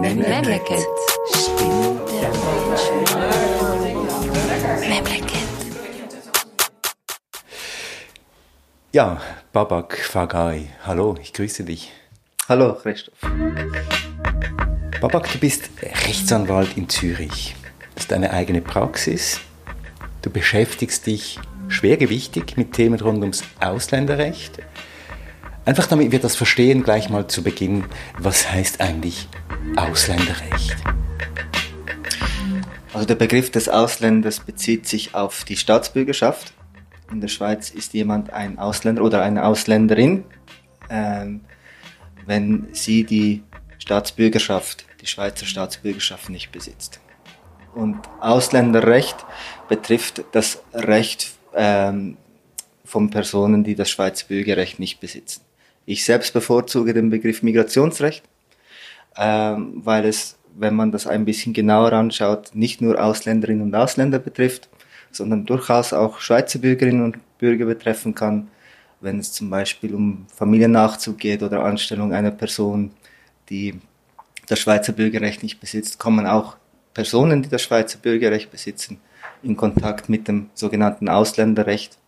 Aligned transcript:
Memleket. 0.00 0.86
Stimmt 1.34 2.08
der 2.10 2.30
Menschen. 2.30 2.98
Memleket. 4.88 5.26
Ja, 8.92 9.20
Babak 9.52 9.98
Fagai, 9.98 10.70
hallo, 10.84 11.16
ich 11.20 11.32
grüße 11.32 11.64
dich. 11.64 11.92
Hallo, 12.48 12.74
Christoph. 12.74 13.18
Babak, 15.00 15.30
du 15.32 15.38
bist 15.38 15.70
Rechtsanwalt 15.82 16.76
in 16.76 16.88
Zürich. 16.88 17.54
Das 17.94 18.04
ist 18.04 18.12
deine 18.12 18.30
eigene 18.30 18.62
Praxis. 18.62 19.40
Du 20.22 20.30
beschäftigst 20.30 21.06
dich 21.06 21.38
schwergewichtig 21.68 22.56
mit 22.56 22.72
Themen 22.72 22.98
rund 23.00 23.20
ums 23.20 23.44
Ausländerrecht. 23.60 24.58
Einfach 25.66 25.88
damit 25.88 26.12
wir 26.12 26.20
das 26.20 26.36
verstehen, 26.36 26.84
gleich 26.84 27.10
mal 27.10 27.26
zu 27.26 27.42
Beginn, 27.42 27.86
was 28.20 28.48
heißt 28.48 28.80
eigentlich 28.80 29.26
Ausländerrecht? 29.74 30.76
Also 32.92 33.04
der 33.04 33.16
Begriff 33.16 33.50
des 33.50 33.68
Ausländers 33.68 34.38
bezieht 34.38 34.86
sich 34.86 35.16
auf 35.16 35.42
die 35.42 35.56
Staatsbürgerschaft. 35.56 36.52
In 37.10 37.20
der 37.20 37.26
Schweiz 37.26 37.70
ist 37.70 37.94
jemand 37.94 38.32
ein 38.32 38.60
Ausländer 38.60 39.02
oder 39.02 39.24
eine 39.24 39.44
Ausländerin, 39.44 40.22
ähm, 40.88 41.40
wenn 42.26 42.68
sie 42.70 43.02
die 43.02 43.42
Staatsbürgerschaft, 43.78 44.86
die 45.00 45.08
Schweizer 45.08 45.46
Staatsbürgerschaft 45.46 46.30
nicht 46.30 46.52
besitzt. 46.52 47.00
Und 47.74 47.98
Ausländerrecht 48.20 49.16
betrifft 49.68 50.22
das 50.30 50.62
Recht 50.72 51.32
ähm, 51.56 52.18
von 52.84 53.10
Personen, 53.10 53.64
die 53.64 53.74
das 53.74 53.90
Schweizer 53.90 54.28
Bürgerrecht 54.28 54.78
nicht 54.78 55.00
besitzen. 55.00 55.45
Ich 55.86 56.04
selbst 56.04 56.32
bevorzuge 56.32 56.92
den 56.92 57.10
Begriff 57.10 57.42
Migrationsrecht, 57.42 58.24
ähm, 59.16 59.80
weil 59.84 60.04
es, 60.04 60.36
wenn 60.54 60.74
man 60.74 60.92
das 60.92 61.06
ein 61.06 61.24
bisschen 61.24 61.52
genauer 61.52 61.92
anschaut, 61.92 62.50
nicht 62.54 62.80
nur 62.80 63.02
Ausländerinnen 63.02 63.62
und 63.62 63.74
Ausländer 63.74 64.18
betrifft, 64.18 64.68
sondern 65.12 65.46
durchaus 65.46 65.92
auch 65.92 66.18
Schweizer 66.20 66.58
Bürgerinnen 66.58 67.02
und 67.02 67.38
Bürger 67.38 67.66
betreffen 67.66 68.14
kann, 68.14 68.48
wenn 69.00 69.18
es 69.18 69.32
zum 69.32 69.48
Beispiel 69.50 69.94
um 69.94 70.26
Familiennachzug 70.34 71.18
geht 71.18 71.42
oder 71.42 71.62
Anstellung 71.64 72.12
einer 72.12 72.30
Person, 72.30 72.90
die 73.48 73.78
das 74.48 74.58
Schweizer 74.58 74.92
Bürgerrecht 74.92 75.42
nicht 75.42 75.60
besitzt, 75.60 75.98
kommen 75.98 76.26
auch 76.26 76.56
Personen, 76.94 77.42
die 77.42 77.48
das 77.48 77.62
Schweizer 77.62 77.98
Bürgerrecht 77.98 78.50
besitzen, 78.50 78.98
in 79.42 79.56
Kontakt 79.56 80.08
mit 80.08 80.28
dem 80.28 80.50
sogenannten 80.54 81.08
Ausländerrecht. 81.08 81.98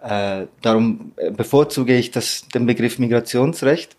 Äh, 0.00 0.46
darum 0.62 1.12
äh, 1.16 1.30
bevorzuge 1.30 1.94
ich 1.94 2.10
das, 2.10 2.46
den 2.54 2.66
Begriff 2.66 2.98
Migrationsrecht. 2.98 3.96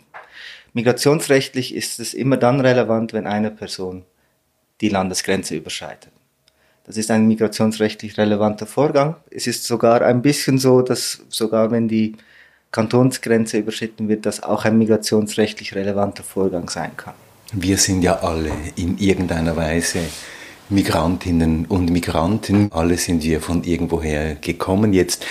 Migrationsrechtlich 0.73 1.75
ist 1.75 1.99
es 1.99 2.13
immer 2.13 2.37
dann 2.37 2.61
relevant, 2.61 3.13
wenn 3.13 3.27
eine 3.27 3.51
Person 3.51 4.05
die 4.81 4.89
Landesgrenze 4.89 5.55
überschreitet. 5.55 6.11
Das 6.85 6.97
ist 6.97 7.11
ein 7.11 7.27
migrationsrechtlich 7.27 8.17
relevanter 8.17 8.65
Vorgang. 8.65 9.15
Es 9.29 9.45
ist 9.45 9.65
sogar 9.65 10.01
ein 10.01 10.21
bisschen 10.21 10.57
so, 10.57 10.81
dass 10.81 11.21
sogar 11.29 11.69
wenn 11.71 11.87
die 11.87 12.15
Kantonsgrenze 12.71 13.57
überschritten 13.57 14.07
wird, 14.07 14.25
das 14.25 14.41
auch 14.41 14.65
ein 14.65 14.77
migrationsrechtlich 14.77 15.75
relevanter 15.75 16.23
Vorgang 16.23 16.69
sein 16.69 16.91
kann. 16.97 17.13
Wir 17.51 17.77
sind 17.77 18.03
ja 18.03 18.19
alle 18.19 18.51
in 18.75 18.97
irgendeiner 18.99 19.55
Weise 19.55 19.99
Migrantinnen 20.69 21.65
und 21.65 21.89
Migranten. 21.89 22.71
Alle 22.71 22.97
sind 22.97 23.23
wir 23.23 23.41
von 23.41 23.63
irgendwoher 23.63 24.35
gekommen. 24.35 24.93
Jetzt 24.93 25.25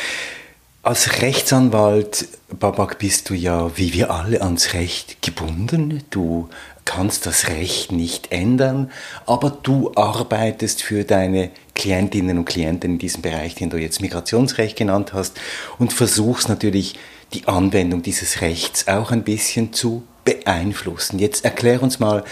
als 0.88 1.20
Rechtsanwalt, 1.20 2.28
Babak, 2.48 2.98
bist 2.98 3.28
du 3.28 3.34
ja, 3.34 3.76
wie 3.76 3.92
wir 3.92 4.10
alle, 4.10 4.40
ans 4.40 4.72
Recht 4.72 5.20
gebunden. 5.20 6.02
Du 6.08 6.48
kannst 6.86 7.26
das 7.26 7.48
Recht 7.48 7.92
nicht 7.92 8.32
ändern, 8.32 8.90
aber 9.26 9.50
du 9.50 9.92
arbeitest 9.96 10.82
für 10.82 11.04
deine 11.04 11.50
Klientinnen 11.74 12.38
und 12.38 12.46
Klienten 12.46 12.92
in 12.92 12.98
diesem 12.98 13.20
Bereich, 13.20 13.54
den 13.54 13.68
du 13.68 13.76
jetzt 13.76 14.00
Migrationsrecht 14.00 14.78
genannt 14.78 15.12
hast, 15.12 15.38
und 15.78 15.92
versuchst 15.92 16.48
natürlich 16.48 16.98
die 17.34 17.46
Anwendung 17.46 18.00
dieses 18.00 18.40
Rechts 18.40 18.88
auch 18.88 19.10
ein 19.10 19.24
bisschen 19.24 19.74
zu 19.74 20.04
beeinflussen. 20.24 21.18
Jetzt 21.18 21.44
erklär 21.44 21.82
uns 21.82 21.98
mal, 21.98 22.24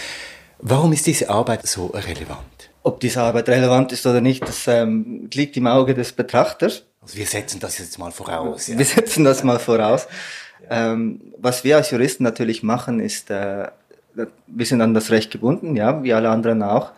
warum 0.61 0.95
ist 0.95 1.07
diese 1.07 1.29
Arbeit 1.29 1.67
so 1.67 1.89
relevant? 1.89 2.41
Ob 2.83 3.01
diese 3.01 3.21
Arbeit 3.21 3.51
relevant 3.51 3.93
ist 3.93 4.07
oder 4.07 4.23
nicht, 4.23 4.49
das 4.49 4.67
ähm, 4.67 5.29
liegt 5.35 5.59
im 5.59 5.67
Auge 5.67 5.93
des 5.93 6.13
Betrachters. 6.13 6.85
Also 7.07 7.19
wir 7.19 7.27
setzen 7.27 7.61
das 7.61 7.79
jetzt 7.79 8.01
mal 8.01 8.11
voraus. 8.11 8.67
Ja. 8.67 8.79
Wir 8.79 8.85
setzen 8.85 9.23
das 9.23 9.45
mal 9.45 9.61
voraus. 9.61 10.09
Ähm, 10.69 11.21
was 11.39 11.63
wir 11.63 11.77
als 11.77 11.93
Juristen 11.93 12.25
natürlich 12.25 12.65
machen, 12.65 12.99
ist, 12.99 13.31
äh, 13.31 13.69
wir 14.49 14.67
sind 14.67 14.81
an 14.81 14.93
das 14.93 15.13
Recht 15.13 15.31
gebunden, 15.31 15.77
ja, 15.77 16.03
wie 16.03 16.13
alle 16.13 16.31
anderen 16.31 16.65
auch. 16.65 16.91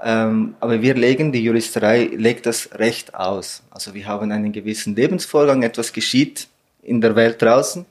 Ähm, 0.00 0.54
aber 0.60 0.82
wir 0.82 0.94
legen, 0.94 1.32
die 1.32 1.42
Juristerei 1.42 2.04
legt 2.04 2.46
das 2.46 2.70
Recht 2.74 3.16
aus. 3.16 3.64
Also 3.70 3.92
wir 3.92 4.06
haben 4.06 4.30
einen 4.30 4.52
gewissen 4.52 4.94
Lebensvorgang, 4.94 5.64
etwas 5.64 5.92
geschieht 5.92 6.46
in 6.84 7.00
der 7.00 7.16
Welt 7.16 7.42
draußen 7.42 7.86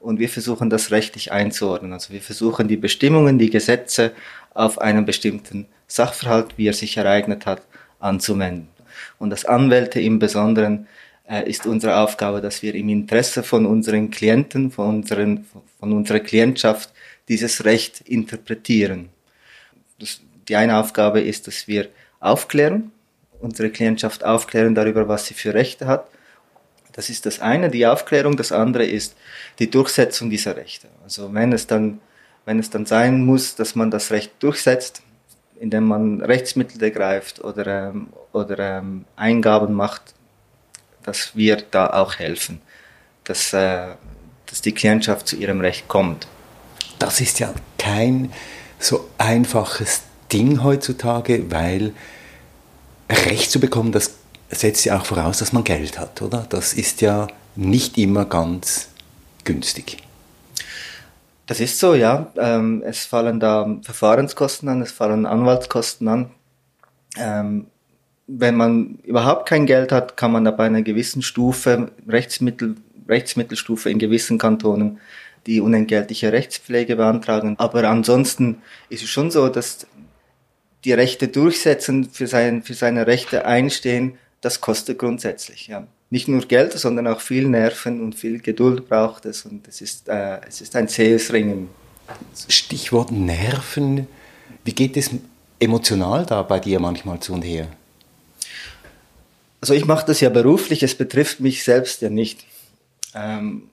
und 0.00 0.18
wir 0.18 0.28
versuchen 0.28 0.68
das 0.68 0.90
rechtlich 0.90 1.32
einzuordnen. 1.32 1.94
Also 1.94 2.12
wir 2.12 2.20
versuchen 2.20 2.68
die 2.68 2.76
Bestimmungen, 2.76 3.38
die 3.38 3.48
Gesetze 3.48 4.12
auf 4.52 4.78
einen 4.78 5.06
bestimmten 5.06 5.68
Sachverhalt, 5.86 6.58
wie 6.58 6.68
er 6.68 6.74
sich 6.74 6.98
ereignet 6.98 7.46
hat, 7.46 7.62
anzuwenden. 7.98 8.68
Und 9.18 9.32
als 9.32 9.46
Anwälte 9.46 10.02
im 10.02 10.18
Besonderen 10.18 10.86
ist 11.46 11.66
unsere 11.66 11.96
Aufgabe, 11.96 12.40
dass 12.40 12.62
wir 12.62 12.74
im 12.74 12.88
Interesse 12.88 13.42
von 13.42 13.64
unseren 13.64 14.10
Klienten, 14.10 14.70
von, 14.70 14.96
unseren, 14.96 15.46
von 15.80 15.92
unserer 15.92 16.20
Klientschaft 16.20 16.92
dieses 17.28 17.64
Recht 17.64 18.02
interpretieren. 18.02 19.08
Das, 19.98 20.20
die 20.48 20.56
eine 20.56 20.78
Aufgabe 20.78 21.20
ist, 21.20 21.46
dass 21.46 21.66
wir 21.66 21.88
aufklären, 22.20 22.92
unsere 23.40 23.70
Klientschaft 23.70 24.24
aufklären 24.24 24.74
darüber, 24.74 25.08
was 25.08 25.26
sie 25.26 25.34
für 25.34 25.54
Rechte 25.54 25.86
hat. 25.86 26.08
Das 26.92 27.08
ist 27.10 27.26
das 27.26 27.40
eine, 27.40 27.70
die 27.70 27.86
Aufklärung. 27.86 28.36
Das 28.36 28.52
andere 28.52 28.84
ist 28.84 29.16
die 29.58 29.70
Durchsetzung 29.70 30.30
dieser 30.30 30.56
Rechte. 30.56 30.88
Also 31.02 31.32
wenn 31.34 31.52
es 31.52 31.66
dann, 31.66 32.00
wenn 32.44 32.58
es 32.58 32.70
dann 32.70 32.86
sein 32.86 33.24
muss, 33.24 33.56
dass 33.56 33.74
man 33.74 33.90
das 33.90 34.10
Recht 34.10 34.32
durchsetzt, 34.40 35.02
indem 35.58 35.84
man 35.84 36.20
Rechtsmittel 36.20 36.82
ergreift 36.82 37.42
oder, 37.42 37.88
ähm, 37.88 38.08
oder 38.32 38.78
ähm, 38.78 39.04
Eingaben 39.16 39.74
macht, 39.74 40.14
dass 41.04 41.36
wir 41.36 41.62
da 41.70 41.86
auch 41.88 42.18
helfen, 42.18 42.60
dass, 43.24 43.52
äh, 43.52 43.88
dass 44.46 44.62
die 44.62 44.72
Klientschaft 44.72 45.28
zu 45.28 45.36
ihrem 45.36 45.60
Recht 45.60 45.88
kommt. 45.88 46.26
Das 46.98 47.20
ist 47.20 47.38
ja 47.38 47.52
kein 47.78 48.32
so 48.78 49.08
einfaches 49.18 50.02
Ding 50.32 50.62
heutzutage, 50.62 51.50
weil 51.50 51.92
Recht 53.10 53.50
zu 53.50 53.60
bekommen, 53.60 53.92
das 53.92 54.12
setzt 54.50 54.84
ja 54.84 54.98
auch 54.98 55.06
voraus, 55.06 55.38
dass 55.38 55.52
man 55.52 55.64
Geld 55.64 55.98
hat, 55.98 56.22
oder? 56.22 56.46
Das 56.48 56.72
ist 56.72 57.00
ja 57.00 57.28
nicht 57.54 57.98
immer 57.98 58.24
ganz 58.24 58.88
günstig. 59.44 59.98
Das 61.46 61.60
ist 61.60 61.78
so, 61.78 61.94
ja. 61.94 62.32
Ähm, 62.36 62.82
es 62.86 63.04
fallen 63.04 63.38
da 63.38 63.76
Verfahrenskosten 63.82 64.68
an, 64.68 64.80
es 64.80 64.92
fallen 64.92 65.26
Anwaltskosten 65.26 66.08
an. 66.08 66.30
Wenn 68.26 68.56
man 68.56 68.98
überhaupt 69.02 69.48
kein 69.48 69.66
Geld 69.66 69.92
hat, 69.92 70.16
kann 70.16 70.32
man 70.32 70.46
ab 70.46 70.58
einer 70.60 70.82
gewissen 70.82 71.22
Stufe, 71.22 71.90
Rechtsmittel, 72.08 72.76
Rechtsmittelstufe 73.08 73.90
in 73.90 73.98
gewissen 73.98 74.38
Kantonen, 74.38 74.98
die 75.46 75.60
unentgeltliche 75.60 76.32
Rechtspflege 76.32 76.96
beantragen. 76.96 77.56
Aber 77.58 77.84
ansonsten 77.84 78.62
ist 78.88 79.02
es 79.02 79.10
schon 79.10 79.30
so, 79.30 79.48
dass 79.48 79.86
die 80.84 80.92
Rechte 80.92 81.28
durchsetzen, 81.28 82.08
für, 82.10 82.26
sein, 82.26 82.62
für 82.62 82.74
seine 82.74 83.06
Rechte 83.06 83.46
einstehen, 83.46 84.18
das 84.40 84.60
kostet 84.60 84.98
grundsätzlich. 84.98 85.68
Ja. 85.68 85.86
Nicht 86.10 86.28
nur 86.28 86.42
Geld, 86.42 86.72
sondern 86.74 87.06
auch 87.06 87.20
viel 87.20 87.48
Nerven 87.48 88.02
und 88.02 88.14
viel 88.14 88.40
Geduld 88.40 88.88
braucht 88.88 89.24
es. 89.24 89.44
Und 89.46 89.66
es 89.68 89.80
ist, 89.80 90.08
äh, 90.08 90.40
es 90.46 90.60
ist 90.60 90.76
ein 90.76 90.88
zähes 90.88 91.32
Ringen. 91.32 91.70
Stichwort 92.48 93.10
Nerven. 93.10 94.06
Wie 94.64 94.72
geht 94.72 94.96
es 94.96 95.10
emotional 95.58 96.26
da 96.26 96.42
bei 96.42 96.60
dir 96.60 96.78
manchmal 96.78 97.20
zu 97.20 97.32
und 97.32 97.42
her? 97.42 97.68
Also 99.64 99.72
ich 99.72 99.86
mache 99.86 100.04
das 100.04 100.20
ja 100.20 100.28
beruflich, 100.28 100.82
es 100.82 100.94
betrifft 100.94 101.40
mich 101.40 101.64
selbst 101.64 102.02
ja 102.02 102.10
nicht. 102.10 102.44
Ähm, 103.14 103.70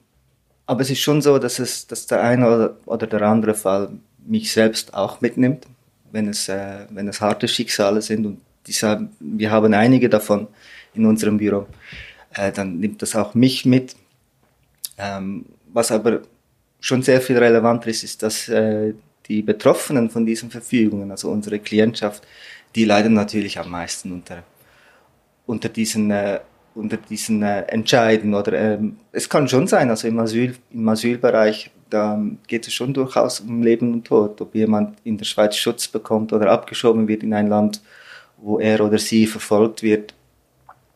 aber 0.64 0.80
es 0.80 0.88
ist 0.88 1.00
schon 1.00 1.20
so, 1.20 1.38
dass, 1.38 1.58
es, 1.58 1.86
dass 1.86 2.06
der 2.06 2.22
eine 2.22 2.46
oder, 2.46 2.76
oder 2.86 3.06
der 3.06 3.20
andere 3.20 3.52
Fall 3.52 3.90
mich 4.24 4.52
selbst 4.52 4.94
auch 4.94 5.20
mitnimmt, 5.20 5.66
wenn 6.10 6.30
es, 6.30 6.48
äh, 6.48 6.86
wenn 6.88 7.08
es 7.08 7.20
harte 7.20 7.46
Schicksale 7.46 8.00
sind. 8.00 8.24
Und 8.24 8.40
diese, 8.66 9.06
wir 9.20 9.50
haben 9.50 9.74
einige 9.74 10.08
davon 10.08 10.48
in 10.94 11.04
unserem 11.04 11.36
Büro. 11.36 11.66
Äh, 12.32 12.52
dann 12.52 12.78
nimmt 12.78 13.02
das 13.02 13.14
auch 13.14 13.34
mich 13.34 13.66
mit. 13.66 13.94
Ähm, 14.96 15.44
was 15.74 15.92
aber 15.92 16.22
schon 16.80 17.02
sehr 17.02 17.20
viel 17.20 17.36
relevanter 17.36 17.88
ist, 17.88 18.02
ist, 18.02 18.22
dass 18.22 18.48
äh, 18.48 18.94
die 19.28 19.42
Betroffenen 19.42 20.08
von 20.08 20.24
diesen 20.24 20.50
Verfügungen, 20.50 21.10
also 21.10 21.28
unsere 21.28 21.58
Klientschaft, 21.58 22.26
die 22.76 22.86
leiden 22.86 23.12
natürlich 23.12 23.58
am 23.58 23.70
meisten 23.70 24.10
unter 24.10 24.42
unter 25.46 25.68
diesen, 25.68 26.10
äh, 26.10 26.40
unter 26.74 26.96
diesen 26.96 27.42
äh, 27.42 27.62
Entscheiden. 27.62 28.34
Oder 28.34 28.52
ähm, 28.52 28.96
es 29.12 29.28
kann 29.28 29.48
schon 29.48 29.66
sein, 29.66 29.90
also 29.90 30.08
im, 30.08 30.18
Asyl, 30.18 30.54
im 30.70 30.88
Asylbereich 30.88 31.70
da 31.92 32.18
geht 32.46 32.66
es 32.66 32.72
schon 32.72 32.94
durchaus 32.94 33.40
um 33.40 33.62
Leben 33.62 33.92
und 33.92 34.06
Tod. 34.06 34.40
Ob 34.40 34.54
jemand 34.54 34.98
in 35.04 35.18
der 35.18 35.26
Schweiz 35.26 35.56
Schutz 35.56 35.88
bekommt 35.88 36.32
oder 36.32 36.50
abgeschoben 36.50 37.06
wird 37.06 37.22
in 37.22 37.34
ein 37.34 37.48
Land, 37.48 37.82
wo 38.38 38.58
er 38.58 38.80
oder 38.80 38.98
sie 38.98 39.26
verfolgt 39.26 39.82
wird, 39.82 40.14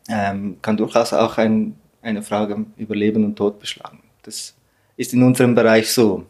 ähm, 0.09 0.57
kann 0.61 0.77
durchaus 0.77 1.13
auch 1.13 1.37
ein, 1.37 1.75
eine 2.01 2.23
Frage 2.23 2.65
über 2.77 2.95
Leben 2.95 3.23
und 3.25 3.35
Tod 3.35 3.59
beschlagen. 3.59 3.99
Das 4.23 4.55
ist 4.95 5.13
in 5.13 5.21
unserem 5.21 5.53
Bereich 5.53 5.91
so. 5.91 6.25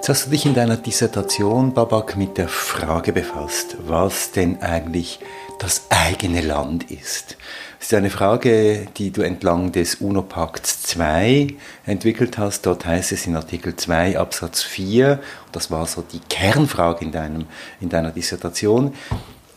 Jetzt 0.00 0.08
hast 0.08 0.26
du 0.26 0.30
dich 0.30 0.46
in 0.46 0.54
deiner 0.54 0.78
Dissertation, 0.78 1.74
Babak, 1.74 2.16
mit 2.16 2.38
der 2.38 2.48
Frage 2.48 3.12
befasst, 3.12 3.76
was 3.86 4.30
denn 4.30 4.62
eigentlich 4.62 5.18
das 5.58 5.88
eigene 5.90 6.40
Land 6.40 6.90
ist. 6.90 7.36
Das 7.78 7.88
ist 7.88 7.92
eine 7.92 8.08
Frage, 8.08 8.86
die 8.96 9.10
du 9.10 9.20
entlang 9.20 9.72
des 9.72 9.96
UNO-Pakts 9.96 10.84
2 10.84 11.48
entwickelt 11.84 12.38
hast. 12.38 12.64
Dort 12.64 12.86
heißt 12.86 13.12
es 13.12 13.26
in 13.26 13.36
Artikel 13.36 13.76
2 13.76 14.18
Absatz 14.18 14.62
4, 14.62 15.20
das 15.52 15.70
war 15.70 15.86
so 15.86 16.00
die 16.00 16.20
Kernfrage 16.30 17.04
in, 17.04 17.12
deinem, 17.12 17.44
in 17.82 17.90
deiner 17.90 18.10
Dissertation, 18.10 18.94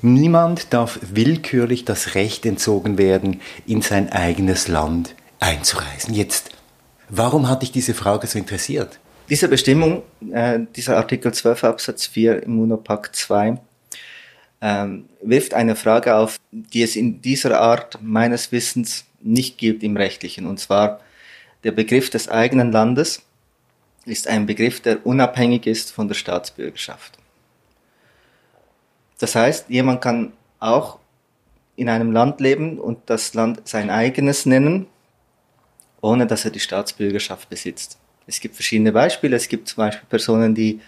niemand 0.02 0.74
darf 0.74 1.00
willkürlich 1.02 1.86
das 1.86 2.16
Recht 2.16 2.46
entzogen 2.46 2.98
werden, 2.98 3.40
in 3.66 3.82
sein 3.82 4.12
eigenes 4.12 4.68
Land 4.68 5.16
einzureisen. 5.40 6.14
Jetzt, 6.14 6.50
warum 7.08 7.48
hat 7.48 7.62
dich 7.62 7.72
diese 7.72 7.94
Frage 7.94 8.28
so 8.28 8.38
interessiert? 8.38 9.00
Diese 9.30 9.48
Bestimmung, 9.48 10.04
äh, 10.32 10.60
dieser 10.76 10.98
Artikel 10.98 11.34
12 11.34 11.64
Absatz 11.64 12.06
4 12.08 12.44
im 12.44 12.60
UNO-Pakt 12.60 13.16
2, 13.16 13.58
ähm, 14.62 15.10
wirft 15.22 15.54
eine 15.54 15.76
Frage 15.76 16.16
auf, 16.16 16.40
die 16.52 16.84
es 16.84 16.96
in 16.96 17.22
dieser 17.22 17.60
Art 17.60 18.00
meines 18.02 18.52
Wissens 18.52 19.06
nicht 19.22 19.58
gibt 19.58 19.84
im 19.84 19.96
Rechtlichen. 19.96 20.46
Und 20.46 20.60
zwar 20.60 21.00
der 21.64 21.72
Begriff 21.72 22.10
des 22.10 22.28
eigenen 22.28 22.72
Landes 22.72 23.22
ist 24.06 24.28
ein 24.28 24.46
Begriff, 24.46 24.82
der 24.82 25.06
unabhängig 25.06 25.68
ist 25.68 25.92
von 25.92 26.08
der 26.10 26.16
Staatsbürgerschaft. 26.16 27.18
Das 29.20 29.36
heißt, 29.36 29.70
jemand 29.70 30.02
kann 30.02 30.34
auch 30.60 31.00
in 31.78 31.88
einem 31.88 32.12
Land 32.12 32.42
leben 32.42 32.78
und 32.78 33.00
das 33.06 33.34
Land 33.34 33.68
sein 33.68 33.90
eigenes 33.90 34.46
nennen, 34.46 34.88
ohne 36.02 36.28
dass 36.28 36.44
er 36.44 36.52
die 36.52 36.60
Staatsbürgerschaft 36.60 37.50
besitzt. 37.50 37.98
Es 38.28 38.40
gibt 38.40 38.56
verschiedene 38.56 38.92
Beispiele. 38.92 39.36
Es 39.36 39.48
gibt 39.48 39.68
zum 39.68 39.78
Beispiel 39.78 40.08
Personen, 40.10 40.56
die, 40.56 40.82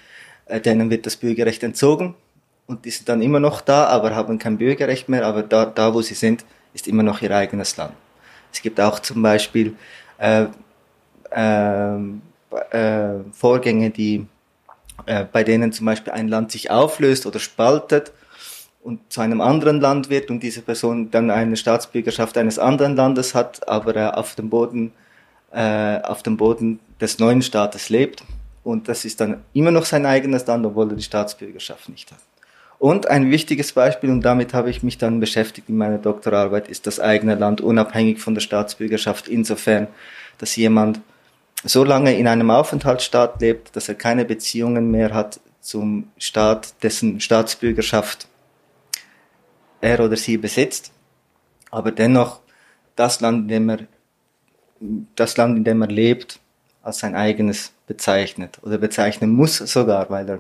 äh, 0.46 0.60
denen 0.60 0.90
wird 0.90 1.06
das 1.06 1.16
Bürgerrecht 1.18 1.64
entzogen 1.64 2.16
und 2.68 2.86
die 2.86 2.90
sind 2.90 3.08
dann 3.10 3.22
immer 3.22 3.40
noch 3.40 3.62
da, 3.62 3.86
aber 3.86 4.16
haben 4.16 4.40
kein 4.40 4.58
Bürgerrecht 4.58 5.10
mehr. 5.10 5.26
Aber 5.26 5.44
da, 5.44 5.66
da 5.66 5.94
wo 5.94 6.02
sie 6.02 6.16
sind, 6.16 6.46
ist 6.74 6.88
immer 6.88 7.04
noch 7.04 7.22
ihr 7.22 7.32
eigenes 7.32 7.78
Land. 7.78 7.94
Es 8.52 8.62
gibt 8.62 8.80
auch 8.80 9.00
zum 9.00 9.22
Beispiel 9.22 9.76
äh, 10.18 10.46
äh, 11.32 11.96
äh, 12.72 13.20
Vorgänge, 13.32 13.90
die, 13.90 14.26
äh, 15.06 15.26
bei 15.26 15.44
denen 15.44 15.72
zum 15.74 15.86
Beispiel 15.86 16.14
ein 16.14 16.28
Land 16.28 16.52
sich 16.52 16.72
auflöst 16.72 17.26
oder 17.26 17.40
spaltet 17.40 18.14
und 18.82 19.12
zu 19.12 19.22
einem 19.22 19.42
anderen 19.42 19.82
Land 19.82 20.10
wird 20.10 20.30
und 20.30 20.42
diese 20.42 20.62
Person 20.62 21.12
dann 21.12 21.32
eine 21.32 21.58
Staatsbürgerschaft 21.58 22.38
eines 22.38 22.60
anderen 22.60 22.96
Landes 22.96 23.36
hat, 23.36 23.68
aber 23.68 23.96
äh, 23.96 24.08
auf 24.08 24.36
dem 24.36 24.50
Boden 24.50 24.94
äh, 25.56 26.02
auf 26.04 26.22
dem 26.22 26.38
Boden 26.38 26.80
des 27.00 27.20
neuen 27.20 27.42
Staates 27.42 27.90
lebt. 27.90 28.24
Und 28.64 28.88
das 28.88 29.06
ist 29.06 29.22
dann 29.22 29.44
immer 29.54 29.72
noch 29.72 29.86
sein 29.86 30.06
eigenes 30.06 30.46
Land, 30.48 30.66
obwohl 30.66 30.90
er 30.90 30.96
die 30.96 31.04
Staatsbürgerschaft 31.04 31.88
nicht 31.90 32.12
hat. 32.12 32.20
Und 32.78 33.08
ein 33.08 33.32
wichtiges 33.32 33.72
Beispiel, 33.72 34.10
und 34.10 34.22
damit 34.22 34.54
habe 34.54 34.70
ich 34.70 34.84
mich 34.84 34.98
dann 34.98 35.20
beschäftigt 35.20 35.70
in 35.70 35.78
meiner 35.78 35.98
Doktorarbeit, 35.98 36.68
ist 36.68 36.88
das 36.88 37.00
eigene 37.00 37.36
Land 37.36 37.62
unabhängig 37.62 38.20
von 38.20 38.34
der 38.34 38.42
Staatsbürgerschaft 38.42 39.28
insofern, 39.28 39.88
dass 40.40 40.56
jemand 40.56 41.00
so 41.64 41.84
lange 41.84 42.18
in 42.18 42.28
einem 42.28 42.52
Aufenthaltsstaat 42.52 43.40
lebt, 43.40 43.76
dass 43.76 43.88
er 43.88 43.96
keine 43.96 44.26
Beziehungen 44.26 44.92
mehr 44.92 45.14
hat 45.14 45.40
zum 45.62 46.12
Staat, 46.18 46.74
dessen 46.84 47.22
Staatsbürgerschaft 47.22 48.28
er 49.82 50.00
oder 50.02 50.18
sie 50.18 50.38
besitzt, 50.38 50.92
aber 51.72 51.92
dennoch 51.92 52.42
das 52.96 53.22
Land, 53.22 53.44
in 53.44 53.48
dem 53.48 53.70
er 53.70 53.80
das 55.16 55.38
Land, 55.38 55.58
in 55.58 55.64
dem 55.64 55.82
er 55.82 55.88
lebt, 55.88 56.40
als 56.84 57.00
sein 57.00 57.16
eigenes 57.16 57.72
bezeichnet 57.88 58.60
oder 58.62 58.78
bezeichnen 58.78 59.32
muss 59.32 59.58
sogar, 59.58 60.10
weil 60.10 60.30
er 60.30 60.40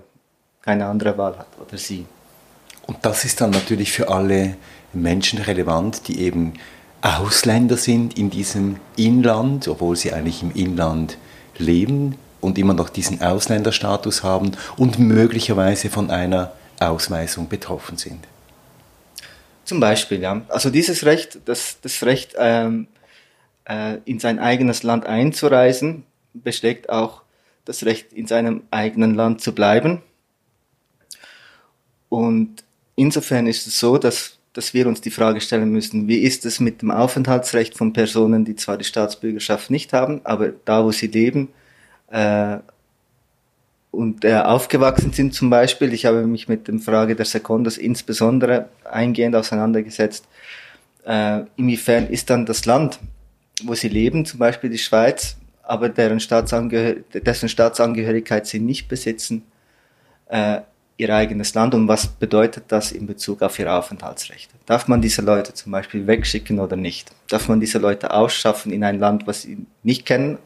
keine 0.62 0.86
andere 0.86 1.18
Wahl 1.18 1.38
hat 1.38 1.48
oder 1.60 1.78
sie. 1.78 2.06
Und 2.88 2.98
das 3.04 3.26
ist 3.26 3.42
dann 3.42 3.52
natürlich 3.52 3.92
für 3.92 4.10
alle 4.10 4.58
Menschen 4.94 5.40
relevant, 5.40 6.08
die 6.08 6.20
eben 6.20 6.54
Ausländer 7.02 7.78
sind 7.78 8.18
in 8.18 8.30
diesem 8.30 8.78
Inland, 8.96 9.68
obwohl 9.68 9.96
sie 9.96 10.12
eigentlich 10.14 10.42
im 10.42 10.52
Inland 10.52 11.18
leben 11.58 12.16
und 12.42 12.58
immer 12.58 12.74
noch 12.74 12.90
diesen 12.90 13.22
Ausländerstatus 13.22 14.24
haben 14.24 14.52
und 14.78 15.00
möglicherweise 15.00 15.90
von 15.90 16.10
einer 16.10 16.54
Ausweisung 16.80 17.48
betroffen 17.48 17.98
sind. 17.98 18.28
Zum 19.66 19.80
Beispiel, 19.80 20.22
ja. 20.22 20.42
Also 20.48 20.70
dieses 20.70 21.06
Recht, 21.06 21.40
das, 21.46 21.78
das 21.82 22.04
Recht 22.04 22.36
ähm, 22.38 22.88
äh, 23.66 23.98
in 24.06 24.20
sein 24.20 24.40
eigenes 24.40 24.84
Land 24.84 25.06
einzureisen, 25.06 26.04
besteckt 26.34 26.90
auch 26.90 27.22
das 27.66 27.86
Recht, 27.86 28.14
in 28.14 28.28
seinem 28.28 28.64
eigenen 28.72 29.16
Land 29.16 29.42
zu 29.42 29.54
bleiben. 29.54 30.02
Und 32.10 32.64
insofern 32.96 33.48
ist 33.48 33.68
es 33.68 33.80
so, 33.80 33.98
dass, 33.98 34.38
dass 34.54 34.74
wir 34.74 34.88
uns 34.88 35.02
die 35.02 35.12
Frage 35.12 35.42
stellen 35.42 35.72
müssen, 35.72 36.08
wie 36.08 36.20
ist 36.20 36.46
es 36.46 36.60
mit 36.60 36.82
dem 36.82 36.92
Aufenthaltsrecht 36.92 37.78
von 37.78 37.94
Personen, 37.94 38.46
die 38.46 38.56
zwar 38.56 38.78
die 38.78 38.86
Staatsbürgerschaft 38.86 39.70
nicht 39.70 39.94
haben, 39.94 40.22
aber 40.24 40.50
da, 40.64 40.84
wo 40.86 40.92
sie 40.92 41.08
leben 41.08 41.50
äh, 42.10 42.58
und 43.92 44.26
äh, 44.26 44.36
aufgewachsen 44.36 45.14
sind 45.14 45.34
zum 45.34 45.50
Beispiel, 45.50 45.94
ich 45.94 46.06
habe 46.06 46.28
mich 46.28 46.48
mit 46.48 46.68
der 46.68 46.80
Frage 46.80 47.16
der 47.16 47.26
Sekundas 47.26 47.78
insbesondere 47.78 48.70
eingehend 48.84 49.36
auseinandergesetzt, 49.36 50.28
äh, 51.06 51.42
inwiefern 51.56 52.08
ist 52.08 52.30
dann 52.30 52.46
das 52.46 52.66
Land, 52.66 53.00
wo 53.64 53.74
sie 53.74 53.90
leben, 53.90 54.26
zum 54.26 54.40
Beispiel 54.40 54.70
die 54.70 54.78
Schweiz, 54.78 55.38
aber 55.64 55.90
deren 55.90 56.20
Staatsangehör 56.20 56.96
dessen 57.14 57.50
Staatsangehörigkeit 57.50 58.46
sie 58.46 58.60
nicht 58.60 58.88
besitzen, 58.88 59.44
äh, 60.28 60.62
ihr 60.98 61.14
eigenes 61.14 61.54
Land 61.54 61.74
und 61.74 61.88
was 61.88 62.08
bedeutet 62.08 62.66
das 62.70 62.92
in 62.92 63.06
Bezug 63.06 63.42
auf 63.42 63.60
ihre 63.60 63.74
Aufenthaltsrechte? 63.74 64.54
Darf 64.66 64.88
man 64.88 65.02
diese 65.02 65.22
Leute 65.22 65.54
zum 65.54 65.72
Beispiel 65.72 66.08
wegschicken 66.08 66.60
oder 66.60 66.76
nicht? 66.76 67.12
Darf 67.28 67.50
man 67.50 67.60
diese 67.60 67.80
Leute 67.80 68.14
ausschaffen 68.14 68.72
in 68.72 68.84
ein 68.84 69.00
Land, 69.00 69.28
was 69.28 69.42
sie 69.42 69.66
nicht 69.84 70.06
kennen 70.06 70.38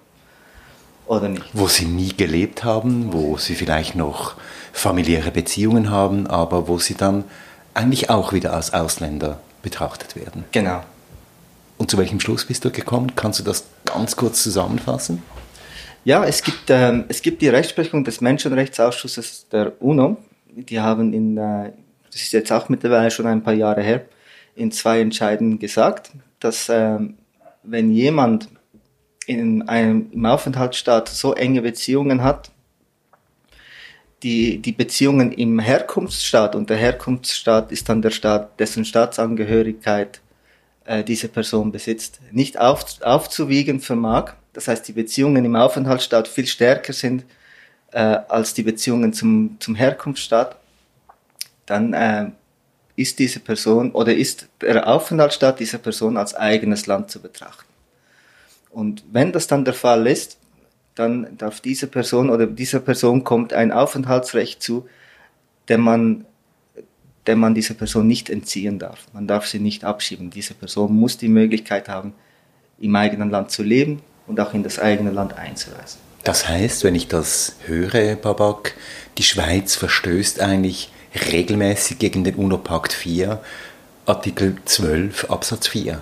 oder 1.05 1.29
nicht? 1.29 1.45
Wo 1.53 1.67
sie 1.67 1.85
nie 1.85 2.15
gelebt 2.15 2.63
haben, 2.63 3.13
wo 3.13 3.37
sie 3.37 3.55
vielleicht 3.55 3.95
noch 3.95 4.35
familiäre 4.73 5.31
Beziehungen 5.31 5.91
haben, 5.91 6.25
aber 6.25 6.67
wo 6.67 6.79
sie 6.79 6.95
dann 6.95 7.25
eigentlich 7.75 8.09
auch 8.09 8.33
wieder 8.33 8.53
als 8.53 8.73
Ausländer 8.73 9.39
betrachtet 9.61 10.15
werden. 10.15 10.45
Genau. 10.51 10.83
Und 11.79 11.89
zu 11.89 11.97
welchem 11.97 12.19
Schluss 12.19 12.43
bist 12.43 12.65
du 12.65 12.71
gekommen? 12.71 13.15
Kannst 13.15 13.39
du 13.39 13.43
das 13.43 13.63
ganz 13.85 14.17
kurz 14.17 14.43
zusammenfassen? 14.43 15.23
Ja, 16.03 16.25
es 16.25 16.43
gibt, 16.43 16.69
ähm, 16.69 17.05
es 17.07 17.21
gibt 17.21 17.41
die 17.41 17.47
Rechtsprechung 17.47 18.03
des 18.03 18.19
Menschenrechtsausschusses 18.19 19.47
der 19.49 19.81
UNO. 19.81 20.17
Die 20.51 20.81
haben 20.81 21.13
in, 21.13 21.37
äh, 21.37 21.71
das 22.11 22.21
ist 22.21 22.33
jetzt 22.33 22.51
auch 22.51 22.67
mittlerweile 22.67 23.09
schon 23.09 23.27
ein 23.27 23.43
paar 23.43 23.53
Jahre 23.53 23.81
her, 23.81 24.05
in 24.55 24.73
zwei 24.73 24.99
Entscheiden 24.99 25.57
gesagt, 25.57 26.11
dass 26.41 26.67
ähm, 26.67 27.15
wenn 27.63 27.93
jemand 27.93 28.49
in 29.25 29.67
einem, 29.69 30.25
Aufenthaltsstaat 30.25 31.07
so 31.07 31.33
enge 31.33 31.61
Beziehungen 31.61 32.23
hat, 32.23 32.51
die, 34.21 34.57
die 34.57 34.73
Beziehungen 34.73 35.31
im 35.31 35.59
Herkunftsstaat, 35.59 36.55
und 36.55 36.69
der 36.69 36.77
Herkunftsstaat 36.77 37.71
ist 37.71 37.87
dann 37.87 38.01
der 38.01 38.11
Staat, 38.11 38.59
dessen 38.59 38.83
Staatsangehörigkeit 38.83 40.19
äh, 40.89 41.03
diese 41.03 41.27
Person 41.27 41.71
besitzt, 41.71 42.19
nicht 42.31 42.59
auf, 42.59 42.83
aufzuwiegen 43.01 43.79
vermag. 43.79 44.33
Das 44.53 44.67
heißt, 44.67 44.87
die 44.87 44.93
Beziehungen 44.93 45.45
im 45.45 45.55
Aufenthaltsstaat 45.55 46.27
viel 46.27 46.47
stärker 46.47 46.93
sind 46.93 47.25
äh, 47.91 47.99
als 47.99 48.55
die 48.55 48.63
Beziehungen 48.63 49.13
zum, 49.13 49.57
zum 49.59 49.75
Herkunftsstaat, 49.75 50.57
dann 51.67 51.93
äh, 51.93 52.31
ist 52.95 53.19
diese 53.19 53.39
Person 53.39 53.91
oder 53.91 54.15
ist 54.15 54.47
der 54.61 54.87
Aufenthaltsstaat 54.87 55.59
dieser 55.59 55.77
Person 55.77 56.17
als 56.17 56.33
eigenes 56.33 56.87
Land 56.87 57.11
zu 57.11 57.21
betrachten. 57.21 57.71
Und 58.71 59.03
wenn 59.11 59.31
das 59.31 59.45
dann 59.45 59.65
der 59.65 59.75
Fall 59.75 60.07
ist, 60.07 60.37
dann 60.95 61.37
darf 61.37 61.61
diese 61.61 61.85
Person 61.85 62.31
oder 62.31 62.47
dieser 62.47 62.79
Person 62.79 63.23
kommt 63.23 63.53
ein 63.53 63.71
Aufenthaltsrecht 63.71 64.63
zu, 64.63 64.89
den 65.69 65.81
man 65.81 66.25
der 67.29 67.35
man 67.35 67.53
dieser 67.53 67.75
Person 67.75 68.07
nicht 68.07 68.27
entziehen 68.31 68.79
darf. 68.79 69.05
Man 69.13 69.27
darf 69.27 69.45
sie 69.45 69.59
nicht 69.59 69.83
abschieben. 69.83 70.31
Diese 70.31 70.55
Person 70.55 70.95
muss 70.95 71.19
die 71.19 71.27
Möglichkeit 71.27 71.87
haben, 71.87 72.15
im 72.79 72.95
eigenen 72.95 73.29
Land 73.29 73.51
zu 73.51 73.61
leben 73.61 74.01
und 74.25 74.39
auch 74.39 74.55
in 74.55 74.63
das 74.63 74.79
eigene 74.79 75.11
Land 75.11 75.37
einzureisen. 75.37 75.99
Das 76.23 76.49
heißt, 76.49 76.83
wenn 76.83 76.95
ich 76.95 77.07
das 77.07 77.57
höre, 77.67 78.15
Babak, 78.15 78.73
die 79.19 79.21
Schweiz 79.21 79.75
verstößt 79.75 80.39
eigentlich 80.39 80.91
regelmäßig 81.31 81.99
gegen 81.99 82.23
den 82.23 82.33
UNO-Pakt 82.33 82.93
4, 82.93 83.39
Artikel 84.07 84.55
12 84.65 85.29
Absatz 85.29 85.67
4. 85.67 86.01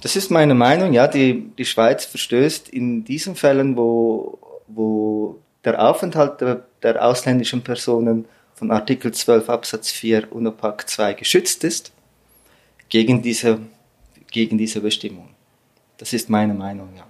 Das 0.00 0.16
ist 0.16 0.32
meine 0.32 0.54
Meinung, 0.54 0.92
ja. 0.92 1.06
Die, 1.06 1.52
die 1.56 1.64
Schweiz 1.64 2.04
verstößt 2.04 2.68
in 2.68 3.04
diesen 3.04 3.36
Fällen, 3.36 3.76
wo, 3.76 4.40
wo 4.66 5.38
der 5.64 5.80
Aufenthalt 5.88 6.40
der, 6.40 6.64
der 6.82 7.04
ausländischen 7.04 7.62
Personen 7.62 8.24
von 8.62 8.70
Artikel 8.70 9.10
12 9.12 9.50
Absatz 9.50 9.90
4 9.90 10.32
UNOPAC 10.32 10.88
2 10.88 11.14
geschützt 11.14 11.64
ist, 11.64 11.90
gegen 12.88 13.20
diese, 13.20 13.58
gegen 14.30 14.56
diese 14.56 14.80
Bestimmung. 14.80 15.30
Das 15.98 16.12
ist 16.12 16.30
meine 16.30 16.54
Meinung, 16.54 16.90
ja. 16.96 17.04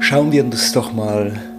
Schauen 0.00 0.30
wir 0.30 0.44
uns 0.44 0.70
doch 0.70 0.92
mal 0.92 1.57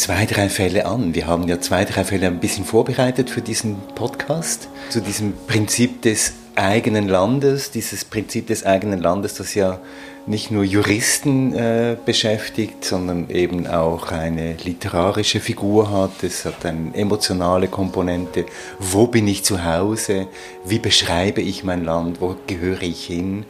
zwei, 0.00 0.24
drei 0.24 0.48
Fälle 0.48 0.86
an. 0.86 1.14
Wir 1.14 1.26
haben 1.26 1.46
ja 1.46 1.60
zwei, 1.60 1.84
drei 1.84 2.04
Fälle 2.04 2.26
ein 2.26 2.40
bisschen 2.40 2.64
vorbereitet 2.64 3.28
für 3.28 3.42
diesen 3.42 3.76
Podcast. 3.94 4.68
Zu 4.88 5.02
diesem 5.02 5.34
Prinzip 5.46 6.00
des 6.00 6.32
eigenen 6.54 7.06
Landes, 7.06 7.70
dieses 7.70 8.06
Prinzip 8.06 8.46
des 8.46 8.64
eigenen 8.64 9.02
Landes, 9.02 9.34
das 9.34 9.54
ja 9.54 9.78
nicht 10.26 10.50
nur 10.50 10.64
Juristen 10.64 11.54
äh, 11.54 11.98
beschäftigt, 12.02 12.82
sondern 12.82 13.28
eben 13.28 13.66
auch 13.66 14.10
eine 14.10 14.54
literarische 14.54 15.38
Figur 15.38 15.90
hat. 15.90 16.22
Es 16.22 16.46
hat 16.46 16.64
eine 16.64 16.94
emotionale 16.94 17.68
Komponente. 17.68 18.46
Wo 18.78 19.06
bin 19.06 19.28
ich 19.28 19.44
zu 19.44 19.62
Hause? 19.66 20.28
Wie 20.64 20.78
beschreibe 20.78 21.42
ich 21.42 21.62
mein 21.62 21.84
Land? 21.84 22.22
Wo 22.22 22.36
gehöre 22.46 22.82
ich 22.82 23.04
hin? 23.04 23.44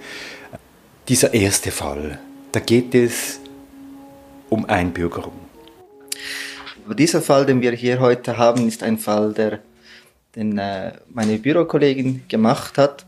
Dieser 1.06 1.32
erste 1.32 1.70
Fall, 1.70 2.18
da 2.50 2.58
geht 2.58 2.96
es 2.96 3.38
um 4.48 4.64
Einbürgerung. 4.64 5.49
Dieser 6.94 7.22
Fall, 7.22 7.46
den 7.46 7.60
wir 7.60 7.72
hier 7.72 8.00
heute 8.00 8.36
haben, 8.36 8.66
ist 8.66 8.82
ein 8.82 8.98
Fall, 8.98 9.32
der, 9.32 9.60
den 10.34 10.58
äh, 10.58 10.92
meine 11.08 11.38
Bürokollegin 11.38 12.22
gemacht 12.28 12.78
hat. 12.78 13.06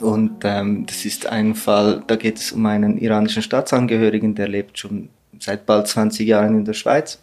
Und 0.00 0.44
ähm, 0.44 0.86
das 0.86 1.04
ist 1.04 1.26
ein 1.26 1.54
Fall, 1.54 2.02
da 2.06 2.16
geht 2.16 2.38
es 2.38 2.52
um 2.52 2.66
einen 2.66 2.98
iranischen 2.98 3.42
Staatsangehörigen, 3.42 4.34
der 4.34 4.48
lebt 4.48 4.78
schon 4.78 5.08
seit 5.38 5.66
bald 5.66 5.86
20 5.86 6.26
Jahren 6.26 6.58
in 6.58 6.64
der 6.64 6.72
Schweiz. 6.72 7.20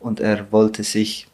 Und 0.00 0.20
er 0.20 0.52
wollte 0.52 0.82
sich 0.82 1.28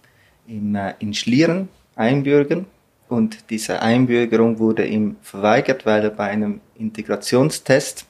im, 0.46 0.74
äh, 0.74 0.94
in 0.98 1.14
Schlieren 1.14 1.68
einbürgern. 1.96 2.66
Und 3.08 3.50
diese 3.50 3.82
Einbürgerung 3.82 4.58
wurde 4.58 4.86
ihm 4.86 5.16
verweigert, 5.22 5.84
weil 5.84 6.04
er 6.04 6.10
bei 6.10 6.24
einem 6.24 6.60
Integrationstest 6.76 8.06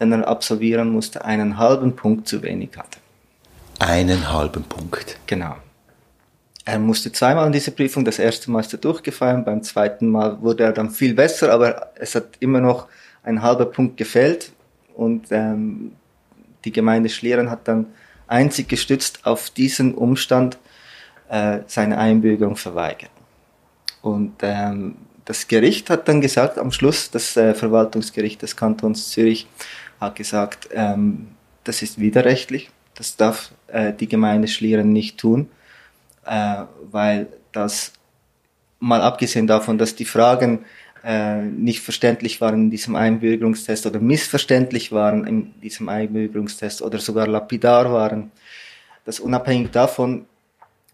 den 0.00 0.12
er 0.12 0.26
absolvieren 0.26 0.90
musste, 0.90 1.24
einen 1.24 1.58
halben 1.58 1.94
Punkt 1.94 2.26
zu 2.26 2.42
wenig 2.42 2.70
hatte. 2.76 2.99
Einen 3.80 4.30
halben 4.30 4.62
Punkt. 4.64 5.16
Genau. 5.26 5.56
Er 6.66 6.78
musste 6.78 7.10
zweimal 7.12 7.46
an 7.46 7.52
diese 7.52 7.70
Prüfung, 7.70 8.04
das 8.04 8.18
erste 8.18 8.50
Mal 8.50 8.60
ist 8.60 8.74
er 8.74 8.78
durchgefallen, 8.78 9.42
beim 9.42 9.62
zweiten 9.62 10.06
Mal 10.10 10.40
wurde 10.42 10.64
er 10.64 10.72
dann 10.72 10.90
viel 10.90 11.14
besser, 11.14 11.50
aber 11.50 11.90
es 11.96 12.14
hat 12.14 12.36
immer 12.40 12.60
noch 12.60 12.88
ein 13.22 13.40
halber 13.40 13.64
Punkt 13.64 13.96
gefehlt 13.96 14.52
und 14.94 15.28
ähm, 15.30 15.92
die 16.66 16.72
Gemeinde 16.72 17.08
Schlieren 17.08 17.50
hat 17.50 17.66
dann 17.66 17.86
einzig 18.26 18.68
gestützt 18.68 19.24
auf 19.24 19.48
diesen 19.48 19.94
Umstand 19.94 20.58
äh, 21.30 21.60
seine 21.66 21.96
Einbürgerung 21.96 22.56
verweigert. 22.56 23.10
Und 24.02 24.34
ähm, 24.42 24.96
das 25.24 25.48
Gericht 25.48 25.88
hat 25.88 26.06
dann 26.06 26.20
gesagt, 26.20 26.58
am 26.58 26.70
Schluss, 26.70 27.10
das 27.10 27.34
äh, 27.38 27.54
Verwaltungsgericht 27.54 28.42
des 28.42 28.56
Kantons 28.56 29.08
Zürich, 29.08 29.46
hat 29.98 30.16
gesagt, 30.16 30.68
ähm, 30.74 31.28
das 31.64 31.80
ist 31.80 31.98
widerrechtlich, 31.98 32.70
das 33.00 33.16
darf 33.16 33.50
äh, 33.68 33.94
die 33.94 34.08
Gemeinde 34.08 34.46
Schlieren 34.46 34.92
nicht 34.92 35.16
tun, 35.16 35.48
äh, 36.26 36.64
weil 36.90 37.28
das, 37.50 37.94
mal 38.78 39.00
abgesehen 39.00 39.46
davon, 39.46 39.78
dass 39.78 39.94
die 39.94 40.04
Fragen 40.04 40.66
äh, 41.02 41.40
nicht 41.40 41.80
verständlich 41.80 42.42
waren 42.42 42.64
in 42.64 42.70
diesem 42.70 42.96
Einbürgerungstest 42.96 43.86
oder 43.86 44.00
missverständlich 44.00 44.92
waren 44.92 45.26
in 45.26 45.58
diesem 45.62 45.88
Einbürgerungstest 45.88 46.82
oder 46.82 46.98
sogar 46.98 47.26
lapidar 47.26 47.90
waren, 47.90 48.32
dass 49.06 49.18
unabhängig 49.18 49.70
davon 49.70 50.26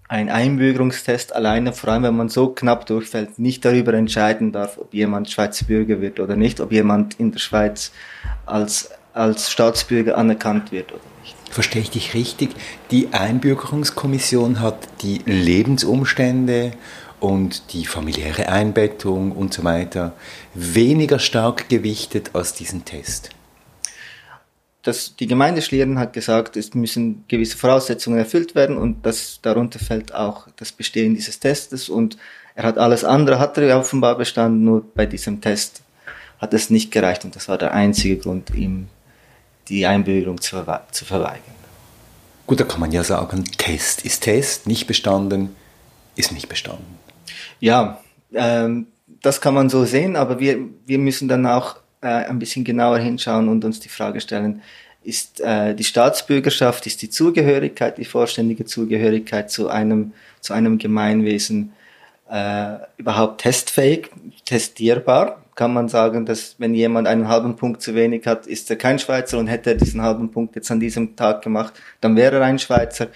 ein 0.06 0.30
Einbürgerungstest 0.30 1.34
alleine, 1.34 1.72
vor 1.72 1.90
allem 1.90 2.04
wenn 2.04 2.16
man 2.16 2.28
so 2.28 2.50
knapp 2.50 2.86
durchfällt, 2.86 3.40
nicht 3.40 3.64
darüber 3.64 3.94
entscheiden 3.94 4.52
darf, 4.52 4.78
ob 4.78 4.94
jemand 4.94 5.28
Schweizer 5.28 5.66
Bürger 5.66 6.00
wird 6.00 6.20
oder 6.20 6.36
nicht, 6.36 6.60
ob 6.60 6.70
jemand 6.70 7.18
in 7.18 7.32
der 7.32 7.40
Schweiz 7.40 7.90
als, 8.44 8.92
als 9.12 9.50
Staatsbürger 9.50 10.16
anerkannt 10.16 10.70
wird 10.70 10.92
oder 10.92 11.00
nicht. 11.02 11.15
Verstehe 11.50 11.82
ich 11.82 11.90
dich 11.90 12.14
richtig? 12.14 12.50
Die 12.90 13.08
Einbürgerungskommission 13.12 14.60
hat 14.60 14.88
die 15.02 15.20
Lebensumstände 15.24 16.72
und 17.20 17.72
die 17.72 17.86
familiäre 17.86 18.48
Einbettung 18.48 19.32
und 19.32 19.54
so 19.54 19.64
weiter 19.64 20.12
weniger 20.54 21.18
stark 21.18 21.68
gewichtet 21.68 22.30
als 22.34 22.52
diesen 22.52 22.84
Test 22.84 23.30
das, 24.86 25.16
die 25.16 25.26
Gemeinde 25.26 25.62
Schlieren 25.62 25.98
hat 25.98 26.12
gesagt, 26.12 26.56
es 26.56 26.74
müssen 26.74 27.24
gewisse 27.28 27.56
Voraussetzungen 27.56 28.18
erfüllt 28.18 28.54
werden 28.54 28.78
und 28.78 29.04
das, 29.04 29.40
darunter 29.42 29.78
fällt 29.78 30.14
auch 30.14 30.46
das 30.56 30.72
Bestehen 30.72 31.14
dieses 31.14 31.40
Testes 31.40 31.88
und 31.88 32.16
er 32.54 32.64
hat 32.64 32.78
alles 32.78 33.04
andere, 33.04 33.38
hat 33.38 33.58
er 33.58 33.78
offenbar 33.78 34.16
bestanden, 34.16 34.64
nur 34.64 34.84
bei 34.94 35.06
diesem 35.06 35.40
Test 35.40 35.82
hat 36.38 36.54
es 36.54 36.70
nicht 36.70 36.90
gereicht 36.92 37.24
und 37.24 37.34
das 37.34 37.48
war 37.48 37.58
der 37.58 37.72
einzige 37.72 38.16
Grund, 38.16 38.50
ihm 38.54 38.88
die 39.68 39.87
Einbürgerung 39.87 40.40
zu, 40.40 40.64
zu 40.92 41.04
verweigern. 41.04 41.42
Gut, 42.46 42.61
da 42.61 42.64
kann 42.64 42.80
man 42.80 42.92
ja 42.92 43.02
sagen, 43.02 43.44
Test 43.58 44.04
ist 44.04 44.23
Test, 44.23 44.66
nicht 44.66 44.87
bestanden 44.87 45.56
ist 46.16 46.32
nicht 46.32 46.49
bestanden. 46.49 46.99
Ja, 47.61 48.00
ähm, 48.35 48.87
das 49.23 49.40
kann 49.40 49.54
man 49.54 49.68
so 49.68 49.85
sehen, 49.85 50.16
aber 50.16 50.40
wir, 50.40 50.58
wir 50.87 50.99
müssen 50.99 51.28
dann 51.28 51.46
auch 51.46 51.76
äh, 52.00 52.06
ein 52.06 52.38
bisschen 52.38 52.64
genauer 52.64 52.99
hinschauen 52.99 53.49
und 53.49 53.64
uns 53.64 53.80
die 53.80 53.88
Frage 53.88 54.20
stellen, 54.20 54.62
ist 55.04 55.40
äh, 55.40 55.75
die 55.75 55.85
Staatsbürgerschaft, 55.85 56.87
ist 56.87 57.00
die 57.02 57.11
Zugehörigkeit, 57.11 57.96
die 57.99 58.04
vollständige 58.04 58.64
Zugehörigkeit 58.64 59.50
zu 59.50 59.68
einem, 59.68 60.12
zu 60.40 60.52
einem 60.52 60.78
Gemeinwesen 60.78 61.73
äh, 62.28 62.76
überhaupt 62.96 63.42
testfähig, 63.42 64.11
testierbar? 64.44 65.42
Kann 65.56 65.75
man 65.75 65.88
sagen, 65.88 66.26
dass 66.26 66.54
wenn 66.58 66.75
jemand 66.75 67.08
einen 67.08 67.26
halben 67.26 67.56
Punkt 67.56 67.82
zu 67.82 67.94
wenig 67.94 68.26
hat, 68.26 68.46
ist 68.46 68.70
er 68.70 68.76
kein 68.76 68.98
Schweizer 68.98 69.38
und 69.38 69.48
hätte 69.48 69.70
er 69.70 69.76
diesen 69.76 70.02
halben 70.02 70.30
Punkt 70.30 70.54
jetzt 70.54 70.70
an 70.70 70.78
diesem 70.78 71.16
Tag 71.16 71.42
gemacht, 71.42 71.75
dann 72.00 72.14
wäre 72.14 72.36
er 72.36 72.42
ein 72.42 72.58
Schweizer. 72.58 73.08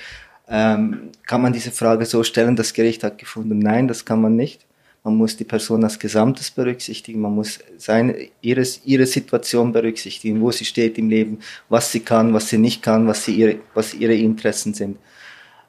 Ähm, 0.48 1.10
kann 1.26 1.42
man 1.42 1.52
diese 1.52 1.70
Frage 1.70 2.06
so 2.06 2.24
stellen? 2.24 2.56
Das 2.56 2.72
Gericht 2.74 3.04
hat 3.04 3.18
gefunden, 3.18 3.60
nein, 3.60 3.86
das 3.86 4.04
kann 4.04 4.20
man 4.20 4.34
nicht. 4.34 4.66
Man 5.04 5.16
muss 5.16 5.36
die 5.36 5.44
Person 5.44 5.84
als 5.84 5.98
Gesamtes 5.98 6.50
berücksichtigen, 6.50 7.20
man 7.20 7.34
muss 7.34 7.60
seine, 7.78 8.28
ihre, 8.42 8.64
ihre 8.84 9.06
Situation 9.06 9.72
berücksichtigen, 9.72 10.40
wo 10.40 10.50
sie 10.50 10.66
steht 10.66 10.98
im 10.98 11.08
Leben, 11.08 11.38
was 11.70 11.92
sie 11.92 12.00
kann, 12.00 12.34
was 12.34 12.48
sie 12.48 12.58
nicht 12.58 12.82
kann, 12.82 13.06
was, 13.06 13.24
sie 13.24 13.34
ihre, 13.34 13.56
was 13.72 13.94
ihre 13.94 14.14
Interessen 14.14 14.74
sind. 14.74 14.98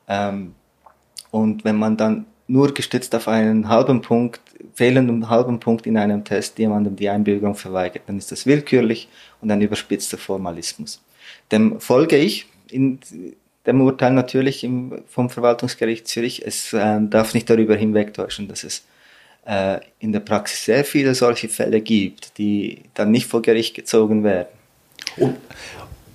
Ähm, 0.08 0.54
und 1.32 1.64
wenn 1.64 1.78
man 1.78 1.96
dann 1.96 2.26
nur 2.48 2.74
gestützt 2.74 3.16
auf 3.16 3.30
einen 3.30 3.70
halben 3.70 4.02
Punkt, 4.02 4.42
fehlenden 4.74 5.30
halben 5.30 5.60
Punkt 5.60 5.86
in 5.86 5.98
einem 5.98 6.24
Test 6.24 6.60
jemandem 6.60 6.96
die 6.96 7.10
Einbürgerung 7.10 7.56
verweigert, 7.56 8.04
dann 8.08 8.18
ist 8.18 8.32
das 8.32 8.46
willkürlich 8.46 9.08
und 9.42 9.52
ein 9.52 9.62
überspitzter 9.62 10.18
Formalismus. 10.18 11.02
Dem 11.52 11.80
folge 11.80 12.18
ich 12.18 12.48
in 12.70 13.00
dem 13.66 13.82
Urteil 13.82 14.14
natürlich 14.14 14.64
im, 14.64 15.04
vom 15.08 15.30
Verwaltungsgericht 15.30 16.08
Zürich. 16.08 16.44
Es 16.46 16.74
äh, 16.74 17.00
darf 17.02 17.34
nicht 17.34 17.50
darüber 17.50 17.76
hinwegtäuschen, 17.76 18.48
dass 18.48 18.64
es 18.64 18.84
äh, 19.46 19.80
in 20.00 20.12
der 20.12 20.22
Praxis 20.22 20.66
sehr 20.66 20.86
viele 20.86 21.16
solche 21.16 21.50
Fälle 21.50 21.82
gibt, 21.82 22.38
die 22.38 22.84
dann 22.94 23.12
nicht 23.12 23.28
vor 23.28 23.42
Gericht 23.42 23.76
gezogen 23.76 24.24
werden. 24.24 24.48
Und 25.18 25.38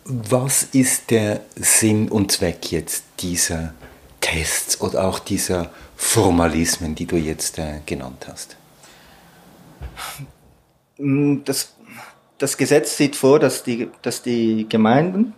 was 0.04 0.62
ist 0.62 1.10
der 1.10 1.40
Sinn 1.56 2.08
und 2.08 2.32
Zweck 2.32 2.70
jetzt 2.70 3.04
dieser 3.20 3.74
Tests 4.20 4.80
oder 4.80 5.04
auch 5.04 5.18
dieser 5.18 5.70
Formalismen, 5.96 6.94
die 6.94 7.06
du 7.06 7.16
jetzt 7.16 7.58
äh, 7.58 7.80
genannt 7.86 8.26
hast? 8.28 8.56
Mm, 10.98 11.38
das, 11.44 11.74
das 12.38 12.56
Gesetz 12.56 12.96
sieht 12.96 13.16
vor, 13.16 13.38
dass 13.38 13.62
die, 13.62 13.88
dass 14.02 14.22
die 14.22 14.66
Gemeinden 14.68 15.34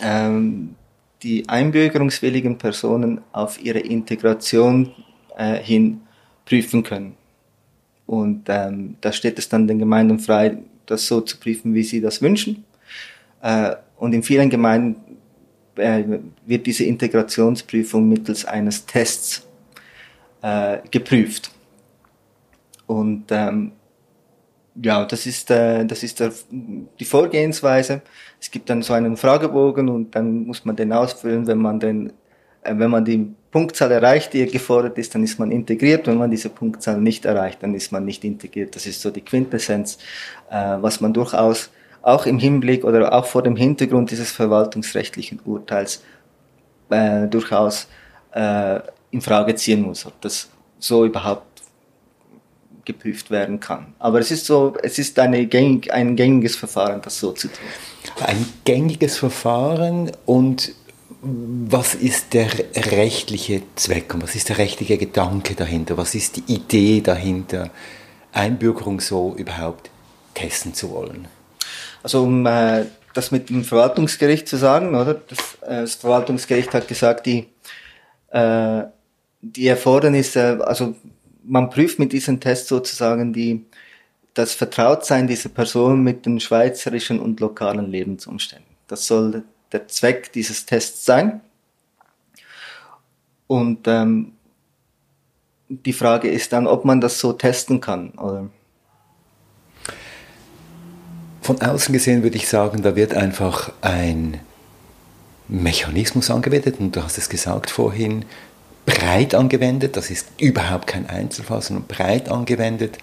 ähm, 0.00 0.74
die 1.22 1.48
einbürgerungswilligen 1.48 2.58
Personen 2.58 3.20
auf 3.32 3.62
ihre 3.62 3.80
Integration 3.80 4.92
äh, 5.36 5.56
hin 5.56 6.00
prüfen 6.44 6.82
können. 6.82 7.16
Und 8.06 8.44
ähm, 8.48 8.96
da 9.00 9.12
steht 9.12 9.38
es 9.38 9.48
dann 9.48 9.68
den 9.68 9.78
Gemeinden 9.78 10.18
frei, 10.18 10.58
das 10.86 11.06
so 11.06 11.20
zu 11.20 11.38
prüfen, 11.38 11.74
wie 11.74 11.84
sie 11.84 12.00
das 12.00 12.20
wünschen. 12.22 12.64
Äh, 13.42 13.76
und 13.96 14.14
in 14.14 14.22
vielen 14.22 14.50
Gemeinden 14.50 14.96
äh, 15.76 16.02
wird 16.46 16.66
diese 16.66 16.84
Integrationsprüfung 16.84 18.08
mittels 18.08 18.44
eines 18.44 18.86
Tests 18.86 19.46
äh, 20.42 20.78
geprüft. 20.90 21.50
Und 22.86 23.26
ähm, 23.30 23.72
Ja, 24.82 25.04
das 25.04 25.26
ist, 25.26 25.50
äh, 25.50 25.84
das 25.84 26.02
ist 26.02 26.20
der, 26.20 26.32
die 26.50 27.04
Vorgehensweise. 27.04 28.02
Es 28.40 28.50
gibt 28.50 28.70
dann 28.70 28.82
so 28.82 28.94
einen 28.94 29.16
Fragebogen 29.16 29.88
und 29.88 30.14
dann 30.14 30.46
muss 30.46 30.64
man 30.64 30.76
den 30.76 30.92
ausfüllen. 30.92 31.46
Wenn 31.46 31.58
man 31.58 31.80
den, 31.80 32.12
äh, 32.62 32.74
wenn 32.78 32.90
man 32.90 33.04
die 33.04 33.34
Punktzahl 33.50 33.90
erreicht, 33.92 34.32
die 34.32 34.46
gefordert 34.46 34.96
ist, 34.98 35.14
dann 35.14 35.24
ist 35.24 35.38
man 35.38 35.50
integriert. 35.50 36.06
Wenn 36.06 36.18
man 36.18 36.30
diese 36.30 36.48
Punktzahl 36.50 37.00
nicht 37.00 37.24
erreicht, 37.24 37.62
dann 37.62 37.74
ist 37.74 37.92
man 37.92 38.04
nicht 38.04 38.24
integriert. 38.24 38.74
Das 38.76 38.86
ist 38.86 39.02
so 39.02 39.10
die 39.10 39.22
Quintessenz, 39.22 39.98
äh, 40.50 40.76
was 40.80 41.00
man 41.00 41.12
durchaus 41.12 41.70
auch 42.02 42.26
im 42.26 42.38
Hinblick 42.38 42.84
oder 42.84 43.12
auch 43.12 43.26
vor 43.26 43.42
dem 43.42 43.56
Hintergrund 43.56 44.10
dieses 44.10 44.30
verwaltungsrechtlichen 44.32 45.40
Urteils 45.44 46.02
äh, 46.90 47.26
durchaus 47.28 47.88
äh, 48.32 48.80
in 49.10 49.20
Frage 49.20 49.54
ziehen 49.54 49.82
muss, 49.82 50.06
ob 50.06 50.20
das 50.20 50.48
so 50.78 51.04
überhaupt 51.04 51.62
geprüft 52.84 53.30
werden 53.30 53.60
kann. 53.60 53.94
Aber 53.98 54.18
es 54.20 54.30
ist 54.30 54.46
so, 54.46 54.74
es 54.82 54.98
ist 54.98 55.16
gängig, 55.16 55.92
ein 55.92 56.16
gängiges 56.16 56.56
Verfahren, 56.56 57.00
das 57.02 57.18
so 57.18 57.32
zu 57.32 57.48
tun. 57.48 57.58
Ein 58.24 58.46
gängiges 58.64 59.18
Verfahren 59.18 60.10
und 60.26 60.72
was 61.22 61.94
ist 61.94 62.32
der 62.32 62.48
rechtliche 62.74 63.62
Zweck 63.76 64.14
und 64.14 64.22
was 64.22 64.34
ist 64.34 64.48
der 64.48 64.58
rechtliche 64.58 64.96
Gedanke 64.96 65.54
dahinter? 65.54 65.98
Was 65.98 66.14
ist 66.14 66.36
die 66.36 66.54
Idee 66.54 67.02
dahinter, 67.02 67.70
Einbürgerung 68.32 69.00
so 69.00 69.34
überhaupt 69.36 69.90
testen 70.34 70.72
zu 70.72 70.90
wollen? 70.90 71.28
Also 72.02 72.22
um 72.22 72.46
äh, 72.46 72.86
das 73.12 73.30
mit 73.30 73.50
dem 73.50 73.64
Verwaltungsgericht 73.64 74.48
zu 74.48 74.56
sagen, 74.56 74.94
oder? 74.94 75.14
Das, 75.14 75.38
äh, 75.62 75.80
das 75.82 75.96
Verwaltungsgericht 75.96 76.72
hat 76.72 76.88
gesagt, 76.88 77.26
die, 77.26 77.48
äh, 78.30 78.82
die 79.56 79.66
Erfordernisse, 79.66 80.66
also 80.66 80.94
man 81.44 81.70
prüft 81.70 81.98
mit 81.98 82.12
diesem 82.12 82.40
Test 82.40 82.68
sozusagen 82.68 83.32
die, 83.32 83.64
das 84.34 84.54
Vertrautsein 84.54 85.26
dieser 85.26 85.48
Person 85.48 86.02
mit 86.02 86.26
den 86.26 86.40
schweizerischen 86.40 87.18
und 87.18 87.40
lokalen 87.40 87.90
Lebensumständen. 87.90 88.68
Das 88.86 89.06
soll 89.06 89.44
der 89.72 89.88
Zweck 89.88 90.32
dieses 90.32 90.66
Tests 90.66 91.04
sein. 91.04 91.40
Und 93.46 93.88
ähm, 93.88 94.32
die 95.68 95.92
Frage 95.92 96.28
ist 96.28 96.52
dann, 96.52 96.66
ob 96.66 96.84
man 96.84 97.00
das 97.00 97.18
so 97.18 97.32
testen 97.32 97.80
kann. 97.80 98.10
Oder? 98.10 98.48
Von 101.42 101.60
außen 101.60 101.92
gesehen 101.92 102.22
würde 102.22 102.36
ich 102.36 102.48
sagen, 102.48 102.82
da 102.82 102.94
wird 102.94 103.14
einfach 103.14 103.72
ein 103.80 104.40
Mechanismus 105.48 106.30
angewendet, 106.30 106.78
und 106.78 106.94
du 106.94 107.02
hast 107.02 107.18
es 107.18 107.28
gesagt 107.28 107.70
vorhin, 107.70 108.24
breit 108.86 109.34
angewendet, 109.34 109.96
das 109.96 110.10
ist 110.10 110.26
überhaupt 110.38 110.86
kein 110.86 111.08
Einzelfall, 111.08 111.62
sondern 111.62 111.86
breit 111.86 112.28
angewendet, 112.28 112.98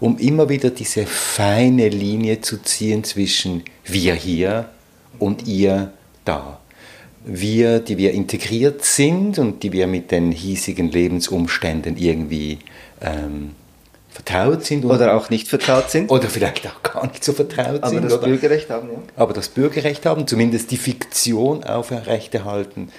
um 0.00 0.18
immer 0.18 0.48
wieder 0.48 0.70
diese 0.70 1.06
feine 1.06 1.88
Linie 1.88 2.40
zu 2.40 2.58
ziehen 2.62 3.04
zwischen 3.04 3.64
wir 3.84 4.14
hier 4.14 4.68
und 5.18 5.46
ihr 5.46 5.92
da. 6.24 6.60
Wir, 7.24 7.80
die 7.80 7.98
wir 7.98 8.12
integriert 8.12 8.84
sind 8.84 9.38
und 9.38 9.62
die 9.62 9.72
wir 9.72 9.86
mit 9.86 10.12
den 10.12 10.32
hiesigen 10.32 10.90
Lebensumständen 10.90 11.96
irgendwie 11.96 12.60
ähm, 13.02 13.50
vertraut 14.08 14.64
sind. 14.64 14.84
Oder 14.84 15.14
auch 15.14 15.28
nicht 15.30 15.48
vertraut 15.48 15.90
sind. 15.90 16.10
Oder 16.10 16.28
vielleicht 16.28 16.66
auch 16.66 16.82
gar 16.82 17.06
nicht 17.06 17.22
so 17.22 17.32
vertraut 17.32 17.82
aber 17.82 17.88
sind. 17.88 17.98
Aber 17.98 18.08
das 18.08 18.20
Bürgerrecht 18.20 18.70
haben, 18.70 18.88
ja. 18.90 18.98
Aber 19.16 19.32
das 19.32 19.48
Bürgerrecht 19.48 20.06
haben, 20.06 20.26
zumindest 20.26 20.70
die 20.70 20.76
Fiktion 20.76 21.64
aufrechterhalten. 21.64 22.90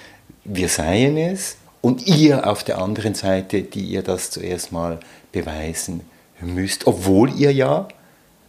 Wir 0.44 0.68
seien 0.68 1.16
es 1.16 1.56
und 1.80 2.06
ihr 2.06 2.46
auf 2.46 2.64
der 2.64 2.78
anderen 2.78 3.14
Seite, 3.14 3.62
die 3.62 3.84
ihr 3.84 4.02
das 4.02 4.30
zuerst 4.30 4.72
mal 4.72 5.00
beweisen 5.32 6.02
müsst, 6.40 6.86
obwohl 6.86 7.32
ihr 7.38 7.52
ja 7.52 7.88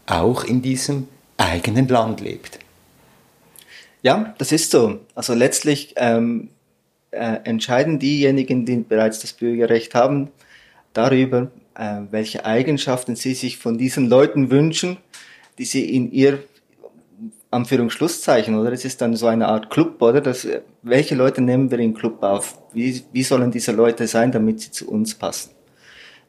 auch 0.05 0.43
in 0.43 0.61
diesem 0.61 1.07
eigenen 1.37 1.87
Land 1.87 2.21
lebt. 2.21 2.59
Ja, 4.03 4.33
das 4.37 4.51
ist 4.51 4.71
so. 4.71 4.99
Also 5.15 5.33
letztlich 5.33 5.93
ähm, 5.97 6.49
äh, 7.11 7.37
entscheiden 7.43 7.99
diejenigen, 7.99 8.65
die 8.65 8.77
bereits 8.77 9.19
das 9.19 9.33
Bürgerrecht 9.33 9.93
haben, 9.93 10.29
darüber, 10.93 11.51
äh, 11.75 12.01
welche 12.09 12.45
Eigenschaften 12.45 13.15
sie 13.15 13.33
sich 13.33 13.57
von 13.57 13.77
diesen 13.77 14.09
Leuten 14.09 14.49
wünschen, 14.49 14.97
die 15.57 15.65
sie 15.65 15.95
in 15.95 16.11
ihr 16.11 16.43
Anführungsschlusszeichen, 17.51 18.57
oder? 18.57 18.71
Es 18.71 18.85
ist 18.85 19.01
dann 19.01 19.15
so 19.15 19.27
eine 19.27 19.47
Art 19.47 19.69
Club, 19.69 20.01
oder? 20.01 20.21
Das, 20.21 20.47
welche 20.81 21.15
Leute 21.15 21.41
nehmen 21.41 21.69
wir 21.69 21.79
im 21.79 21.93
Club 21.93 22.23
auf? 22.23 22.57
Wie, 22.73 23.03
wie 23.11 23.23
sollen 23.23 23.51
diese 23.51 23.73
Leute 23.73 24.07
sein, 24.07 24.31
damit 24.31 24.61
sie 24.61 24.71
zu 24.71 24.89
uns 24.89 25.13
passen? 25.15 25.51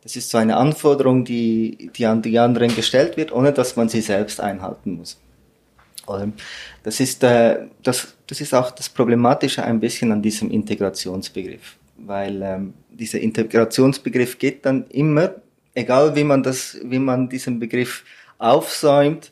Das 0.02 0.16
ist 0.16 0.30
so 0.30 0.38
eine 0.38 0.56
Anforderung, 0.56 1.24
die, 1.24 1.90
die 1.94 2.06
an 2.06 2.22
die 2.22 2.36
anderen 2.38 2.74
gestellt 2.74 3.16
wird, 3.16 3.30
ohne 3.30 3.52
dass 3.52 3.76
man 3.76 3.88
sie 3.88 4.00
selbst 4.00 4.40
einhalten 4.40 4.96
muss. 4.96 5.20
Oder? 6.08 6.32
Das 6.82 6.98
ist, 6.98 7.22
äh, 7.22 7.66
das, 7.84 8.16
das 8.26 8.40
ist 8.40 8.52
auch 8.52 8.72
das 8.72 8.88
Problematische 8.88 9.62
ein 9.62 9.78
bisschen 9.78 10.10
an 10.10 10.20
diesem 10.20 10.50
Integrationsbegriff, 10.50 11.76
weil 11.98 12.42
ähm, 12.42 12.74
dieser 12.90 13.20
Integrationsbegriff 13.20 14.38
geht 14.38 14.66
dann 14.66 14.86
immer, 14.88 15.36
egal 15.74 16.16
wie 16.16 16.24
man 16.24 16.42
das, 16.42 16.78
wie 16.82 16.98
man 16.98 17.28
diesen 17.28 17.60
Begriff 17.60 18.02
aufsäumt, 18.38 19.30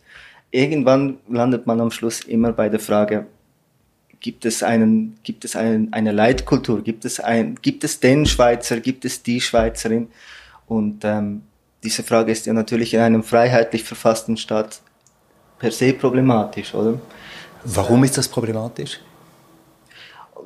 irgendwann 0.51 1.19
landet 1.29 1.67
man 1.67 1.81
am 1.81 1.91
Schluss 1.91 2.21
immer 2.21 2.53
bei 2.53 2.69
der 2.69 2.81
Frage, 2.81 3.27
gibt 4.21 4.45
es 4.45 4.63
einen, 4.63 5.19
gibt 5.23 5.45
es 5.45 5.57
einen, 5.57 5.93
eine 5.93 6.13
Leitkultur, 6.13 6.83
gibt 6.83 7.05
es 7.05 7.21
ein, 7.21 7.57
gibt 7.63 7.85
es 7.85 8.01
den 8.01 8.27
Schweizer, 8.27 8.81
gibt 8.81 9.05
es 9.05 9.23
die 9.23 9.41
Schweizerin? 9.41 10.09
Und 10.67 11.05
ähm, 11.05 11.43
diese 11.83 12.03
Frage 12.03 12.31
ist 12.31 12.47
ja 12.47 12.53
natürlich 12.53 12.93
in 12.95 13.01
einem 13.01 13.23
freiheitlich 13.23 13.83
verfassten 13.85 14.37
Staat 14.37 14.83
per 15.59 15.71
se 15.71 15.93
problematisch, 15.93 16.75
oder? 16.75 17.01
Warum 17.65 18.05
ist 18.05 18.17
das 18.19 18.29
problematisch? 18.29 19.01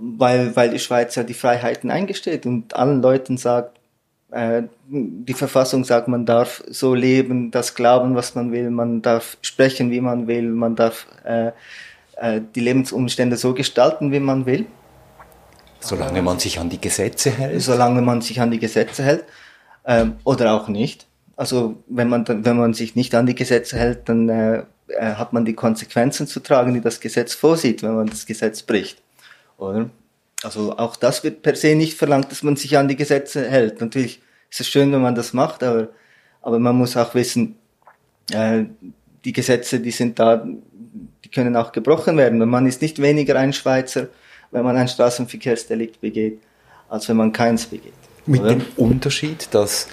Weil, 0.00 0.54
weil 0.56 0.70
die 0.70 0.78
Schweiz 0.78 1.14
ja 1.14 1.22
die 1.22 1.34
Freiheiten 1.34 1.90
eingesteht 1.90 2.46
und 2.46 2.74
allen 2.74 3.00
Leuten 3.00 3.36
sagt, 3.36 3.78
die 4.30 5.34
Verfassung 5.34 5.84
sagt, 5.84 6.08
man 6.08 6.26
darf 6.26 6.62
so 6.68 6.94
leben, 6.94 7.50
das 7.50 7.74
glauben, 7.74 8.16
was 8.16 8.34
man 8.34 8.50
will, 8.50 8.70
man 8.70 9.00
darf 9.00 9.37
sprechen, 9.42 9.90
wie 9.90 10.00
man 10.00 10.26
will, 10.26 10.48
man 10.48 10.74
darf 10.74 11.06
äh, 11.24 11.52
äh, 12.16 12.40
die 12.54 12.60
Lebensumstände 12.60 13.37
so 13.37 13.54
gestalten, 13.54 14.12
wie 14.12 14.20
man 14.20 14.46
will. 14.46 14.66
Solange 15.80 16.22
man 16.22 16.38
sich 16.38 16.58
an 16.58 16.70
die 16.70 16.80
Gesetze 16.80 17.30
hält? 17.30 17.62
Solange 17.62 18.00
man 18.02 18.22
sich 18.22 18.40
an 18.40 18.50
die 18.50 18.58
Gesetze 18.58 19.02
hält. 19.02 19.24
Ähm, 19.87 20.16
oder 20.24 20.54
auch 20.54 20.68
nicht. 20.68 21.06
Also 21.37 21.76
wenn 21.88 22.08
man, 22.08 22.26
wenn 22.26 22.56
man 22.56 22.74
sich 22.74 22.96
nicht 22.96 23.14
an 23.14 23.26
die 23.26 23.34
Gesetze 23.34 23.76
hält, 23.76 24.08
dann 24.08 24.28
äh, 24.28 24.62
äh, 24.88 25.14
hat 25.14 25.32
man 25.32 25.44
die 25.44 25.54
Konsequenzen 25.54 26.26
zu 26.26 26.40
tragen, 26.40 26.74
die 26.74 26.80
das 26.80 27.00
Gesetz 27.00 27.34
vorsieht, 27.34 27.82
wenn 27.82 27.94
man 27.94 28.06
das 28.06 28.24
Gesetz 28.24 28.62
bricht. 28.62 29.02
Oder? 29.58 29.90
Also 30.44 30.76
auch 30.76 30.96
das 30.96 31.24
wird 31.24 31.42
per 31.42 31.57
se 31.57 31.74
nicht 31.74 31.96
verlangt, 31.96 32.30
dass 32.30 32.42
man 32.42 32.57
sich 32.57 32.76
an 32.76 32.88
die 32.88 32.96
Gesetze 32.96 33.48
hält. 33.48 33.80
Natürlich 33.80 34.20
ist 34.50 34.61
es 34.61 34.68
schön, 34.68 34.92
wenn 34.92 35.02
man 35.02 35.14
das 35.14 35.33
macht, 35.33 35.62
aber, 35.62 35.88
aber 36.42 36.59
man 36.59 36.76
muss 36.76 36.96
auch 36.96 37.14
wissen, 37.14 37.57
äh, 38.33 38.64
die 39.24 39.33
Gesetze, 39.33 39.80
die 39.80 39.90
sind 39.90 40.18
da, 40.18 40.46
die 41.24 41.28
können 41.28 41.57
auch 41.57 41.72
gebrochen 41.72 42.16
werden. 42.16 42.40
Und 42.42 42.48
man 42.50 42.66
ist 42.66 42.83
nicht 42.83 43.00
weniger 43.00 43.37
ein 43.37 43.52
Schweizer, 43.52 44.09
wenn 44.50 44.64
man 44.64 44.76
ein 44.76 44.88
Straßenverkehrsdelikt 44.88 46.00
begeht, 46.00 46.40
als 46.88 47.09
wenn 47.09 47.16
man 47.16 47.33
keins 47.33 47.66
begeht. 47.66 47.92
Mit 48.26 48.42
oder? 48.42 48.50
dem 48.50 48.66
Unterschied, 48.76 49.48
dass 49.52 49.88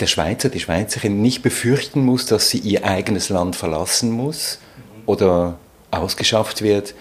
der 0.00 0.06
Schweizer, 0.06 0.48
die 0.48 0.60
Schweizerin 0.60 1.20
nicht 1.20 1.42
befürchten 1.42 2.04
muss, 2.04 2.26
dass 2.26 2.50
sie 2.50 2.58
ihr 2.58 2.84
eigenes 2.84 3.28
Land 3.28 3.56
verlassen 3.56 4.10
muss 4.10 4.58
oder 5.06 5.58
ausgeschafft 5.90 6.62
wird, 6.62 6.94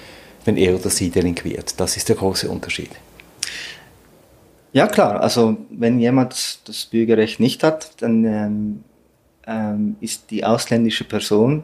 wenn 0.45 0.58
er 0.58 0.75
oder 0.75 0.89
sie 0.89 1.10
delinquiert. 1.10 1.80
Das 1.80 1.97
ist 1.97 2.10
der 2.10 2.15
große 2.15 2.49
Unterschied. 2.49 2.91
Ja, 4.71 4.88
klar. 4.88 5.21
Also, 5.21 5.58
wenn 5.69 5.99
jemand 5.99 6.60
das 6.67 6.86
Bürgerrecht 6.86 7.39
nicht 7.39 7.63
hat, 7.63 8.02
dann 8.02 8.23
ähm, 8.25 8.84
ähm, 9.47 9.95
ist 9.99 10.30
die 10.30 10.45
ausländische 10.45 11.04
Person 11.04 11.63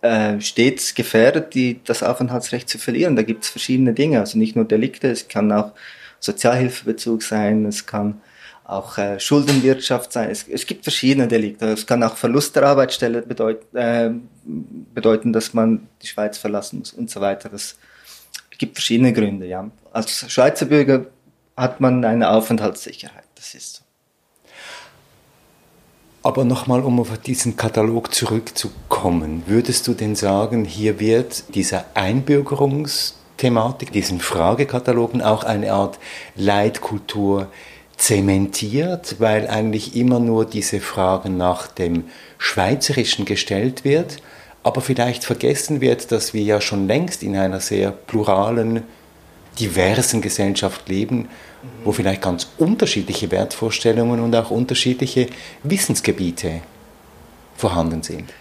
äh, 0.00 0.40
stets 0.40 0.94
gefährdet, 0.94 1.54
die, 1.54 1.80
das 1.84 2.04
Aufenthaltsrecht 2.04 2.68
zu 2.68 2.78
verlieren. 2.78 3.16
Da 3.16 3.22
gibt 3.22 3.44
es 3.44 3.50
verschiedene 3.50 3.92
Dinge. 3.92 4.20
Also 4.20 4.38
nicht 4.38 4.54
nur 4.54 4.64
Delikte, 4.64 5.10
es 5.10 5.26
kann 5.26 5.50
auch 5.50 5.72
Sozialhilfebezug 6.20 7.22
sein, 7.22 7.64
es 7.64 7.86
kann 7.86 8.20
auch 8.68 8.98
äh, 8.98 9.18
Schuldenwirtschaft 9.18 10.12
sein. 10.12 10.30
Es, 10.30 10.46
es 10.46 10.66
gibt 10.66 10.84
verschiedene 10.84 11.26
Delikte. 11.26 11.66
Es 11.72 11.86
kann 11.86 12.02
auch 12.02 12.16
Verlust 12.16 12.54
der 12.54 12.64
Arbeitsstelle 12.64 13.22
bedeut, 13.22 13.62
äh, 13.74 14.10
bedeuten, 14.44 15.32
dass 15.32 15.54
man 15.54 15.88
die 16.02 16.06
Schweiz 16.06 16.36
verlassen 16.36 16.80
muss 16.80 16.92
und 16.92 17.10
so 17.10 17.20
weiter. 17.22 17.48
Das 17.48 17.76
gibt 18.58 18.76
verschiedene 18.76 19.14
Gründe. 19.14 19.46
Ja. 19.46 19.70
Als 19.90 20.30
Schweizer 20.30 20.66
Bürger 20.66 21.06
hat 21.56 21.80
man 21.80 22.04
eine 22.04 22.30
Aufenthaltssicherheit. 22.30 23.24
Das 23.36 23.54
ist 23.54 23.76
so. 23.76 23.82
Aber 26.22 26.44
nochmal, 26.44 26.82
um 26.82 27.00
auf 27.00 27.16
diesen 27.18 27.56
Katalog 27.56 28.12
zurückzukommen, 28.14 29.44
würdest 29.46 29.86
du 29.86 29.94
denn 29.94 30.14
sagen, 30.14 30.66
hier 30.66 31.00
wird 31.00 31.54
dieser 31.54 31.86
Einbürgerungsthematik, 31.94 33.92
diesen 33.92 34.20
Fragekatalogen 34.20 35.22
auch 35.22 35.44
eine 35.44 35.72
Art 35.72 35.98
Leitkultur 36.34 37.48
zementiert, 37.98 39.16
weil 39.18 39.48
eigentlich 39.48 39.96
immer 39.96 40.20
nur 40.20 40.46
diese 40.46 40.80
Frage 40.80 41.28
nach 41.28 41.66
dem 41.66 42.04
Schweizerischen 42.38 43.24
gestellt 43.24 43.84
wird, 43.84 44.18
aber 44.62 44.80
vielleicht 44.80 45.24
vergessen 45.24 45.80
wird, 45.80 46.10
dass 46.12 46.32
wir 46.32 46.42
ja 46.42 46.60
schon 46.60 46.86
längst 46.86 47.22
in 47.22 47.36
einer 47.36 47.60
sehr 47.60 47.90
pluralen, 47.90 48.84
diversen 49.58 50.22
Gesellschaft 50.22 50.88
leben, 50.88 51.28
wo 51.82 51.90
vielleicht 51.90 52.22
ganz 52.22 52.46
unterschiedliche 52.58 53.30
Wertvorstellungen 53.32 54.20
und 54.20 54.34
auch 54.36 54.52
unterschiedliche 54.52 55.26
Wissensgebiete 55.64 56.60
vorhanden 57.56 58.04
sind. 58.04 58.32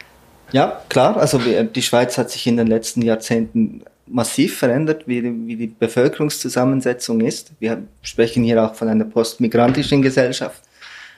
Ja, 0.51 0.81
klar. 0.89 1.17
Also 1.17 1.39
die 1.39 1.81
Schweiz 1.81 2.17
hat 2.19 2.29
sich 2.29 2.45
in 2.45 2.57
den 2.57 2.67
letzten 2.67 3.01
Jahrzehnten 3.01 3.83
massiv 4.07 4.57
verändert, 4.57 5.07
wie, 5.07 5.23
wie 5.23 5.55
die 5.55 5.67
Bevölkerungszusammensetzung 5.67 7.21
ist. 7.21 7.51
Wir 7.59 7.83
sprechen 8.01 8.43
hier 8.43 8.63
auch 8.63 8.75
von 8.75 8.87
einer 8.87 9.05
postmigrantischen 9.05 10.01
Gesellschaft. 10.01 10.63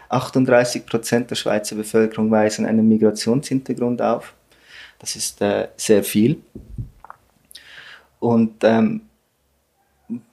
38 0.10 0.86
Prozent 0.86 1.30
der 1.30 1.36
Schweizer 1.36 1.76
Bevölkerung 1.76 2.32
weisen 2.32 2.66
einen 2.66 2.88
Migrationshintergrund 2.88 4.02
auf. 4.02 4.34
Das 4.98 5.16
ist 5.16 5.42
äh, 5.42 5.70
sehr 5.78 6.04
viel. 6.04 6.42
Und 8.20 8.64
ähm, 8.64 9.02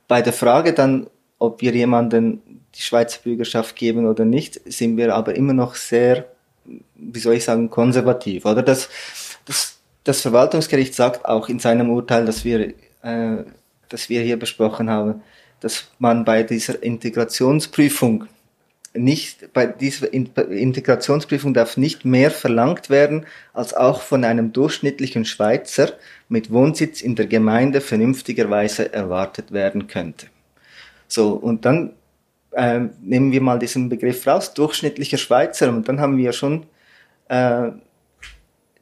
bei 0.08 0.22
der 0.22 0.32
Frage 0.32 0.72
dann, 0.72 1.06
ob 1.38 1.60
wir 1.60 1.72
jemanden 1.72 2.42
die 2.74 2.82
Schweizer 2.82 3.20
Bürgerschaft 3.22 3.76
geben 3.76 4.06
oder 4.06 4.24
nicht, 4.24 4.60
sind 4.70 4.96
wir 4.96 5.14
aber 5.14 5.34
immer 5.34 5.52
noch 5.52 5.74
sehr, 5.74 6.26
wie 6.94 7.20
soll 7.20 7.34
ich 7.34 7.44
sagen, 7.44 7.70
konservativ. 7.70 8.44
Oder 8.44 8.62
das, 8.62 8.88
das, 9.44 9.75
das 10.06 10.20
Verwaltungsgericht 10.20 10.94
sagt 10.94 11.24
auch 11.24 11.48
in 11.48 11.58
seinem 11.58 11.90
Urteil, 11.90 12.24
dass 12.24 12.44
wir, 12.44 12.74
äh, 13.02 13.44
dass 13.88 14.08
wir 14.08 14.22
hier 14.22 14.38
besprochen 14.38 14.88
haben, 14.88 15.22
dass 15.60 15.88
man 15.98 16.24
bei 16.24 16.44
dieser 16.44 16.80
Integrationsprüfung 16.82 18.28
nicht, 18.94 19.52
bei 19.52 19.66
dieser 19.66 20.12
Integrationsprüfung 20.12 21.52
darf 21.52 21.76
nicht 21.76 22.04
mehr 22.04 22.30
verlangt 22.30 22.88
werden, 22.88 23.26
als 23.52 23.74
auch 23.74 24.00
von 24.00 24.24
einem 24.24 24.52
durchschnittlichen 24.52 25.24
Schweizer 25.24 25.92
mit 26.28 26.52
Wohnsitz 26.52 27.02
in 27.02 27.14
der 27.16 27.26
Gemeinde 27.26 27.80
vernünftigerweise 27.80 28.92
erwartet 28.92 29.52
werden 29.52 29.88
könnte. 29.88 30.28
So, 31.08 31.32
und 31.32 31.64
dann 31.64 31.94
äh, 32.52 32.80
nehmen 33.02 33.32
wir 33.32 33.40
mal 33.40 33.58
diesen 33.58 33.88
Begriff 33.88 34.26
raus, 34.26 34.54
durchschnittlicher 34.54 35.18
Schweizer, 35.18 35.68
und 35.68 35.88
dann 35.88 36.00
haben 36.00 36.16
wir 36.16 36.32
schon 36.32 36.66
äh, 37.28 37.70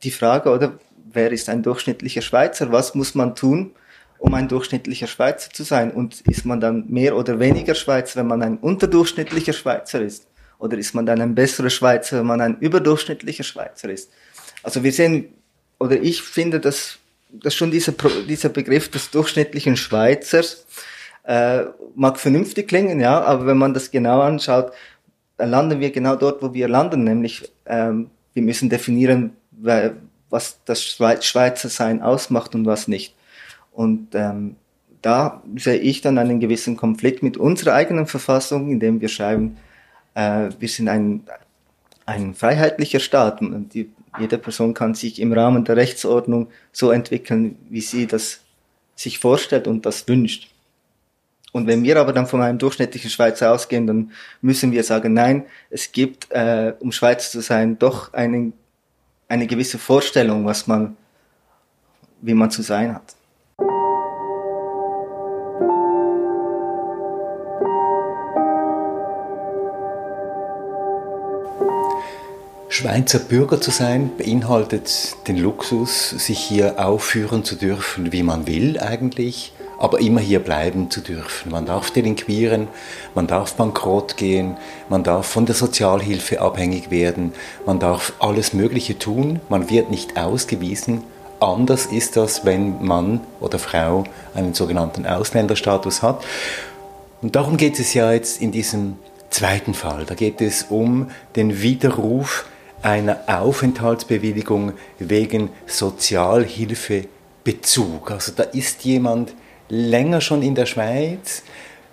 die 0.02 0.10
Frage, 0.10 0.50
oder 0.50 0.78
wer 1.14 1.32
ist 1.32 1.48
ein 1.48 1.62
durchschnittlicher 1.62 2.22
Schweizer? 2.22 2.72
Was 2.72 2.94
muss 2.94 3.14
man 3.14 3.34
tun, 3.34 3.72
um 4.18 4.34
ein 4.34 4.48
durchschnittlicher 4.48 5.06
Schweizer 5.06 5.50
zu 5.50 5.62
sein? 5.62 5.90
Und 5.90 6.20
ist 6.22 6.44
man 6.44 6.60
dann 6.60 6.86
mehr 6.88 7.16
oder 7.16 7.38
weniger 7.38 7.74
Schweizer, 7.74 8.20
wenn 8.20 8.26
man 8.26 8.42
ein 8.42 8.58
unterdurchschnittlicher 8.58 9.52
Schweizer 9.52 10.00
ist? 10.00 10.26
Oder 10.58 10.78
ist 10.78 10.94
man 10.94 11.06
dann 11.06 11.20
ein 11.20 11.34
besserer 11.34 11.70
Schweizer, 11.70 12.18
wenn 12.18 12.26
man 12.26 12.40
ein 12.40 12.58
überdurchschnittlicher 12.58 13.44
Schweizer 13.44 13.90
ist? 13.90 14.10
Also 14.62 14.82
wir 14.82 14.92
sehen, 14.92 15.34
oder 15.78 16.00
ich 16.00 16.22
finde, 16.22 16.60
dass, 16.60 16.98
dass 17.30 17.54
schon 17.54 17.70
dieser, 17.70 17.92
dieser 18.26 18.48
Begriff 18.48 18.90
des 18.90 19.10
durchschnittlichen 19.10 19.76
Schweizers 19.76 20.64
äh, 21.24 21.64
mag 21.94 22.18
vernünftig 22.18 22.68
klingen, 22.68 23.00
ja, 23.00 23.20
aber 23.22 23.46
wenn 23.46 23.58
man 23.58 23.74
das 23.74 23.90
genau 23.90 24.20
anschaut, 24.20 24.72
dann 25.36 25.50
landen 25.50 25.80
wir 25.80 25.90
genau 25.90 26.16
dort, 26.16 26.42
wo 26.42 26.54
wir 26.54 26.68
landen, 26.68 27.04
nämlich 27.04 27.50
ähm, 27.66 28.10
wir 28.34 28.42
müssen 28.42 28.68
definieren, 28.68 29.36
was 30.30 30.60
das 30.64 30.82
Schweizer 30.82 31.68
Sein 31.68 32.02
ausmacht 32.02 32.54
und 32.54 32.66
was 32.66 32.88
nicht. 32.88 33.14
Und 33.72 34.14
ähm, 34.14 34.56
da 35.02 35.42
sehe 35.56 35.78
ich 35.78 36.00
dann 36.00 36.18
einen 36.18 36.40
gewissen 36.40 36.76
Konflikt 36.76 37.22
mit 37.22 37.36
unserer 37.36 37.74
eigenen 37.74 38.06
Verfassung, 38.06 38.70
indem 38.70 39.00
wir 39.00 39.08
schreiben, 39.08 39.58
äh, 40.14 40.48
wir 40.58 40.68
sind 40.68 40.88
ein, 40.88 41.24
ein 42.06 42.34
freiheitlicher 42.34 43.00
Staat 43.00 43.40
und 43.42 43.74
die, 43.74 43.90
jede 44.18 44.38
Person 44.38 44.74
kann 44.74 44.94
sich 44.94 45.20
im 45.20 45.32
Rahmen 45.32 45.64
der 45.64 45.76
Rechtsordnung 45.76 46.48
so 46.72 46.90
entwickeln, 46.90 47.56
wie 47.68 47.80
sie 47.80 48.06
das 48.06 48.40
sich 48.96 49.18
vorstellt 49.18 49.66
und 49.66 49.84
das 49.84 50.06
wünscht. 50.08 50.50
Und 51.52 51.66
wenn 51.66 51.84
wir 51.84 52.00
aber 52.00 52.12
dann 52.12 52.26
von 52.26 52.42
einem 52.42 52.58
durchschnittlichen 52.58 53.10
Schweizer 53.10 53.52
ausgehen, 53.52 53.86
dann 53.86 54.10
müssen 54.40 54.72
wir 54.72 54.82
sagen, 54.82 55.12
nein, 55.12 55.44
es 55.70 55.92
gibt, 55.92 56.30
äh, 56.32 56.74
um 56.80 56.90
Schweizer 56.90 57.30
zu 57.30 57.42
sein, 57.42 57.78
doch 57.78 58.12
einen, 58.12 58.54
eine 59.28 59.46
gewisse 59.46 59.78
Vorstellung, 59.78 60.44
was 60.44 60.66
man, 60.66 60.96
wie 62.20 62.34
man 62.34 62.50
zu 62.50 62.62
sein 62.62 62.94
hat. 62.94 63.14
Schweizer 72.68 73.20
Bürger 73.20 73.60
zu 73.60 73.70
sein 73.70 74.10
beinhaltet 74.18 75.16
den 75.28 75.38
Luxus, 75.38 76.10
sich 76.10 76.40
hier 76.40 76.84
aufführen 76.84 77.44
zu 77.44 77.54
dürfen, 77.54 78.10
wie 78.10 78.24
man 78.24 78.48
will 78.48 78.80
eigentlich, 78.80 79.52
aber 79.78 80.00
immer 80.00 80.20
hier 80.20 80.40
bleiben 80.40 80.90
zu 80.90 81.00
dürfen. 81.00 81.52
Man 81.52 81.66
darf 81.66 81.90
delinquieren, 81.90 82.68
man 83.14 83.26
darf 83.26 83.54
bankrott 83.54 84.16
gehen, 84.16 84.56
man 84.88 85.04
darf 85.04 85.26
von 85.26 85.46
der 85.46 85.54
Sozialhilfe 85.54 86.40
abhängig 86.40 86.90
werden, 86.90 87.32
man 87.66 87.78
darf 87.78 88.14
alles 88.18 88.52
Mögliche 88.52 88.98
tun, 88.98 89.40
man 89.48 89.70
wird 89.70 89.90
nicht 89.90 90.16
ausgewiesen. 90.16 91.02
Anders 91.40 91.86
ist 91.86 92.16
das, 92.16 92.44
wenn 92.44 92.84
Mann 92.84 93.20
oder 93.40 93.58
Frau 93.58 94.04
einen 94.34 94.54
sogenannten 94.54 95.06
Ausländerstatus 95.06 96.02
hat. 96.02 96.24
Und 97.20 97.36
darum 97.36 97.56
geht 97.56 97.78
es 97.78 97.94
ja 97.94 98.12
jetzt 98.12 98.40
in 98.40 98.52
diesem 98.52 98.96
zweiten 99.30 99.74
Fall. 99.74 100.04
Da 100.06 100.14
geht 100.14 100.40
es 100.40 100.64
um 100.64 101.10
den 101.36 101.60
Widerruf 101.60 102.46
einer 102.82 103.20
Aufenthaltsbewilligung 103.26 104.72
wegen 104.98 105.50
Sozialhilfebezug. 105.66 108.10
Also 108.10 108.32
da 108.36 108.44
ist 108.44 108.84
jemand 108.84 109.34
länger 109.68 110.20
schon 110.20 110.42
in 110.42 110.54
der 110.54 110.66
Schweiz, 110.66 111.42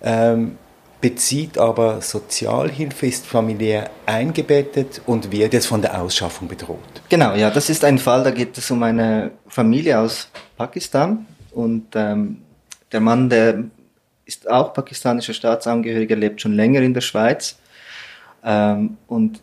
ähm, 0.04 0.58
bezieht 1.00 1.58
aber 1.58 2.02
Sozialhilfe, 2.02 3.08
ist 3.08 3.26
familiär 3.26 3.90
eingebettet 4.06 5.02
und 5.08 5.32
wird 5.32 5.54
jetzt 5.54 5.66
von 5.66 5.82
der 5.82 6.00
Ausschaffung 6.00 6.48
bedroht. 6.48 7.02
Genau, 7.10 7.34
ja, 7.34 7.50
das 7.50 7.70
ist 7.70 7.84
ein 7.84 7.98
Fall, 7.98 8.24
da 8.24 8.32
geht 8.32 8.58
es 8.58 8.70
um 8.70 8.84
eine 8.84 9.32
Familie 9.48 10.00
aus 10.00 10.30
Pakistan 10.58 11.26
und 11.52 11.88
ähm, 11.96 12.44
der 12.92 13.00
Mann, 13.00 13.30
der 13.30 13.64
ist 14.26 14.50
auch 14.50 14.74
pakistanischer 14.74 15.34
Staatsangehöriger, 15.34 16.16
lebt 16.16 16.40
schon 16.40 16.54
länger 16.54 16.82
in 16.82 16.94
der 16.94 17.02
Schweiz 17.02 17.58
ähm, 18.44 18.98
und 19.08 19.42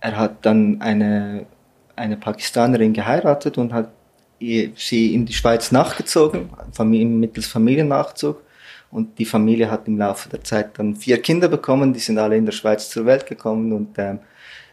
er 0.00 0.16
hat 0.16 0.44
dann 0.44 0.80
eine, 0.80 1.46
eine 1.94 2.16
Pakistanerin 2.16 2.92
geheiratet 2.92 3.58
und 3.58 3.72
hat 3.72 3.90
sie 4.38 5.14
in 5.14 5.26
die 5.26 5.32
Schweiz 5.32 5.72
nachgezogen, 5.72 6.50
mittels 7.20 7.46
Familiennachzug. 7.46 8.42
Und 8.90 9.18
die 9.18 9.24
Familie 9.24 9.70
hat 9.70 9.88
im 9.88 9.98
Laufe 9.98 10.28
der 10.28 10.44
Zeit 10.44 10.78
dann 10.78 10.96
vier 10.96 11.20
Kinder 11.20 11.48
bekommen, 11.48 11.92
die 11.92 12.00
sind 12.00 12.18
alle 12.18 12.36
in 12.36 12.46
der 12.46 12.52
Schweiz 12.52 12.88
zur 12.88 13.04
Welt 13.04 13.26
gekommen 13.26 13.72
und 13.72 13.98
äh, 13.98 14.16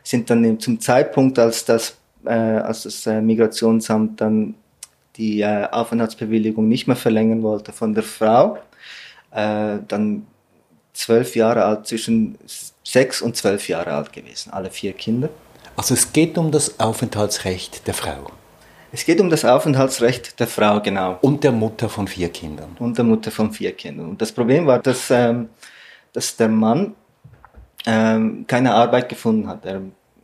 sind 0.04 0.30
dann 0.30 0.60
zum 0.60 0.80
Zeitpunkt, 0.80 1.40
als 1.40 1.66
das, 1.66 1.98
äh, 2.26 2.30
als 2.30 2.84
das 2.84 3.08
äh, 3.08 3.22
Migrationsamt 3.22 4.22
dann 4.22 4.56
die 5.16 5.42
äh, 5.42 5.68
Aufenthaltsbewilligung 5.72 6.68
nicht 6.68 6.88
mehr 6.88 6.96
verlängern 6.96 7.44
wollte 7.44 7.72
von 7.72 7.94
der 7.94 8.04
Frau, 8.04 8.58
äh, 9.32 9.78
dann 9.88 10.28
zwölf 10.94 11.36
Jahre 11.36 11.66
alt, 11.66 11.88
zwischen 11.88 12.38
sechs 12.84 13.22
und 13.22 13.36
zwölf 13.36 13.68
Jahre 13.68 13.94
alt 13.94 14.14
gewesen, 14.14 14.52
alle 14.52 14.70
vier 14.70 14.94
Kinder. 14.94 15.30
Also 15.76 15.96
es 15.96 16.14
geht 16.14 16.38
um 16.38 16.52
das 16.52 16.80
Aufenthaltsrecht 16.80 17.88
der 17.88 17.94
Frau. 17.94 18.32
Es 18.94 19.06
geht 19.06 19.20
um 19.20 19.28
das 19.28 19.44
Aufenthaltsrecht 19.44 20.40
der 20.40 20.46
Frau, 20.46 20.80
genau. 20.80 21.18
Und 21.22 21.44
der 21.44 21.52
Mutter 21.52 21.90
von 21.90 22.08
vier 22.08 22.30
Kindern. 22.30 22.78
Und 22.78 22.96
der 22.96 23.04
Mutter 23.04 23.32
von 23.32 23.52
vier 23.52 23.72
Kindern. 23.72 24.10
Und 24.10 24.22
das 24.22 24.32
Problem 24.32 24.68
war, 24.68 24.78
dass, 24.78 25.10
ähm, 25.10 25.50
dass 26.14 26.38
der 26.38 26.48
Mann 26.48 26.94
ähm, 27.88 28.46
keine 28.46 28.72
Arbeit 28.72 29.10
gefunden 29.10 29.48
hat. 29.48 29.66
Er, 29.66 29.82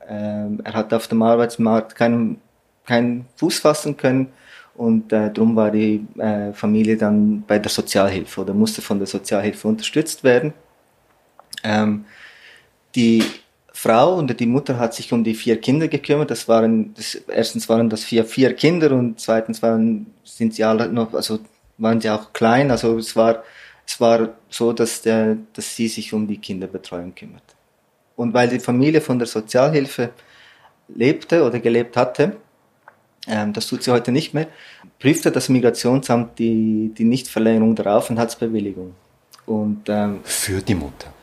ähm, 0.07 0.61
er 0.63 0.73
hat 0.73 0.93
auf 0.93 1.07
dem 1.07 1.23
Arbeitsmarkt 1.23 1.95
keinen, 1.95 2.39
keinen 2.85 3.25
Fuß 3.37 3.57
fassen 3.57 3.97
können 3.97 4.31
und 4.75 5.11
äh, 5.13 5.33
darum 5.33 5.55
war 5.55 5.71
die 5.71 6.05
äh, 6.19 6.53
Familie 6.53 6.95
dann 6.95 7.41
bei 7.47 7.57
der 7.57 7.71
Sozialhilfe 7.71 8.41
oder 8.41 8.53
musste 8.53 8.83
von 8.83 8.99
der 8.99 9.07
Sozialhilfe 9.07 9.67
unterstützt 9.67 10.23
werden. 10.23 10.53
Ähm, 11.63 12.05
die 12.93 13.23
Frau 13.81 14.15
und 14.15 14.37
die 14.37 14.45
Mutter 14.45 14.77
hat 14.77 14.93
sich 14.93 15.13
um 15.13 15.23
die 15.23 15.33
vier 15.33 15.61
Kinder 15.61 15.87
gekümmert. 15.87 16.29
Das 16.31 16.49
waren, 16.49 16.93
das, 16.95 17.15
erstens 17.15 17.69
waren 17.69 17.89
das 17.89 18.03
vier, 18.03 18.25
vier 18.25 18.53
Kinder 18.53 18.91
und 18.91 19.21
zweitens 19.21 19.61
waren, 19.61 20.07
sind 20.25 20.53
sie 20.53 20.65
alle 20.65 20.89
noch, 20.89 21.13
also 21.13 21.39
waren 21.77 22.01
sie 22.01 22.09
auch 22.09 22.33
klein. 22.33 22.71
Also 22.71 22.97
es 22.97 23.15
war, 23.15 23.41
es 23.87 24.01
war 24.01 24.33
so, 24.49 24.73
dass 24.73 25.01
der, 25.01 25.37
dass 25.53 25.77
sie 25.77 25.87
sich 25.87 26.11
um 26.11 26.27
die 26.27 26.39
Kinderbetreuung 26.39 27.15
kümmert. 27.15 27.55
Und 28.17 28.33
weil 28.33 28.49
die 28.49 28.59
Familie 28.59 28.99
von 28.99 29.17
der 29.17 29.29
Sozialhilfe 29.29 30.09
lebte 30.89 31.45
oder 31.45 31.59
gelebt 31.59 31.95
hatte, 31.95 32.35
ähm, 33.27 33.53
das 33.53 33.67
tut 33.67 33.83
sie 33.83 33.91
heute 33.91 34.11
nicht 34.11 34.33
mehr, 34.33 34.47
prüfte 34.99 35.31
das 35.31 35.47
Migrationsamt 35.47 36.37
die, 36.37 36.91
die 36.97 37.05
Nichtverlängerung 37.05 37.75
der 37.75 37.95
Aufenthaltsbewilligung. 37.95 38.93
Und, 39.45 39.87
ähm, 39.87 40.19
für 40.23 40.61
die 40.61 40.75
Mutter? 40.75 41.13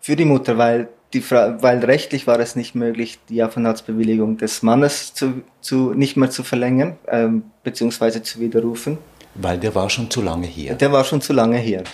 Für 0.00 0.16
die 0.16 0.24
Mutter, 0.24 0.56
weil, 0.56 0.88
die 1.16 1.22
Fra 1.22 1.62
weil 1.62 1.82
rechtlich 1.84 2.26
war 2.26 2.38
es 2.40 2.56
nicht 2.56 2.74
möglich, 2.74 3.18
die 3.30 3.42
Aufenthaltsbewilligung 3.42 4.36
des 4.36 4.62
Mannes 4.62 5.14
zu, 5.14 5.42
zu, 5.62 5.94
nicht 5.94 6.16
mehr 6.16 6.30
zu 6.30 6.42
verlängern, 6.42 6.96
ähm, 7.08 7.44
beziehungsweise 7.64 8.22
zu 8.22 8.38
widerrufen. 8.38 8.98
Weil 9.34 9.58
der 9.58 9.74
war 9.74 9.88
schon 9.88 10.10
zu 10.10 10.20
lange 10.20 10.46
hier. 10.46 10.74
Der 10.74 10.92
war 10.92 11.04
schon 11.04 11.22
zu 11.22 11.32
lange 11.32 11.56
hier. 11.56 11.84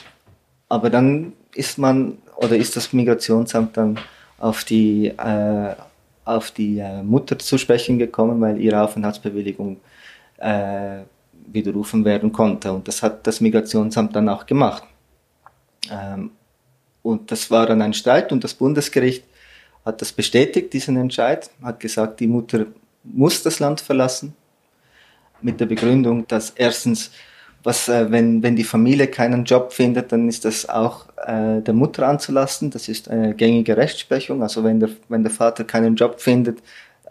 Aber 0.69 0.91
dann 0.91 1.35
ist 1.55 1.79
man, 1.79 2.19
oder 2.37 2.57
ist 2.57 2.77
das 2.77 2.93
Migrationsamt 2.93 3.77
dann 3.77 3.99
auf 4.39 4.65
die, 4.65 5.07
äh, 5.07 5.75
auf 6.25 6.51
die 6.51 6.79
äh, 6.79 7.03
Mutter 7.03 7.39
zu 7.39 7.59
sprechen 7.59 7.99
gekommen, 7.99 8.41
weil 8.41 8.61
ihre 8.61 8.83
Aufenthaltsbewilligung 8.83 9.77
äh, 10.39 11.03
widerrufen 11.47 12.05
werden 12.05 12.33
konnte. 12.33 12.73
Und 12.73 12.89
das 12.89 13.03
hat 13.03 13.25
das 13.27 13.41
Migrationsamt 13.41 14.17
dann 14.17 14.29
auch 14.29 14.47
gemacht. 14.47 14.83
Ähm, 15.91 16.33
und 17.03 17.31
das 17.31 17.51
war 17.51 17.67
dann 17.67 17.83
ein 17.83 17.95
Streit 17.95 18.33
und 18.33 18.45
das 18.45 18.55
Bundesgericht 18.55 19.25
hat 19.85 20.01
das 20.01 20.13
bestätigt, 20.13 20.73
diesen 20.73 20.97
Entscheid, 20.97 21.51
hat 21.63 21.81
gesagt, 21.81 22.21
die 22.21 22.29
Mutter 22.29 22.67
muss 23.03 23.43
das 23.43 23.59
Land 23.59 23.81
verlassen, 23.81 24.35
mit 25.43 25.61
der 25.61 25.67
Begründung, 25.67 26.27
dass 26.29 26.51
erstens, 26.51 27.11
was, 27.63 27.89
äh, 27.89 28.11
wenn, 28.11 28.43
wenn 28.43 28.57
die 28.57 28.65
Familie 28.65 29.09
keinen 29.09 29.45
Job 29.45 29.73
findet, 29.73 30.13
dann 30.13 30.29
ist 30.29 30.45
das 30.45 30.69
auch 30.69 31.07
äh, 31.27 31.61
der 31.61 31.75
Mutter 31.75 32.07
anzulasten. 32.07 32.71
Das 32.71 32.89
ist 32.89 33.09
eine 33.09 33.35
gängige 33.35 33.77
Rechtsprechung. 33.77 34.43
Also 34.43 34.65
wenn 34.65 34.81
der, 34.81 34.91
wenn 35.09 35.23
der 35.23 35.33
Vater 35.33 35.65
keinen 35.65 35.97
Job 35.97 36.21
findet, 36.21 36.59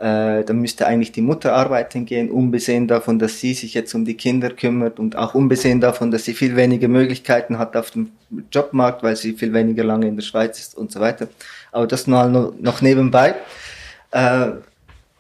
äh, 0.02 0.44
dann 0.44 0.60
müsste 0.60 0.88
eigentlich 0.88 1.12
die 1.12 1.22
Mutter 1.22 1.54
arbeiten 1.54 2.06
gehen, 2.06 2.32
unbesehen 2.32 2.88
davon, 2.88 3.20
dass 3.20 3.40
sie 3.40 3.54
sich 3.54 3.76
jetzt 3.76 3.94
um 3.94 4.04
die 4.04 4.16
Kinder 4.16 4.50
kümmert 4.50 4.98
und 5.00 5.16
auch 5.16 5.36
unbesehen 5.36 5.80
davon, 5.80 6.10
dass 6.10 6.26
sie 6.26 6.34
viel 6.34 6.56
weniger 6.56 6.88
Möglichkeiten 6.88 7.60
hat 7.60 7.78
auf 7.78 7.92
dem 7.92 8.12
Jobmarkt, 8.52 9.04
weil 9.04 9.16
sie 9.16 9.34
viel 9.34 9.54
weniger 9.54 9.84
lange 9.84 10.08
in 10.08 10.16
der 10.16 10.24
Schweiz 10.24 10.60
ist 10.60 10.76
und 10.76 10.92
so 10.92 11.00
weiter. 11.00 11.28
Aber 11.72 11.86
das 11.86 12.08
nur 12.08 12.54
noch 12.60 12.82
nebenbei. 12.82 13.36
Äh, 14.10 14.54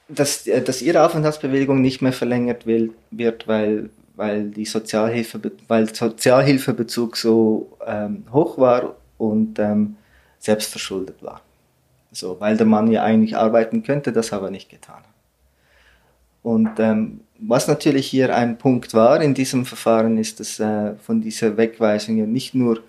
dass, 0.10 0.48
äh, 0.48 0.63
dass 0.63 0.82
ihre 0.82 1.06
Aufenthaltsbewilligung 1.06 1.80
nicht 1.80 2.02
mehr 2.02 2.13
verlängert 2.13 2.65
wird, 2.65 3.48
weil, 3.48 3.91
weil 4.15 4.50
die 4.50 4.65
Sozialhilfe, 4.65 5.39
weil 5.67 5.94
Sozialhilfebezug 5.94 7.17
so 7.17 7.78
ähm, 7.86 8.24
hoch 8.34 8.58
war 8.58 8.96
und 9.20 9.60
ähm, 9.60 9.96
selbstverschuldet 10.39 11.22
war. 11.22 11.41
So, 12.12 12.39
weil 12.39 12.58
der 12.58 12.65
Mann 12.65 12.91
ja 12.91 13.04
eigentlich 13.04 13.38
arbeiten 13.38 13.84
könnte, 13.84 14.12
das 14.12 14.34
aber 14.34 14.52
nicht 14.52 14.69
getan. 14.69 15.04
Und 16.43 16.80
ähm, 16.80 17.21
was 17.39 17.67
natürlich 17.67 18.08
hier 18.08 18.36
ein 18.36 18.58
Punkt 18.58 18.93
war 18.93 19.21
in 19.21 19.34
diesem 19.34 19.65
Verfahren, 19.65 20.17
ist, 20.17 20.39
dass 20.39 20.60
äh, 20.60 20.95
von 20.95 21.21
dieser 21.21 21.56
Wegweisung 21.58 22.17
ja 22.17 22.26
nicht 22.26 22.54
nur 22.54 22.82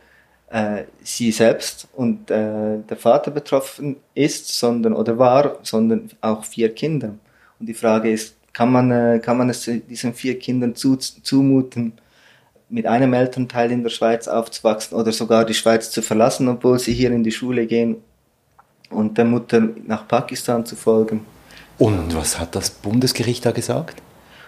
äh, 0.51 0.85
sie 1.03 1.33
selbst 1.33 1.89
und 1.95 2.31
äh, 2.31 2.79
der 2.79 2.97
Vater 2.97 3.31
betroffen 3.31 3.97
ist, 4.15 4.49
sondern 4.59 4.95
oder 4.95 5.19
war, 5.19 5.59
sondern 5.63 6.11
auch 6.21 6.45
vier 6.45 6.75
Kinder. 6.75 7.15
Und 7.61 7.67
die 7.67 7.75
Frage 7.75 8.11
ist, 8.11 8.37
kann 8.53 8.73
man, 8.73 8.91
äh, 8.91 9.21
kann 9.23 9.39
man 9.39 9.51
es 9.51 9.71
diesen 9.89 10.15
vier 10.15 10.39
Kindern 10.39 10.75
zu, 10.75 10.97
zumuten, 10.97 11.93
mit 12.69 12.87
einem 12.87 13.13
Elternteil 13.13 13.71
in 13.71 13.83
der 13.83 13.91
Schweiz 13.91 14.29
aufzuwachsen 14.29 14.97
oder 14.97 15.13
sogar 15.13 15.45
die 15.45 15.55
Schweiz 15.55 15.91
zu 15.91 16.01
verlassen, 16.01 16.49
obwohl 16.49 16.79
sie 16.79 16.95
hier 16.95 17.11
in 17.13 17.23
die 17.23 17.33
Schule 17.33 17.67
gehen 17.67 17.97
und 18.93 19.19
der 19.19 19.25
Mutter 19.25 19.69
nach 19.87 20.07
Pakistan 20.07 20.65
zu 20.65 20.77
folgen. 20.77 21.27
Und 21.79 22.15
was 22.15 22.39
hat 22.39 22.55
das 22.55 22.71
Bundesgericht 22.71 23.45
da 23.45 23.51
gesagt? 23.51 24.03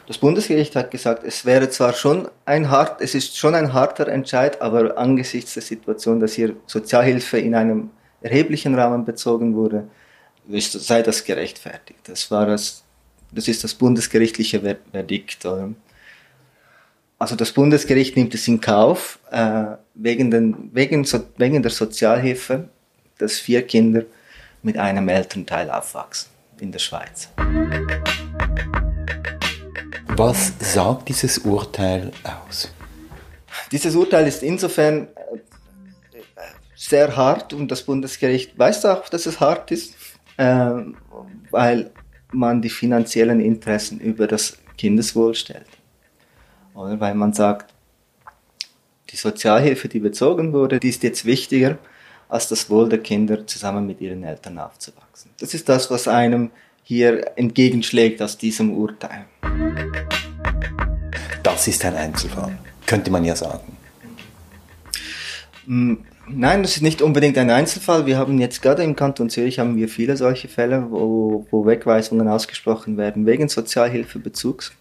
Das 0.06 0.18
Bundesgericht 0.18 0.76
hat 0.76 0.90
gesagt, 0.90 1.24
es 1.24 1.46
wäre 1.46 1.70
zwar 1.70 1.94
schon 1.94 2.28
ein 2.44 2.70
hart, 2.70 3.00
es 3.00 3.14
ist 3.14 3.38
schon 3.38 3.54
ein 3.54 3.72
harter 3.72 4.06
Entscheid, 4.08 4.60
aber 4.60 4.98
angesichts 4.98 5.54
der 5.54 5.62
Situation, 5.62 6.20
dass 6.20 6.34
hier 6.34 6.54
Sozialhilfe 6.66 7.38
in 7.38 7.54
einem 7.54 7.90
erheblichen 8.20 8.74
Rahmen 8.74 9.04
bezogen 9.04 9.54
wurde, 9.54 9.88
sei 10.48 11.02
das 11.02 11.24
gerechtfertigt. 11.24 12.00
Das 12.04 12.30
war 12.30 12.46
das, 12.46 12.84
das 13.32 13.48
ist 13.48 13.64
das 13.64 13.72
bundesgerichtliche 13.72 14.60
Verdikt. 14.92 15.46
Also 17.18 17.36
das 17.36 17.52
Bundesgericht 17.52 18.16
nimmt 18.16 18.34
es 18.34 18.46
in 18.46 18.60
Kauf, 18.60 19.18
äh, 19.30 19.64
wegen, 19.94 20.30
den, 20.30 20.70
wegen, 20.74 21.06
wegen 21.38 21.62
der 21.62 21.70
Sozialhilfe, 21.70 22.68
dass 23.16 23.38
vier 23.38 23.62
Kinder 23.62 24.02
mit 24.64 24.78
einem 24.78 25.08
Elternteil 25.08 25.70
aufwachsen 25.70 26.30
in 26.58 26.72
der 26.72 26.78
Schweiz. 26.78 27.28
Was 30.16 30.52
sagt 30.58 31.08
dieses 31.08 31.38
Urteil 31.38 32.12
aus? 32.22 32.72
Dieses 33.70 33.94
Urteil 33.94 34.26
ist 34.26 34.42
insofern 34.42 35.08
äh, 35.08 35.38
sehr 36.74 37.16
hart 37.16 37.52
und 37.52 37.70
das 37.70 37.82
Bundesgericht 37.82 38.58
weiß 38.58 38.86
auch, 38.86 39.08
dass 39.08 39.26
es 39.26 39.40
hart 39.40 39.70
ist, 39.70 39.94
äh, 40.36 40.70
weil 41.50 41.90
man 42.32 42.62
die 42.62 42.70
finanziellen 42.70 43.40
Interessen 43.40 44.00
über 44.00 44.26
das 44.26 44.58
Kindeswohl 44.78 45.34
stellt. 45.34 45.66
Oder 46.74 46.98
weil 47.00 47.14
man 47.14 47.32
sagt, 47.32 47.72
die 49.10 49.16
Sozialhilfe, 49.16 49.88
die 49.88 50.00
bezogen 50.00 50.52
wurde, 50.52 50.80
die 50.80 50.88
ist 50.88 51.02
jetzt 51.02 51.24
wichtiger 51.24 51.78
als 52.28 52.48
das 52.48 52.70
Wohl 52.70 52.88
der 52.88 52.98
Kinder 52.98 53.46
zusammen 53.46 53.86
mit 53.86 54.00
ihren 54.00 54.24
Eltern 54.24 54.58
aufzuwachsen. 54.58 55.30
Das 55.38 55.54
ist 55.54 55.68
das, 55.68 55.90
was 55.90 56.08
einem 56.08 56.50
hier 56.82 57.32
entgegenschlägt 57.36 58.20
aus 58.22 58.36
diesem 58.36 58.72
Urteil. 58.76 59.24
Das 61.42 61.66
ist 61.66 61.84
ein 61.84 61.94
Einzelfall, 61.94 62.58
könnte 62.86 63.10
man 63.10 63.24
ja 63.24 63.34
sagen. 63.34 63.76
Mm, 65.66 65.94
nein, 66.28 66.62
das 66.62 66.76
ist 66.76 66.82
nicht 66.82 67.02
unbedingt 67.02 67.38
ein 67.38 67.50
Einzelfall. 67.50 68.06
Wir 68.06 68.18
haben 68.18 68.38
jetzt 68.38 68.62
gerade 68.62 68.82
im 68.82 68.96
Kanton 68.96 69.30
Zürich 69.30 69.58
haben 69.58 69.76
wir 69.76 69.88
viele 69.88 70.16
solche 70.16 70.48
Fälle, 70.48 70.90
wo, 70.90 71.46
wo 71.50 71.66
Wegweisungen 71.66 72.28
ausgesprochen 72.28 72.96
werden 72.96 73.26
wegen 73.26 73.48
Sozialhilfebezugs. 73.48 74.72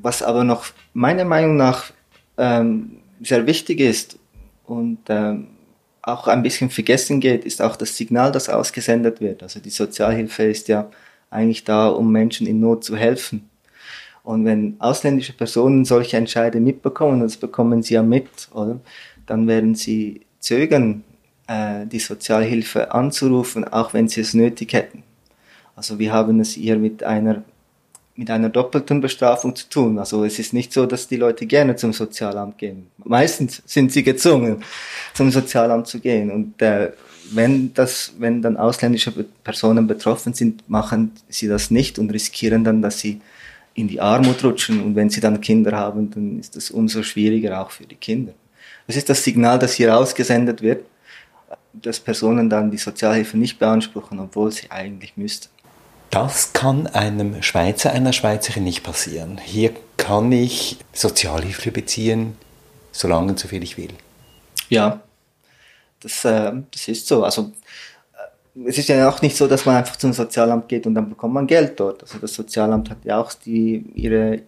Was 0.00 0.22
aber 0.22 0.42
noch 0.42 0.66
meiner 0.92 1.24
Meinung 1.24 1.56
nach 1.56 1.92
ähm, 2.36 2.98
sehr 3.20 3.46
wichtig 3.46 3.80
ist 3.80 4.18
und 4.66 4.98
ähm, 5.08 5.48
auch 6.02 6.26
ein 6.26 6.42
bisschen 6.42 6.70
vergessen 6.70 7.20
geht, 7.20 7.44
ist 7.44 7.62
auch 7.62 7.76
das 7.76 7.96
Signal, 7.96 8.32
das 8.32 8.48
ausgesendet 8.48 9.20
wird. 9.20 9.42
Also 9.42 9.60
die 9.60 9.70
Sozialhilfe 9.70 10.44
ist 10.44 10.68
ja 10.68 10.90
eigentlich 11.30 11.64
da, 11.64 11.88
um 11.88 12.10
Menschen 12.10 12.46
in 12.46 12.60
Not 12.60 12.84
zu 12.84 12.96
helfen. 12.96 13.48
Und 14.24 14.44
wenn 14.44 14.76
ausländische 14.80 15.32
Personen 15.32 15.84
solche 15.84 16.16
Entscheide 16.16 16.60
mitbekommen, 16.60 17.20
das 17.20 17.36
bekommen 17.36 17.82
sie 17.82 17.94
ja 17.94 18.02
mit, 18.02 18.28
oder, 18.52 18.80
dann 19.26 19.46
werden 19.48 19.74
sie 19.74 20.22
zögern, 20.38 21.04
äh, 21.48 21.86
die 21.86 21.98
Sozialhilfe 21.98 22.92
anzurufen, 22.92 23.64
auch 23.64 23.94
wenn 23.94 24.08
sie 24.08 24.20
es 24.20 24.34
nötig 24.34 24.72
hätten. 24.72 25.02
Also 25.74 25.98
wir 25.98 26.12
haben 26.12 26.38
es 26.40 26.52
hier 26.52 26.76
mit 26.76 27.02
einer 27.02 27.42
mit 28.14 28.30
einer 28.30 28.50
doppelten 28.50 29.00
Bestrafung 29.00 29.56
zu 29.56 29.68
tun. 29.68 29.98
Also 29.98 30.24
es 30.24 30.38
ist 30.38 30.52
nicht 30.52 30.72
so, 30.72 30.86
dass 30.86 31.08
die 31.08 31.16
Leute 31.16 31.46
gerne 31.46 31.76
zum 31.76 31.92
Sozialamt 31.92 32.58
gehen. 32.58 32.88
Meistens 33.04 33.62
sind 33.64 33.92
sie 33.92 34.02
gezwungen, 34.02 34.62
zum 35.14 35.30
Sozialamt 35.30 35.86
zu 35.86 35.98
gehen. 35.98 36.30
Und 36.30 36.60
äh, 36.60 36.92
wenn 37.30 37.72
das, 37.72 38.12
wenn 38.18 38.42
dann 38.42 38.56
ausländische 38.56 39.12
Personen 39.42 39.86
betroffen 39.86 40.34
sind, 40.34 40.68
machen 40.68 41.12
sie 41.28 41.48
das 41.48 41.70
nicht 41.70 41.98
und 41.98 42.12
riskieren 42.12 42.64
dann, 42.64 42.82
dass 42.82 43.00
sie 43.00 43.20
in 43.74 43.88
die 43.88 44.00
Armut 44.00 44.44
rutschen. 44.44 44.82
Und 44.82 44.94
wenn 44.94 45.08
sie 45.08 45.20
dann 45.20 45.40
Kinder 45.40 45.72
haben, 45.72 46.10
dann 46.10 46.38
ist 46.38 46.54
das 46.56 46.70
umso 46.70 47.02
schwieriger 47.02 47.62
auch 47.62 47.70
für 47.70 47.84
die 47.84 47.96
Kinder. 47.96 48.34
Das 48.86 48.96
ist 48.96 49.08
das 49.08 49.24
Signal, 49.24 49.58
das 49.58 49.72
hier 49.74 49.96
ausgesendet 49.96 50.60
wird, 50.60 50.84
dass 51.72 51.98
Personen 51.98 52.50
dann 52.50 52.70
die 52.70 52.76
Sozialhilfe 52.76 53.38
nicht 53.38 53.58
beanspruchen, 53.58 54.20
obwohl 54.20 54.52
sie 54.52 54.70
eigentlich 54.70 55.16
müssten. 55.16 55.48
Das 56.12 56.52
kann 56.52 56.86
einem 56.88 57.42
Schweizer, 57.42 57.90
einer 57.90 58.12
Schweizerin 58.12 58.64
nicht 58.64 58.82
passieren. 58.82 59.40
Hier 59.42 59.72
kann 59.96 60.30
ich 60.30 60.76
Sozialhilfe 60.92 61.72
beziehen, 61.72 62.36
solange 62.92 63.30
und 63.30 63.38
so 63.38 63.48
viel 63.48 63.62
ich 63.62 63.78
will. 63.78 63.94
Ja, 64.68 65.00
das, 66.00 66.22
äh, 66.26 66.52
das 66.70 66.88
ist 66.88 67.08
so. 67.08 67.24
Also 67.24 67.52
äh, 68.12 68.68
es 68.68 68.76
ist 68.76 68.90
ja 68.90 69.08
auch 69.08 69.22
nicht 69.22 69.34
so, 69.34 69.48
dass 69.48 69.64
man 69.64 69.76
einfach 69.76 69.96
zum 69.96 70.12
Sozialamt 70.12 70.68
geht 70.68 70.86
und 70.86 70.94
dann 70.94 71.08
bekommt 71.08 71.32
man 71.32 71.46
Geld 71.46 71.80
dort. 71.80 72.02
Also 72.02 72.18
das 72.18 72.34
Sozialamt 72.34 72.90
hat 72.90 73.02
ja 73.04 73.18
auch 73.18 73.32
die, 73.32 73.82
ihre, 73.94 74.42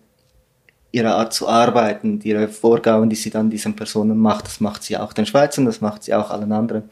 ihre 0.92 1.14
Art 1.14 1.32
zu 1.32 1.48
arbeiten, 1.48 2.20
ihre 2.20 2.48
Vorgaben, 2.48 3.08
die 3.08 3.16
sie 3.16 3.30
dann 3.30 3.48
diesen 3.48 3.74
Personen 3.74 4.18
macht. 4.18 4.44
Das 4.44 4.60
macht 4.60 4.82
sie 4.82 4.98
auch 4.98 5.14
den 5.14 5.24
Schweizern, 5.24 5.64
das 5.64 5.80
macht 5.80 6.02
sie 6.02 6.12
auch 6.12 6.28
allen 6.28 6.52
anderen. 6.52 6.90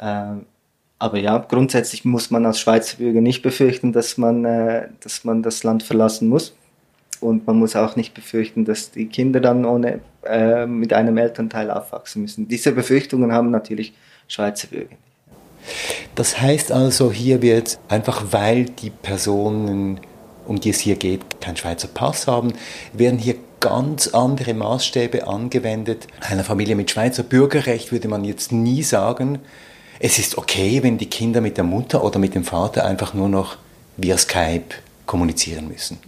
Äh, 0.00 0.42
aber 0.98 1.18
ja, 1.18 1.38
grundsätzlich 1.38 2.04
muss 2.04 2.30
man 2.30 2.46
als 2.46 2.60
Schweizer 2.60 2.96
Bürger 2.96 3.20
nicht 3.20 3.42
befürchten, 3.42 3.92
dass 3.92 4.16
man, 4.16 4.44
äh, 4.44 4.88
dass 5.00 5.24
man 5.24 5.42
das 5.42 5.62
Land 5.62 5.82
verlassen 5.82 6.28
muss. 6.28 6.54
Und 7.20 7.46
man 7.46 7.58
muss 7.58 7.76
auch 7.76 7.96
nicht 7.96 8.14
befürchten, 8.14 8.64
dass 8.64 8.90
die 8.90 9.06
Kinder 9.06 9.40
dann 9.40 9.64
ohne, 9.64 10.00
äh, 10.24 10.66
mit 10.66 10.92
einem 10.92 11.16
Elternteil 11.16 11.70
aufwachsen 11.70 12.22
müssen. 12.22 12.48
Diese 12.48 12.72
Befürchtungen 12.72 13.32
haben 13.32 13.50
natürlich 13.50 13.94
Schweizer 14.28 14.68
Bürger. 14.68 14.96
Das 16.14 16.40
heißt 16.40 16.72
also, 16.72 17.10
hier 17.10 17.42
wird 17.42 17.78
einfach, 17.88 18.24
weil 18.30 18.64
die 18.66 18.90
Personen, 18.90 20.00
um 20.46 20.60
die 20.60 20.70
es 20.70 20.80
hier 20.80 20.96
geht, 20.96 21.40
keinen 21.40 21.56
Schweizer 21.56 21.88
Pass 21.88 22.26
haben, 22.26 22.52
werden 22.92 23.18
hier 23.18 23.36
ganz 23.60 24.08
andere 24.08 24.54
Maßstäbe 24.54 25.26
angewendet. 25.26 26.06
Einer 26.20 26.44
Familie 26.44 26.76
mit 26.76 26.90
Schweizer 26.90 27.22
Bürgerrecht 27.22 27.92
würde 27.92 28.08
man 28.08 28.24
jetzt 28.24 28.52
nie 28.52 28.82
sagen, 28.82 29.40
es 29.98 30.18
ist 30.18 30.38
okay, 30.38 30.82
wenn 30.82 30.98
die 30.98 31.06
Kinder 31.06 31.40
mit 31.40 31.56
der 31.56 31.64
Mutter 31.64 32.04
oder 32.04 32.18
mit 32.18 32.34
dem 32.34 32.44
Vater 32.44 32.84
einfach 32.84 33.14
nur 33.14 33.28
noch 33.28 33.56
via 33.96 34.16
Skype 34.16 34.74
kommunizieren 35.06 35.68
müssen. 35.68 35.98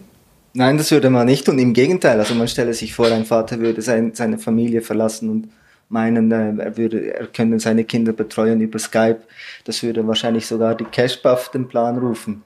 Nein, 0.54 0.76
das 0.76 0.90
würde 0.90 1.10
man 1.10 1.26
nicht 1.26 1.48
und 1.48 1.58
im 1.58 1.72
Gegenteil. 1.72 2.18
Also 2.18 2.34
man 2.34 2.48
stelle 2.48 2.74
sich 2.74 2.94
vor, 2.94 3.06
ein 3.06 3.24
Vater 3.24 3.60
würde 3.60 3.82
sein, 3.82 4.12
seine 4.14 4.38
Familie 4.38 4.82
verlassen 4.82 5.30
und 5.30 5.48
meinen, 5.88 6.32
äh, 6.32 6.64
er 6.64 6.76
würde, 6.76 7.14
er 7.14 7.26
könne 7.26 7.60
seine 7.60 7.84
Kinder 7.84 8.12
betreuen 8.12 8.60
über 8.60 8.78
Skype. 8.78 9.20
Das 9.64 9.82
würde 9.82 10.06
wahrscheinlich 10.06 10.46
sogar 10.46 10.74
die 10.74 10.84
Cashbuff 10.84 11.50
den 11.50 11.68
Plan 11.68 11.98
rufen. 11.98 12.42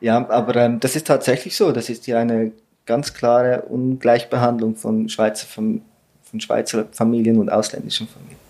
Ja, 0.00 0.28
aber 0.28 0.56
ähm, 0.56 0.80
das 0.80 0.96
ist 0.96 1.06
tatsächlich 1.06 1.56
so. 1.56 1.72
Das 1.72 1.88
ist 1.88 2.04
hier 2.04 2.18
eine 2.18 2.52
ganz 2.86 3.14
klare 3.14 3.62
Ungleichbehandlung 3.62 4.76
von 4.76 5.08
Schweizer, 5.08 5.46
von 5.46 5.82
Schweizer 6.38 6.86
Familien 6.92 7.38
und 7.38 7.50
ausländischen 7.50 8.08
Familien. 8.08 8.41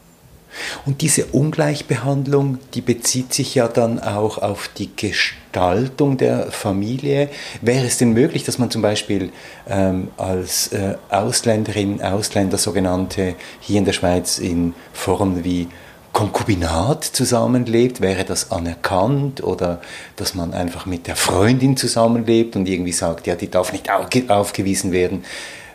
Und 0.87 1.01
diese 1.01 1.27
Ungleichbehandlung, 1.27 2.59
die 2.75 2.81
bezieht 2.81 3.33
sich 3.33 3.55
ja 3.55 3.69
dann 3.69 3.99
auch 3.99 4.38
auf 4.38 4.69
die 4.77 4.91
Gestaltung 4.95 6.17
der 6.17 6.51
Familie. 6.51 7.29
Wäre 7.61 7.87
es 7.87 7.99
denn 7.99 8.12
möglich, 8.12 8.45
dass 8.45 8.59
man 8.59 8.71
zum 8.71 8.83
Beispiel 8.83 9.31
ähm, 9.69 10.09
als 10.17 10.69
äh, 10.69 10.97
Ausländerin, 11.11 12.03
Ausländer 12.03 12.59
sogenannte 12.59 13.35
hier 13.61 13.79
in 13.79 13.85
der 13.85 13.93
Schweiz 13.93 14.38
in 14.38 14.75
Formen 14.93 15.45
wie 15.45 15.69
Konkubinat 16.12 17.05
zusammenlebt, 17.05 18.03
wäre 18.03 18.25
das 18.25 18.51
anerkannt 18.51 19.43
oder 19.43 19.81
dass 20.17 20.35
man 20.35 20.53
einfach 20.53 20.85
mit 20.85 21.07
der 21.07 21.17
Freundin 21.17 21.77
zusammenlebt 21.77 22.55
und 22.55 22.69
irgendwie 22.69 22.93
sagt, 22.93 23.27
ja, 23.27 23.35
die 23.35 23.51
darf 23.51 23.73
nicht 23.73 23.88
aufgewiesen 24.31 24.93
werden, 24.93 25.25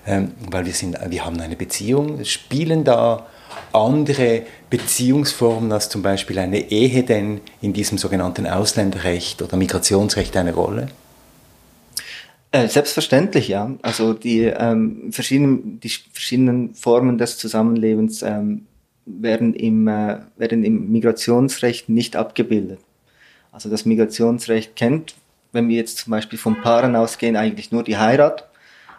ähm, 0.05 0.33
weil 0.51 0.65
wir, 0.65 0.73
sind, 0.73 0.97
wir 1.09 1.25
haben 1.25 1.39
eine 1.39 1.55
Beziehung. 1.55 2.23
Spielen 2.23 2.83
da 2.83 3.25
andere 3.73 4.43
Beziehungsformen 4.69 5.71
als 5.71 5.89
zum 5.89 6.01
Beispiel 6.01 6.39
eine 6.39 6.71
Ehe 6.71 7.03
denn 7.03 7.41
in 7.61 7.73
diesem 7.73 7.97
sogenannten 7.97 8.47
Ausländerrecht 8.47 9.41
oder 9.41 9.57
Migrationsrecht 9.57 10.35
eine 10.37 10.53
Rolle? 10.53 10.87
Äh, 12.51 12.67
selbstverständlich, 12.67 13.49
ja. 13.49 13.71
Also 13.81 14.13
die, 14.13 14.43
ähm, 14.43 15.11
verschiedenen, 15.11 15.79
die 15.79 15.89
verschiedenen 15.89 16.73
Formen 16.73 17.17
des 17.17 17.37
Zusammenlebens 17.37 18.21
ähm, 18.21 18.65
werden, 19.05 19.53
im, 19.53 19.87
äh, 19.87 20.19
werden 20.37 20.63
im 20.63 20.91
Migrationsrecht 20.91 21.89
nicht 21.89 22.15
abgebildet. 22.15 22.79
Also 23.51 23.69
das 23.69 23.85
Migrationsrecht 23.85 24.75
kennt, 24.75 25.15
wenn 25.51 25.69
wir 25.69 25.77
jetzt 25.77 25.97
zum 25.97 26.11
Beispiel 26.11 26.39
von 26.39 26.61
Paaren 26.61 26.95
ausgehen, 26.95 27.35
eigentlich 27.35 27.71
nur 27.71 27.83
die 27.83 27.97
Heirat. 27.97 28.46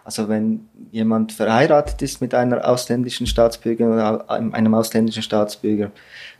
Also 0.09 0.27
wenn 0.27 0.67
jemand 0.91 1.33
verheiratet 1.33 2.01
ist 2.01 2.19
mit 2.19 2.33
einer 2.33 2.67
ausländischen 2.67 3.27
Staatsbürgerin 3.27 3.93
oder 3.93 4.27
einem 4.27 4.73
ausländischen 4.73 5.21
Staatsbürger, 5.21 5.91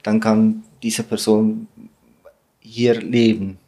dann 0.02 0.20
kann 0.20 0.64
diese 0.82 1.04
Person 1.04 1.68
hier 2.62 3.00
leben. 3.00 3.60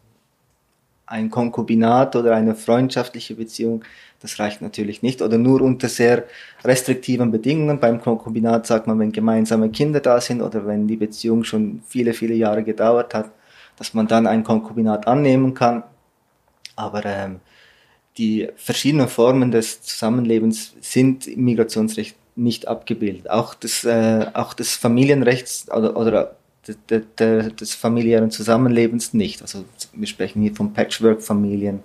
Ein 1.05 1.29
Konkubinat 1.29 2.15
oder 2.15 2.33
eine 2.35 2.55
freundschaftliche 2.55 3.35
Beziehung, 3.35 3.83
das 4.21 4.39
reicht 4.39 4.63
natürlich 4.63 5.03
nicht. 5.03 5.21
Oder 5.21 5.37
nur 5.37 5.61
unter 5.61 5.87
sehr 5.87 6.23
restriktiven 6.63 7.29
Bedingungen. 7.29 7.79
Beim 7.79 8.01
Konkubinat 8.01 8.65
sagt 8.65 8.87
man, 8.87 8.97
wenn 8.97 9.11
gemeinsame 9.11 9.69
Kinder 9.69 9.99
da 9.99 10.19
sind 10.19 10.41
oder 10.41 10.65
wenn 10.65 10.87
die 10.87 10.97
Beziehung 10.97 11.43
schon 11.43 11.83
viele, 11.85 12.13
viele 12.13 12.33
Jahre 12.33 12.63
gedauert 12.63 13.13
hat, 13.13 13.29
dass 13.77 13.93
man 13.93 14.07
dann 14.07 14.25
ein 14.25 14.43
Konkubinat 14.43 15.05
annehmen 15.05 15.53
kann. 15.53 15.83
Aber 16.75 17.05
ähm, 17.05 17.39
die 18.17 18.49
verschiedenen 18.55 19.07
Formen 19.07 19.51
des 19.51 19.81
Zusammenlebens 19.81 20.73
sind 20.81 21.27
im 21.27 21.45
Migrationsrecht 21.45 22.15
nicht 22.35 22.67
abgebildet. 22.67 23.29
Auch 23.29 23.53
das, 23.53 23.83
äh, 23.83 24.27
auch 24.33 24.53
des 24.53 24.75
Familienrechts 24.75 25.69
oder, 25.71 25.95
oder 25.95 26.35
de, 26.89 27.03
de, 27.17 27.51
des 27.51 27.73
familiären 27.73 28.31
Zusammenlebens 28.31 29.13
nicht. 29.13 29.41
Also 29.41 29.65
wir 29.93 30.07
sprechen 30.07 30.41
hier 30.41 30.55
von 30.55 30.73
Patchwork-Familien, 30.73 31.79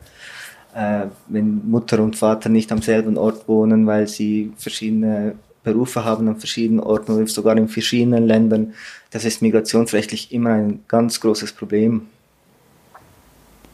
äh, 0.74 1.06
wenn 1.28 1.68
Mutter 1.68 2.00
und 2.00 2.16
Vater 2.16 2.48
nicht 2.48 2.70
am 2.72 2.82
selben 2.82 3.16
Ort 3.16 3.48
wohnen, 3.48 3.86
weil 3.86 4.06
sie 4.06 4.52
verschiedene 4.56 5.36
Berufe 5.62 6.04
haben 6.04 6.28
an 6.28 6.36
verschiedenen 6.36 6.80
Orten 6.80 7.12
oder 7.12 7.26
sogar 7.26 7.56
in 7.56 7.68
verschiedenen 7.68 8.26
Ländern. 8.26 8.74
Das 9.10 9.24
ist 9.24 9.42
migrationsrechtlich 9.42 10.32
immer 10.32 10.50
ein 10.50 10.84
ganz 10.86 11.20
großes 11.20 11.52
Problem. 11.52 12.06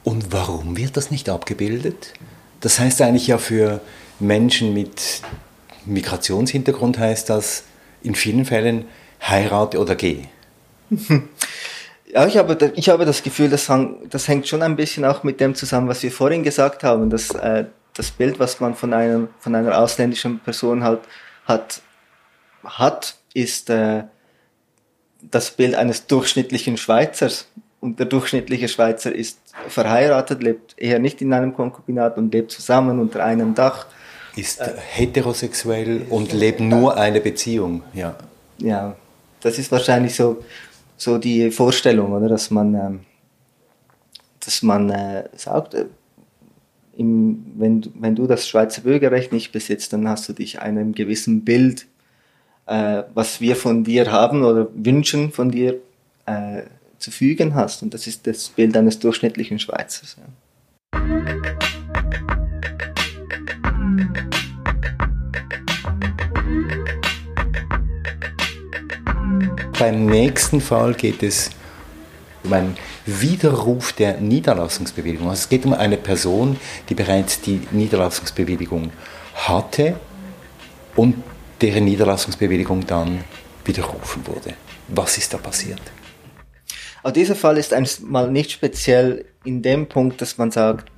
Und 0.05 0.33
warum 0.33 0.77
wird 0.77 0.97
das 0.97 1.11
nicht 1.11 1.29
abgebildet? 1.29 2.15
Das 2.63 2.81
heißt 2.81 3.03
eigentlich 3.03 3.27
ja 3.27 3.39
für 3.39 3.81
Menschen 4.19 4.73
mit 4.73 5.21
Migrationshintergrund 5.85 6.99
heißt 6.99 7.29
das 7.29 7.65
in 8.03 8.15
vielen 8.15 8.45
Fällen 8.45 8.87
heirate 9.21 9.79
oder 9.79 9.95
geh. 9.95 10.25
Ja, 12.15 12.27
ich 12.27 12.37
habe, 12.37 12.73
ich 12.77 12.91
habe 12.91 13.07
das 13.07 13.23
Gefühl, 13.23 13.49
das, 13.49 13.71
das 14.11 14.29
hängt 14.29 14.47
schon 14.47 14.61
ein 14.61 14.77
bisschen 14.77 15.07
auch 15.07 15.23
mit 15.23 15.41
dem 15.41 15.55
zusammen, 15.55 15.89
was 15.89 16.03
wir 16.03 16.13
vorhin 16.13 16.43
gesagt 16.43 16.85
haben, 16.85 17.09
dass 17.09 17.31
äh, 17.31 17.65
das 17.95 18.11
Bild, 18.11 18.39
was 18.39 18.61
man 18.61 18.75
von, 18.75 18.93
einem, 18.93 19.29
von 19.39 19.55
einer 19.55 19.79
ausländischen 19.79 20.39
Person 20.41 20.85
halt 20.85 21.01
hat, 21.47 21.81
hat 22.65 23.17
ist 23.33 23.71
äh, 23.71 24.03
das 25.23 25.53
Bild 25.53 25.75
eines 25.75 26.07
durchschnittlichen 26.07 26.77
Schweizers 26.77 27.47
und 27.83 27.99
der 27.99 28.07
durchschnittliche 28.07 28.69
Schweizer 28.69 29.13
ist 29.13 29.41
verheiratet, 29.67 30.41
lebt 30.41 30.75
eher 30.79 31.01
nicht 31.01 31.21
in 31.21 31.33
einem 31.33 31.53
Konkubinat 31.53 32.17
und 32.17 32.33
lebt 32.33 32.53
zusammen 32.53 33.01
unter 33.01 33.25
einem 33.25 33.55
Dach. 33.57 33.87
Ist 34.37 34.61
äh, 34.61 34.75
heterosexuell 34.79 36.07
und 36.09 36.33
lebt 36.33 36.61
nur 36.61 36.97
eine 36.97 37.21
Beziehung, 37.21 37.83
ja. 37.93 38.15
Ja, 38.59 38.95
das 39.41 39.59
ist 39.59 39.73
wahrscheinlich 39.73 40.15
so, 40.15 40.45
so 40.97 41.19
die 41.19 41.51
Vorstellung, 41.51 42.13
oder, 42.13 42.29
dass 42.29 42.53
man, 42.53 42.75
ähm, 42.75 43.01
dass 44.39 44.63
man 44.63 44.89
äh, 44.89 45.25
sagt, 45.35 45.75
äh, 45.75 45.87
im, 46.97 47.45
wenn, 47.57 47.93
wenn 47.99 48.15
du 48.15 48.29
das 48.29 48.47
Schweizer 48.47 48.83
Bürgerrecht 48.83 49.33
nicht 49.33 49.51
besitzt, 49.51 49.93
dann 49.93 50.09
hast 50.09 50.29
du 50.29 50.35
dich 50.35 50.61
einem 50.61 50.95
gewissen 50.95 51.45
Bild, 51.45 51.89
äh, 52.67 53.03
was 53.13 53.41
wir 53.41 53.57
von 53.57 53.83
dir 53.83 54.13
haben 54.13 54.45
oder 54.45 54.69
wünschen 54.73 55.33
von 55.33 55.51
dir, 55.51 55.81
äh, 56.27 56.63
zu 57.03 57.11
fügen 57.11 57.55
hast. 57.55 57.83
Und 57.83 57.93
das 57.95 58.07
ist 58.07 58.27
das 58.27 58.49
Bild 58.49 58.77
eines 58.77 58.99
durchschnittlichen 58.99 59.59
Schweizers. 59.59 60.17
Ja. 60.19 60.25
Beim 69.79 70.07
nächsten 70.07 70.61
Fall 70.61 70.95
geht 70.95 71.25
es 71.25 71.51
um 72.45 72.53
einen 72.53 72.77
Widerruf 73.05 73.93
der 73.93 74.21
Niederlassungsbewilligung. 74.21 75.29
Also 75.29 75.41
es 75.41 75.49
geht 75.49 75.65
um 75.65 75.75
eine 75.75 75.97
Person, 75.97 76.57
die 76.89 76.95
bereits 76.95 77.41
die 77.41 77.61
Niederlassungsbewilligung 77.73 78.93
hatte 79.35 79.99
und 80.95 81.17
deren 81.61 81.85
Niederlassungsbewilligung 81.85 82.87
dann 82.87 83.25
widerrufen 83.65 84.25
wurde. 84.27 84.55
Was 84.89 85.19
ist 85.19 85.35
da 85.35 85.39
passiert? 85.39 85.81
Aber 87.03 87.13
dieser 87.13 87.35
Fall 87.35 87.59
ist 87.59 87.73
einmal 87.73 88.31
nicht 88.31 88.53
speziell 88.53 89.25
in 89.45 89.63
dem 89.63 89.89
Punkt, 89.89 90.21
dass 90.21 90.39
man 90.39 90.51
sagt, 90.51 90.91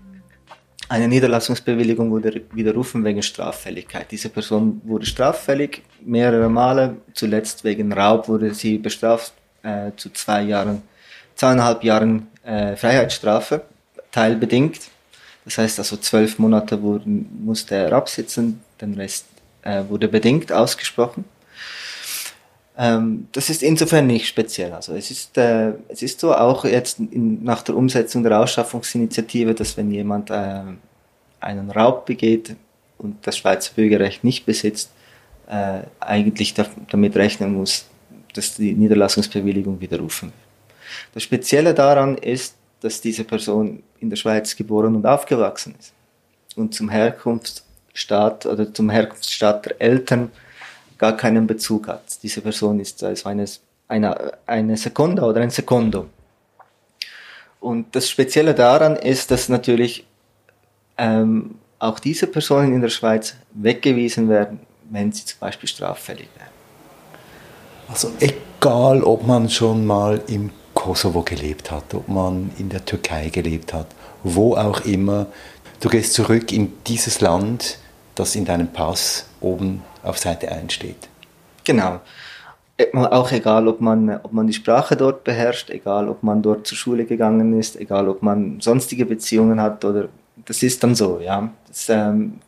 eine 0.88 1.08
Niederlassungsbewilligung 1.08 2.10
wurde 2.10 2.42
widerrufen 2.52 3.04
wegen 3.04 3.22
Straffälligkeit. 3.22 4.10
Diese 4.10 4.28
Person 4.28 4.82
wurde 4.84 5.06
straffällig 5.06 5.82
mehrere 6.04 6.50
Male. 6.50 6.98
Zuletzt 7.14 7.64
wegen 7.64 7.92
Raub 7.92 8.28
wurde 8.28 8.52
sie 8.52 8.76
bestraft 8.76 9.32
äh, 9.62 9.92
zu 9.96 10.10
zwei 10.12 10.42
Jahren, 10.42 10.82
zweieinhalb 11.36 11.82
Jahren 11.84 12.26
äh, 12.44 12.76
Freiheitsstrafe, 12.76 13.62
teilbedingt. 14.12 14.80
Das 15.46 15.56
heißt 15.56 15.78
also 15.78 15.96
zwölf 15.96 16.38
Monate 16.38 16.82
wurden, 16.82 17.28
musste 17.44 17.76
er 17.76 17.92
absitzen, 17.92 18.60
den 18.80 18.94
Rest 18.94 19.26
äh, 19.62 19.84
wurde 19.88 20.08
bedingt 20.08 20.52
ausgesprochen. 20.52 21.24
Ähm, 22.76 23.28
das 23.32 23.50
ist 23.50 23.62
insofern 23.62 24.06
nicht 24.06 24.26
speziell. 24.26 24.72
Also 24.72 24.94
es 24.94 25.10
ist, 25.10 25.38
äh, 25.38 25.74
es 25.88 26.02
ist 26.02 26.20
so 26.20 26.34
auch 26.34 26.64
jetzt 26.64 26.98
in, 26.98 27.44
nach 27.44 27.62
der 27.62 27.76
Umsetzung 27.76 28.24
der 28.24 28.40
Ausschaffungsinitiative, 28.40 29.54
dass 29.54 29.76
wenn 29.76 29.90
jemand 29.90 30.30
äh, 30.30 30.62
einen 31.40 31.70
Raub 31.70 32.06
begeht 32.06 32.56
und 32.98 33.24
das 33.26 33.38
Schweizer 33.38 33.72
Bürgerrecht 33.74 34.24
nicht 34.24 34.44
besitzt, 34.44 34.90
äh, 35.48 35.80
eigentlich 36.00 36.54
da, 36.54 36.66
damit 36.90 37.16
rechnen 37.16 37.54
muss, 37.54 37.86
dass 38.32 38.56
die 38.56 38.72
Niederlassungsbewilligung 38.72 39.80
widerrufen 39.80 40.28
wird. 40.28 40.38
Das 41.14 41.22
Spezielle 41.22 41.74
daran 41.74 42.16
ist, 42.18 42.56
dass 42.80 43.00
diese 43.00 43.24
Person 43.24 43.82
in 44.00 44.10
der 44.10 44.16
Schweiz 44.16 44.56
geboren 44.56 44.96
und 44.96 45.06
aufgewachsen 45.06 45.74
ist 45.78 45.92
und 46.56 46.74
zum 46.74 46.88
Herkunftsstaat 46.88 48.46
oder 48.46 48.72
zum 48.72 48.90
Herkunftsstaat 48.90 49.66
der 49.66 49.80
Eltern 49.80 50.30
gar 51.04 51.16
keinen 51.18 51.46
Bezug 51.46 51.88
hat. 51.88 52.04
Diese 52.22 52.40
Person 52.40 52.80
ist 52.80 53.04
also 53.04 53.28
eine, 53.28 53.44
eine, 53.88 54.08
eine 54.46 54.74
Seconda 54.78 55.22
oder 55.30 55.42
ein 55.42 55.50
Secondo. 55.50 56.06
Und 57.60 57.94
das 57.94 58.08
Spezielle 58.08 58.54
daran 58.54 58.96
ist, 58.96 59.30
dass 59.30 59.50
natürlich 59.50 60.06
ähm, 60.96 61.56
auch 61.78 61.98
diese 61.98 62.26
Personen 62.26 62.72
in 62.72 62.80
der 62.80 62.88
Schweiz 62.88 63.34
weggewiesen 63.52 64.30
werden, 64.30 64.60
wenn 64.90 65.12
sie 65.12 65.26
zum 65.26 65.40
Beispiel 65.40 65.68
straffällig 65.68 66.28
werden. 66.38 66.54
Also 67.88 68.10
egal, 68.20 69.02
ob 69.02 69.26
man 69.26 69.50
schon 69.50 69.84
mal 69.84 70.22
im 70.28 70.50
Kosovo 70.72 71.20
gelebt 71.20 71.70
hat, 71.70 71.92
ob 71.92 72.08
man 72.08 72.50
in 72.58 72.70
der 72.70 72.82
Türkei 72.86 73.28
gelebt 73.28 73.74
hat, 73.74 73.88
wo 74.22 74.56
auch 74.56 74.80
immer, 74.86 75.26
du 75.80 75.90
gehst 75.90 76.14
zurück 76.14 76.50
in 76.50 76.72
dieses 76.86 77.20
Land, 77.20 77.78
das 78.14 78.36
in 78.36 78.46
deinem 78.46 78.68
Pass 78.68 79.26
oben 79.44 79.82
auf 80.02 80.18
Seite 80.18 80.50
1 80.50 80.72
steht. 80.72 81.08
Genau. 81.64 82.00
Äh, 82.76 82.96
auch 82.96 83.30
egal, 83.30 83.68
ob 83.68 83.80
man, 83.80 84.20
ob 84.22 84.32
man 84.32 84.46
die 84.46 84.52
Sprache 84.52 84.96
dort 84.96 85.24
beherrscht, 85.24 85.70
egal, 85.70 86.08
ob 86.08 86.22
man 86.22 86.42
dort 86.42 86.66
zur 86.66 86.76
Schule 86.76 87.04
gegangen 87.04 87.58
ist, 87.58 87.76
egal, 87.76 88.08
ob 88.08 88.22
man 88.22 88.60
sonstige 88.60 89.06
Beziehungen 89.06 89.60
hat 89.60 89.84
oder 89.84 90.08
das 90.46 90.62
ist 90.62 90.82
dann 90.82 90.94
so, 90.94 91.20
ja. 91.20 91.50
Das, 91.68 91.88
ähm, 91.88 92.40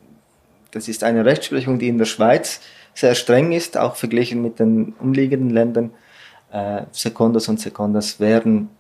das 0.73 0.89
ist 0.89 1.05
eine 1.05 1.25
Rechtsprechung, 1.25 1.79
die 1.79 1.89
in 1.89 1.99
der 1.99 2.05
Schweiz 2.05 2.61
sehr 2.95 3.15
streng 3.15 3.53
ist, 3.53 3.77
auch 3.77 3.95
verglichen 3.95 4.43
mit 4.43 4.59
den 4.59 4.95
umliegenden 4.99 5.51
Ländern. 5.51 5.91
Äh, 6.51 6.83
Sekundas 6.91 7.49
und 7.49 7.61
Sekundas 7.61 8.19
werden 8.19 8.71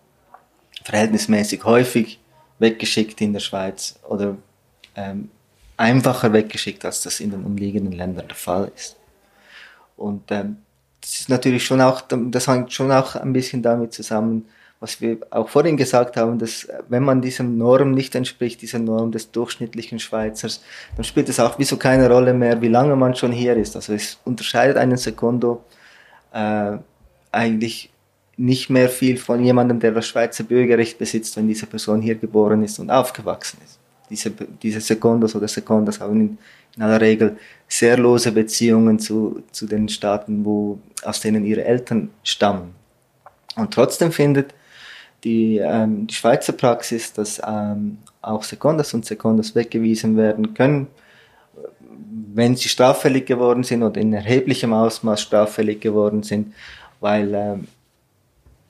verhältnismäßig 0.84 1.64
häufig 1.64 2.20
weggeschickt 2.58 3.20
in 3.20 3.32
der 3.32 3.40
Schweiz 3.40 3.98
oder 4.08 4.36
ähm, 4.94 5.30
einfacher 5.76 6.32
weggeschickt, 6.32 6.84
als 6.84 7.02
das 7.02 7.20
in 7.20 7.30
den 7.30 7.44
umliegenden 7.44 7.92
Ländern 7.92 8.28
der 8.28 8.36
Fall 8.36 8.70
ist. 8.74 8.96
Und 9.96 10.30
ähm, 10.30 10.58
das 11.00 11.20
ist 11.20 11.28
natürlich 11.28 11.64
schon 11.64 11.80
auch, 11.80 12.02
das 12.08 12.48
hängt 12.48 12.72
schon 12.72 12.90
auch 12.90 13.14
ein 13.16 13.32
bisschen 13.32 13.62
damit 13.62 13.92
zusammen, 13.92 14.46
was 14.80 15.00
wir 15.00 15.18
auch 15.30 15.48
vorhin 15.48 15.76
gesagt 15.76 16.16
haben, 16.16 16.38
dass 16.38 16.68
wenn 16.88 17.02
man 17.02 17.22
diesem 17.22 17.56
Norm 17.56 17.92
nicht 17.92 18.14
entspricht, 18.14 18.60
dieser 18.60 18.78
Norm 18.78 19.10
des 19.10 19.30
durchschnittlichen 19.30 19.98
Schweizers, 19.98 20.62
dann 20.96 21.04
spielt 21.04 21.28
es 21.28 21.40
auch 21.40 21.58
wieso 21.58 21.76
keine 21.76 22.10
Rolle 22.10 22.34
mehr, 22.34 22.60
wie 22.60 22.68
lange 22.68 22.94
man 22.94 23.14
schon 23.14 23.32
hier 23.32 23.56
ist. 23.56 23.74
Also 23.74 23.94
es 23.94 24.18
unterscheidet 24.24 24.76
einen 24.76 24.98
Sekundo 24.98 25.64
äh, 26.32 26.76
eigentlich 27.32 27.90
nicht 28.36 28.68
mehr 28.68 28.90
viel 28.90 29.16
von 29.16 29.42
jemandem, 29.42 29.80
der 29.80 29.92
das 29.92 30.06
Schweizer 30.06 30.44
Bürgerrecht 30.44 30.98
besitzt, 30.98 31.36
wenn 31.36 31.48
diese 31.48 31.66
Person 31.66 32.02
hier 32.02 32.16
geboren 32.16 32.62
ist 32.62 32.78
und 32.78 32.90
aufgewachsen 32.90 33.58
ist. 33.64 33.75
Diese, 34.08 34.30
diese 34.30 34.80
Sekundos 34.80 35.34
oder 35.34 35.48
Sekundas 35.48 36.00
haben 36.00 36.20
in, 36.20 36.38
in 36.76 36.82
aller 36.82 37.00
Regel 37.00 37.36
sehr 37.68 37.96
lose 37.96 38.32
Beziehungen 38.32 38.98
zu, 38.98 39.42
zu 39.50 39.66
den 39.66 39.88
Staaten, 39.88 40.44
wo, 40.44 40.78
aus 41.02 41.20
denen 41.20 41.44
ihre 41.44 41.64
Eltern 41.64 42.10
stammen. 42.22 42.74
Und 43.56 43.72
trotzdem 43.72 44.12
findet 44.12 44.54
die, 45.24 45.58
ähm, 45.58 46.06
die 46.06 46.14
Schweizer 46.14 46.52
Praxis, 46.52 47.12
dass 47.12 47.40
ähm, 47.44 47.98
auch 48.22 48.42
Sekundas 48.42 48.94
und 48.94 49.04
Sekundas 49.04 49.54
weggewiesen 49.54 50.16
werden 50.16 50.54
können, 50.54 50.86
wenn 52.34 52.54
sie 52.54 52.68
straffällig 52.68 53.26
geworden 53.26 53.62
sind 53.62 53.82
oder 53.82 54.00
in 54.00 54.12
erheblichem 54.12 54.72
Ausmaß 54.72 55.22
straffällig 55.22 55.80
geworden 55.80 56.22
sind, 56.22 56.54
weil, 57.00 57.34
ähm, 57.34 57.68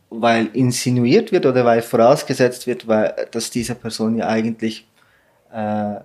weil 0.08 0.46
insinuiert 0.52 1.32
wird 1.32 1.46
oder 1.46 1.64
weil 1.64 1.82
vorausgesetzt 1.82 2.66
wird, 2.66 2.86
weil, 2.86 3.26
dass 3.32 3.50
diese 3.50 3.74
Person 3.74 4.16
ja 4.16 4.28
eigentlich 4.28 4.86
äh, 5.52 6.00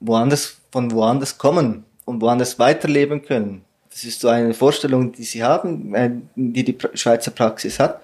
woanders, 0.00 0.56
von 0.70 0.90
woanders 0.90 1.38
kommen 1.38 1.84
und 2.04 2.20
woanders 2.20 2.58
weiterleben 2.58 3.22
können. 3.22 3.62
Das 3.90 4.04
ist 4.04 4.20
so 4.20 4.28
eine 4.28 4.54
Vorstellung, 4.54 5.12
die 5.12 5.24
sie 5.24 5.42
haben, 5.42 5.94
äh, 5.94 6.10
die 6.34 6.64
die 6.64 6.76
Schweizer 6.94 7.30
Praxis 7.30 7.78
hat, 7.78 8.00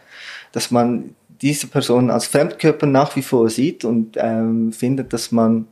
dass 0.52 0.70
man 0.70 1.14
diese 1.40 1.66
Person 1.66 2.10
als 2.10 2.26
Fremdkörper 2.26 2.86
nach 2.86 3.16
wie 3.16 3.22
vor 3.22 3.48
sieht 3.48 3.84
und 3.84 4.16
ähm, 4.18 4.72
findet, 4.72 5.12
dass 5.12 5.32
man, 5.32 5.66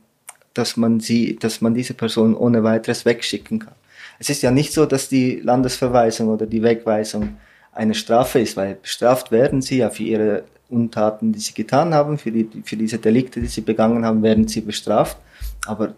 dass 0.53 0.77
man 0.77 0.99
sie, 0.99 1.37
dass 1.37 1.61
man 1.61 1.73
diese 1.73 1.93
Person 1.93 2.35
ohne 2.35 2.63
weiteres 2.63 3.05
wegschicken 3.05 3.59
kann. 3.59 3.75
Es 4.17 4.29
ist 4.29 4.41
ja 4.41 4.51
nicht 4.51 4.73
so, 4.73 4.85
dass 4.85 5.07
die 5.07 5.35
Landesverweisung 5.35 6.27
oder 6.27 6.45
die 6.45 6.63
Wegweisung 6.63 7.37
eine 7.71 7.95
Strafe 7.95 8.39
ist, 8.39 8.57
weil 8.57 8.75
bestraft 8.75 9.31
werden 9.31 9.61
sie 9.61 9.77
ja 9.77 9.89
für 9.89 10.03
ihre 10.03 10.43
Untaten, 10.69 11.31
die 11.31 11.39
sie 11.39 11.53
getan 11.53 11.93
haben, 11.93 12.17
für, 12.17 12.31
die, 12.31 12.47
für 12.63 12.77
diese 12.77 12.99
Delikte, 12.99 13.41
die 13.41 13.47
sie 13.47 13.61
begangen 13.61 14.05
haben, 14.05 14.21
werden 14.21 14.47
sie 14.47 14.61
bestraft. 14.61 15.17
Aber 15.65 15.93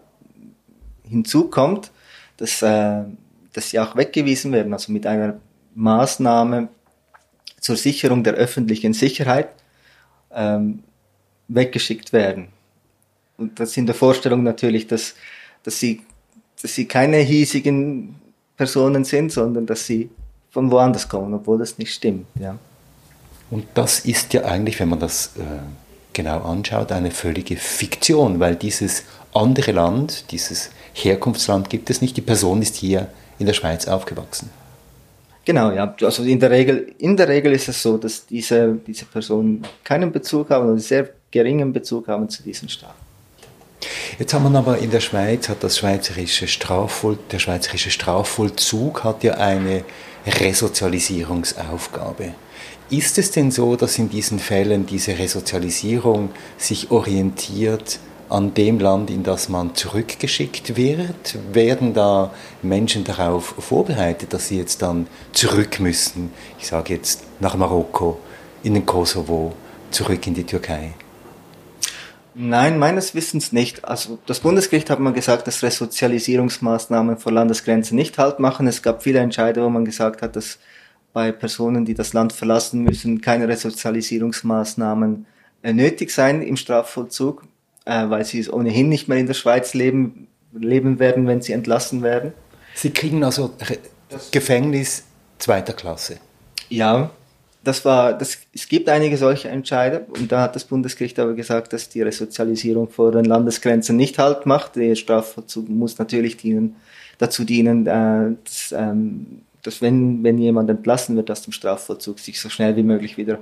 hinzu 1.08 1.48
kommt, 1.48 1.90
dass, 2.36 2.62
äh, 2.62 3.02
dass 3.52 3.70
sie 3.70 3.78
auch 3.78 3.96
weggewiesen 3.96 4.52
werden, 4.52 4.72
also 4.72 4.92
mit 4.92 5.06
einer 5.06 5.40
Maßnahme 5.74 6.68
zur 7.60 7.76
Sicherung 7.76 8.24
der 8.24 8.34
öffentlichen 8.34 8.92
Sicherheit 8.94 9.50
ähm, 10.32 10.82
weggeschickt 11.48 12.12
werden. 12.12 12.48
Und 13.36 13.60
das 13.60 13.76
in 13.76 13.86
der 13.86 13.94
Vorstellung 13.94 14.42
natürlich, 14.42 14.86
dass, 14.86 15.14
dass, 15.62 15.78
sie, 15.78 16.02
dass 16.60 16.74
sie 16.74 16.86
keine 16.86 17.18
hiesigen 17.18 18.16
Personen 18.56 19.04
sind, 19.04 19.32
sondern 19.32 19.66
dass 19.66 19.86
sie 19.86 20.10
von 20.52 20.70
woanders 20.70 21.08
kommen, 21.08 21.34
obwohl 21.34 21.58
das 21.58 21.78
nicht 21.78 21.92
stimmt. 21.92 22.26
Ja. 22.38 22.56
Und 23.50 23.66
das 23.74 24.00
ist 24.00 24.32
ja 24.34 24.44
eigentlich, 24.44 24.78
wenn 24.78 24.90
man 24.90 25.00
das 25.00 25.32
äh, 25.38 25.40
genau 26.12 26.42
anschaut, 26.42 26.92
eine 26.92 27.10
völlige 27.10 27.56
Fiktion, 27.56 28.38
weil 28.38 28.54
dieses 28.54 29.02
andere 29.34 29.72
Land, 29.72 30.30
dieses 30.30 30.70
Herkunftsland 30.92 31.70
gibt 31.70 31.90
es 31.90 32.00
nicht. 32.00 32.16
Die 32.16 32.22
Person 32.22 32.62
ist 32.62 32.76
hier 32.76 33.08
in 33.38 33.46
der 33.46 33.54
Schweiz 33.54 33.88
aufgewachsen. 33.88 34.50
Genau, 35.44 35.72
ja. 35.72 35.94
Also 36.02 36.22
in 36.22 36.38
der 36.38 36.50
Regel, 36.50 36.94
in 36.98 37.16
der 37.16 37.28
Regel 37.28 37.52
ist 37.52 37.68
es 37.68 37.82
so, 37.82 37.96
dass 37.96 38.26
diese, 38.26 38.78
diese 38.86 39.06
Personen 39.06 39.62
keinen 39.82 40.12
Bezug 40.12 40.50
haben 40.50 40.68
oder 40.68 40.78
sehr 40.78 41.08
geringen 41.30 41.72
Bezug 41.72 42.08
haben 42.08 42.28
zu 42.28 42.42
diesem 42.42 42.68
Staat. 42.68 42.94
Jetzt 44.18 44.32
haben 44.32 44.52
wir 44.52 44.56
aber 44.56 44.78
in 44.78 44.90
der 44.90 45.00
Schweiz, 45.00 45.48
hat 45.48 45.64
das 45.64 45.78
schweizerische 45.78 46.46
Strafvoll, 46.46 47.18
der 47.32 47.40
schweizerische 47.40 47.90
Strafvollzug 47.90 49.02
hat 49.02 49.24
ja 49.24 49.34
eine 49.34 49.84
Resozialisierungsaufgabe. 50.26 52.34
Ist 52.90 53.18
es 53.18 53.30
denn 53.30 53.50
so, 53.50 53.76
dass 53.76 53.98
in 53.98 54.10
diesen 54.10 54.38
Fällen 54.38 54.86
diese 54.86 55.18
Resozialisierung 55.18 56.30
sich 56.58 56.90
orientiert 56.90 57.98
an 58.28 58.54
dem 58.54 58.78
Land, 58.78 59.10
in 59.10 59.22
das 59.22 59.48
man 59.48 59.74
zurückgeschickt 59.74 60.76
wird? 60.76 61.38
Werden 61.52 61.94
da 61.94 62.32
Menschen 62.62 63.04
darauf 63.04 63.54
vorbereitet, 63.58 64.32
dass 64.32 64.48
sie 64.48 64.58
jetzt 64.58 64.82
dann 64.82 65.06
zurück 65.32 65.80
müssen? 65.80 66.32
Ich 66.58 66.66
sage 66.66 66.94
jetzt 66.94 67.24
nach 67.40 67.56
Marokko, 67.56 68.18
in 68.62 68.74
den 68.74 68.86
Kosovo, 68.86 69.52
zurück 69.90 70.26
in 70.26 70.34
die 70.34 70.44
Türkei? 70.44 70.94
Nein, 72.34 72.78
meines 72.78 73.14
Wissens 73.14 73.52
nicht. 73.52 73.84
Also 73.84 74.18
das 74.26 74.40
Bundesgericht 74.40 74.88
hat 74.90 75.00
mal 75.00 75.12
gesagt, 75.12 75.46
dass 75.46 75.62
Resozialisierungsmaßnahmen 75.62 77.18
vor 77.18 77.32
Landesgrenzen 77.32 77.96
nicht 77.96 78.18
halt 78.18 78.38
machen. 78.38 78.66
Es 78.66 78.82
gab 78.82 79.02
viele 79.02 79.18
Entscheide, 79.18 79.62
wo 79.62 79.68
man 79.68 79.84
gesagt 79.84 80.22
hat, 80.22 80.36
dass 80.36 80.58
bei 81.12 81.30
Personen, 81.30 81.84
die 81.84 81.94
das 81.94 82.14
Land 82.14 82.32
verlassen 82.32 82.82
müssen, 82.82 83.20
keine 83.20 83.48
Resozialisierungsmaßnahmen 83.48 85.26
äh, 85.62 85.72
nötig 85.72 86.10
seien 86.10 86.42
im 86.42 86.56
Strafvollzug 86.56 87.42
äh, 87.84 88.08
weil 88.08 88.24
sie 88.24 88.48
ohnehin 88.48 88.88
nicht 88.88 89.08
mehr 89.08 89.18
in 89.18 89.26
der 89.26 89.34
Schweiz 89.34 89.74
leben, 89.74 90.28
leben 90.52 90.98
werden, 90.98 91.26
wenn 91.26 91.42
sie 91.42 91.52
entlassen 91.52 92.02
werden. 92.02 92.32
Sie 92.74 92.90
kriegen 92.90 93.24
also 93.24 93.52
das 94.08 94.30
Gefängnis 94.30 95.04
zweiter 95.38 95.72
Klasse. 95.72 96.18
Ja, 96.68 97.10
das 97.64 97.84
war, 97.84 98.16
das, 98.16 98.38
es 98.52 98.68
gibt 98.68 98.88
einige 98.88 99.16
solche 99.16 99.48
Entscheide 99.48 100.06
und 100.08 100.32
da 100.32 100.42
hat 100.42 100.56
das 100.56 100.64
Bundesgericht 100.64 101.18
aber 101.18 101.34
gesagt, 101.34 101.72
dass 101.72 101.88
die 101.88 102.02
Resozialisierung 102.02 102.88
vor 102.88 103.12
den 103.12 103.24
Landesgrenzen 103.24 103.96
nicht 103.96 104.18
halt 104.18 104.46
macht. 104.46 104.76
Der 104.76 104.94
Strafvollzug 104.94 105.68
muss 105.68 105.98
natürlich 105.98 106.36
dienen, 106.36 106.76
dazu 107.18 107.44
dienen, 107.44 107.86
äh, 107.86 108.36
dass, 108.44 108.72
ähm, 108.72 109.42
dass 109.62 109.80
wenn, 109.80 110.24
wenn 110.24 110.38
jemand 110.38 110.70
entlassen 110.70 111.16
wird 111.16 111.30
aus 111.30 111.42
dem 111.42 111.52
Strafvollzug, 111.52 112.18
sich 112.18 112.40
so 112.40 112.48
schnell 112.48 112.76
wie 112.76 112.82
möglich 112.82 113.16
wieder 113.16 113.38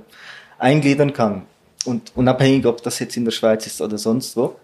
eingliedern 0.59 1.13
kann 1.13 1.43
und 1.85 2.11
unabhängig, 2.15 2.65
ob 2.65 2.83
das 2.83 2.99
jetzt 2.99 3.17
in 3.17 3.25
der 3.25 3.31
Schweiz 3.31 3.65
ist 3.65 3.81
oder 3.81 3.97
sonst 3.97 4.37
wo. 4.37 4.55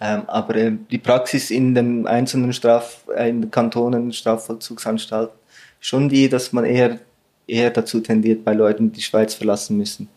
Ähm, 0.00 0.22
aber 0.26 0.54
äh, 0.54 0.72
die 0.90 0.98
Praxis 0.98 1.50
in 1.50 1.74
den 1.74 2.06
einzelnen 2.06 2.52
Straf, 2.52 3.04
äh, 3.16 3.30
in 3.30 3.42
den 3.42 3.50
Kantonen, 3.50 4.12
Strafvollzugsanstalten, 4.12 5.36
schon 5.80 6.08
die, 6.08 6.28
dass 6.28 6.52
man 6.52 6.64
eher, 6.64 7.00
eher 7.48 7.70
dazu 7.70 8.00
tendiert, 8.00 8.44
bei 8.44 8.52
Leuten, 8.52 8.92
die 8.92 8.96
die 8.98 9.02
Schweiz 9.02 9.34
verlassen 9.34 9.76
müssen, 9.76 10.08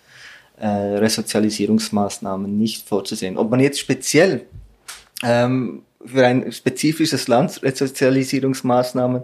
äh, 0.59 0.67
Resozialisierungsmaßnahmen 0.67 2.57
nicht 2.57 2.87
vorzusehen. 2.87 3.37
Ob 3.37 3.49
man 3.49 3.59
jetzt 3.59 3.79
speziell 3.79 4.45
ähm, 5.23 5.81
für 6.05 6.25
ein 6.25 6.51
spezifisches 6.51 7.27
Land 7.27 7.63
Resozialisierungsmaßnahmen 7.63 9.23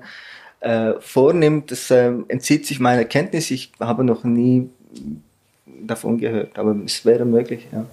äh, 0.62 0.94
vornimmt, 1.00 1.72
das 1.72 1.92
äh, 1.92 2.12
entzieht 2.28 2.66
sich 2.66 2.80
meiner 2.80 3.06
Kenntnis. 3.06 3.52
Ich 3.52 3.72
habe 3.80 4.04
noch 4.04 4.24
nie 4.24 4.70
davon 5.86 6.18
gehört, 6.18 6.58
aber 6.58 6.76
es 6.86 7.06
wäre 7.06 7.26
möglich, 7.26 7.68
ja. 7.72 7.86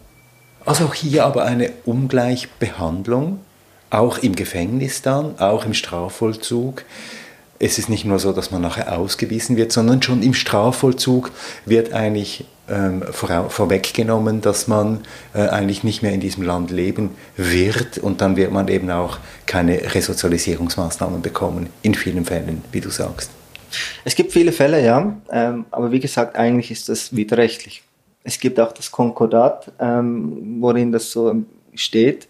Also 0.65 0.87
auch 0.87 0.95
hier 0.95 1.27
aber 1.27 1.45
eine 1.45 1.71
Ungleichbehandlung, 1.85 3.41
auch 3.91 4.19
im 4.19 4.35
Gefängnis 4.35 5.03
dann, 5.03 5.39
auch 5.39 5.67
im 5.67 5.75
Strafvollzug. 5.75 6.85
Es 7.65 7.79
ist 7.79 7.89
nicht 7.89 8.05
nur 8.05 8.19
so, 8.19 8.33
dass 8.35 8.51
man 8.51 8.61
nachher 8.61 8.93
ausgewiesen 8.99 9.57
wird, 9.57 9.73
sondern 9.73 10.03
schon 10.03 10.23
im 10.23 10.35
Strafvollzug 10.35 11.31
wird 11.65 11.95
eigentlich 11.95 12.45
ähm, 12.69 13.03
vor, 13.11 13.49
vorweggenommen, 13.49 14.43
dass 14.43 14.69
man 14.69 15.01
äh, 15.33 15.49
eigentlich 15.49 15.83
nicht 15.83 16.03
mehr 16.03 16.13
in 16.13 16.21
diesem 16.21 16.43
Land 16.43 16.71
leben 16.71 17.13
wird 17.39 17.97
und 17.97 18.21
dann 18.21 18.37
wird 18.37 18.53
man 18.53 18.69
eben 18.69 18.91
auch 18.91 19.17
keine 19.47 19.95
Resozialisierungsmaßnahmen 19.95 21.23
bekommen, 21.23 21.71
in 21.81 21.95
vielen 21.95 22.27
Fällen, 22.27 22.63
wie 22.71 22.83
du 22.83 22.91
sagst. 22.91 23.31
Es 24.05 24.15
gibt 24.15 24.33
viele 24.33 24.53
Fälle, 24.53 24.85
ja, 24.85 25.17
ähm, 25.33 25.65
aber 25.71 25.91
wie 25.91 26.01
gesagt, 26.01 26.37
eigentlich 26.37 26.71
ist 26.71 26.91
das 26.91 27.17
widerrechtlich. 27.17 27.83
Es 28.25 28.39
gibt 28.39 28.61
auch 28.61 28.73
das 28.73 28.91
Konkordat, 28.91 29.73
ähm, 29.81 30.59
worin 30.61 30.93
das 30.93 31.11
so 31.11 31.35
steht. 31.75 32.29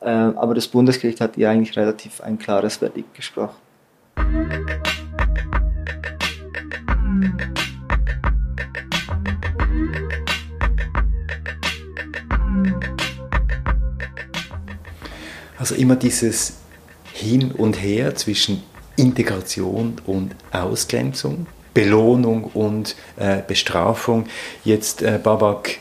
Äh, 0.00 0.08
aber 0.08 0.54
das 0.54 0.68
Bundesgericht 0.68 1.20
hat 1.20 1.36
ihr 1.36 1.50
eigentlich 1.50 1.76
relativ 1.76 2.20
ein 2.20 2.38
klares 2.38 2.76
Verdikt 2.76 3.12
gesprochen. 3.16 3.56
Also 15.58 15.74
immer 15.74 15.96
dieses 15.96 16.54
Hin 17.12 17.52
und 17.52 17.74
Her 17.82 18.14
zwischen 18.14 18.62
Integration 18.96 20.00
und 20.06 20.34
Ausgrenzung, 20.50 21.46
Belohnung 21.74 22.44
und 22.44 22.96
äh, 23.16 23.42
Bestrafung. 23.46 24.26
Jetzt, 24.64 25.02
äh, 25.02 25.18
Babak, 25.22 25.78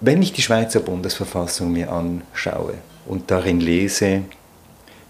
wenn 0.00 0.22
ich 0.22 0.32
die 0.32 0.42
Schweizer 0.42 0.80
Bundesverfassung 0.80 1.72
mir 1.72 1.90
anschaue 1.90 2.74
und 3.06 3.30
darin 3.30 3.60
lese, 3.60 4.22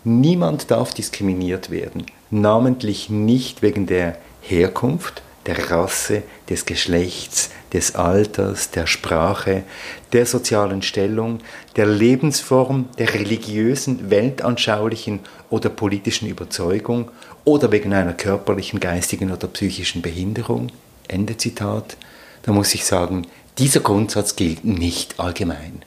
niemand 0.04 0.70
darf 0.70 0.94
diskriminiert 0.94 1.70
werden, 1.70 2.06
namentlich 2.30 3.10
nicht 3.10 3.62
wegen 3.62 3.86
der 3.86 4.18
Herkunft, 4.40 5.22
der 5.46 5.70
Rasse, 5.70 6.22
des 6.48 6.66
Geschlechts, 6.66 7.50
des 7.72 7.94
Alters, 7.94 8.70
der 8.70 8.86
Sprache, 8.86 9.64
der 10.12 10.26
sozialen 10.26 10.82
Stellung, 10.82 11.40
der 11.76 11.86
Lebensform, 11.86 12.88
der 12.98 13.14
religiösen, 13.14 14.10
weltanschaulichen 14.10 15.20
oder 15.50 15.68
politischen 15.68 16.28
Überzeugung 16.28 17.10
oder 17.44 17.70
wegen 17.70 17.92
einer 17.92 18.12
körperlichen, 18.12 18.80
geistigen 18.80 19.30
oder 19.30 19.46
psychischen 19.48 20.02
Behinderung. 20.02 20.70
Ende 21.08 21.36
Zitat. 21.36 21.96
Da 22.42 22.52
muss 22.52 22.74
ich 22.74 22.84
sagen, 22.84 23.26
dieser 23.58 23.80
Grundsatz 23.80 24.36
gilt 24.36 24.64
nicht 24.64 25.18
allgemein. 25.18 25.82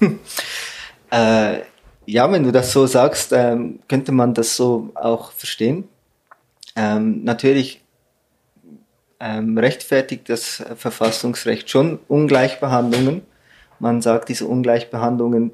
äh, 1.10 1.60
ja, 2.06 2.30
wenn 2.30 2.42
du 2.42 2.52
das 2.52 2.72
so 2.72 2.86
sagst, 2.86 3.32
ähm, 3.32 3.80
könnte 3.88 4.12
man 4.12 4.34
das 4.34 4.56
so 4.56 4.90
auch 4.94 5.32
verstehen. 5.32 5.88
Ähm, 6.74 7.22
natürlich 7.24 7.80
ähm, 9.20 9.56
rechtfertigt 9.56 10.28
das 10.28 10.64
Verfassungsrecht 10.76 11.70
schon 11.70 12.00
Ungleichbehandlungen. 12.08 13.22
Man 13.78 14.02
sagt, 14.02 14.28
diese 14.28 14.46
Ungleichbehandlungen 14.46 15.52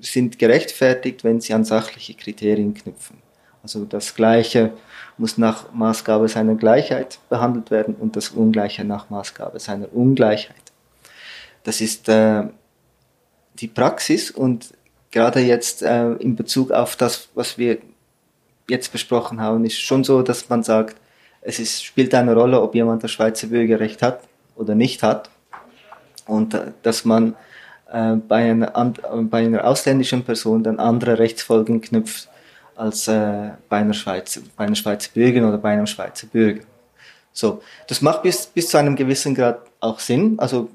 sind 0.00 0.38
gerechtfertigt, 0.38 1.24
wenn 1.24 1.40
sie 1.40 1.52
an 1.52 1.64
sachliche 1.64 2.14
Kriterien 2.14 2.74
knüpfen. 2.74 3.18
Also 3.62 3.84
das 3.84 4.14
Gleiche 4.14 4.72
muss 5.18 5.36
nach 5.36 5.72
Maßgabe 5.72 6.28
seiner 6.28 6.54
Gleichheit 6.54 7.18
behandelt 7.28 7.70
werden 7.70 7.94
und 7.94 8.16
das 8.16 8.30
Ungleiche 8.30 8.84
nach 8.84 9.10
Maßgabe 9.10 9.60
seiner 9.60 9.92
Ungleichheit. 9.92 10.56
Das 11.64 11.82
ist 11.82 12.08
äh, 12.08 12.44
die 13.54 13.68
Praxis 13.68 14.30
und 14.30 14.72
gerade 15.10 15.40
jetzt 15.40 15.82
äh, 15.82 16.12
in 16.12 16.36
Bezug 16.36 16.70
auf 16.70 16.96
das, 16.96 17.28
was 17.34 17.58
wir 17.58 17.78
jetzt 18.68 18.92
besprochen 18.92 19.40
haben, 19.40 19.64
ist 19.64 19.80
schon 19.80 20.04
so, 20.04 20.22
dass 20.22 20.48
man 20.48 20.62
sagt, 20.62 20.96
es 21.42 21.58
ist, 21.58 21.84
spielt 21.84 22.14
eine 22.14 22.34
Rolle, 22.34 22.60
ob 22.60 22.74
jemand 22.74 23.02
das 23.02 23.10
Schweizer 23.10 23.48
Bürgerrecht 23.48 24.02
hat 24.02 24.20
oder 24.56 24.74
nicht 24.74 25.02
hat. 25.02 25.30
Und 26.26 26.54
äh, 26.54 26.72
dass 26.82 27.04
man 27.04 27.34
äh, 27.90 28.14
bei, 28.14 28.50
einer, 28.50 28.70
bei 28.70 29.44
einer 29.44 29.64
ausländischen 29.64 30.24
Person 30.24 30.62
dann 30.62 30.78
andere 30.78 31.18
Rechtsfolgen 31.18 31.80
knüpft 31.80 32.28
als 32.76 33.08
äh, 33.08 33.50
bei, 33.68 33.78
einer 33.78 33.94
Schweizer, 33.94 34.40
bei 34.56 34.64
einer 34.64 34.76
Schweizer 34.76 35.10
Bürgerin 35.12 35.44
oder 35.44 35.58
bei 35.58 35.72
einem 35.72 35.86
Schweizer 35.86 36.26
Bürger. 36.26 36.62
So, 37.32 37.62
das 37.86 38.00
macht 38.00 38.22
bis, 38.22 38.46
bis 38.46 38.68
zu 38.68 38.78
einem 38.78 38.96
gewissen 38.96 39.34
Grad 39.34 39.60
auch 39.80 39.98
Sinn. 39.98 40.38
Also 40.38 40.70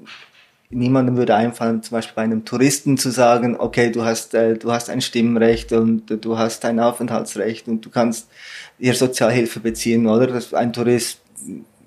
niemandem 0.70 1.16
würde 1.16 1.34
einfallen, 1.34 1.82
zum 1.82 1.96
Beispiel 1.96 2.14
bei 2.14 2.22
einem 2.22 2.44
Touristen 2.44 2.98
zu 2.98 3.10
sagen, 3.10 3.56
okay, 3.58 3.90
du 3.90 4.04
hast, 4.04 4.34
äh, 4.34 4.56
du 4.56 4.72
hast 4.72 4.90
ein 4.90 5.00
Stimmrecht 5.00 5.72
und 5.72 6.24
du 6.24 6.38
hast 6.38 6.64
ein 6.64 6.80
Aufenthaltsrecht 6.80 7.68
und 7.68 7.84
du 7.84 7.90
kannst 7.90 8.28
ihr 8.78 8.94
Sozialhilfe 8.94 9.60
beziehen, 9.60 10.06
oder? 10.06 10.26
Das, 10.26 10.52
ein 10.54 10.72
Tourist 10.72 11.20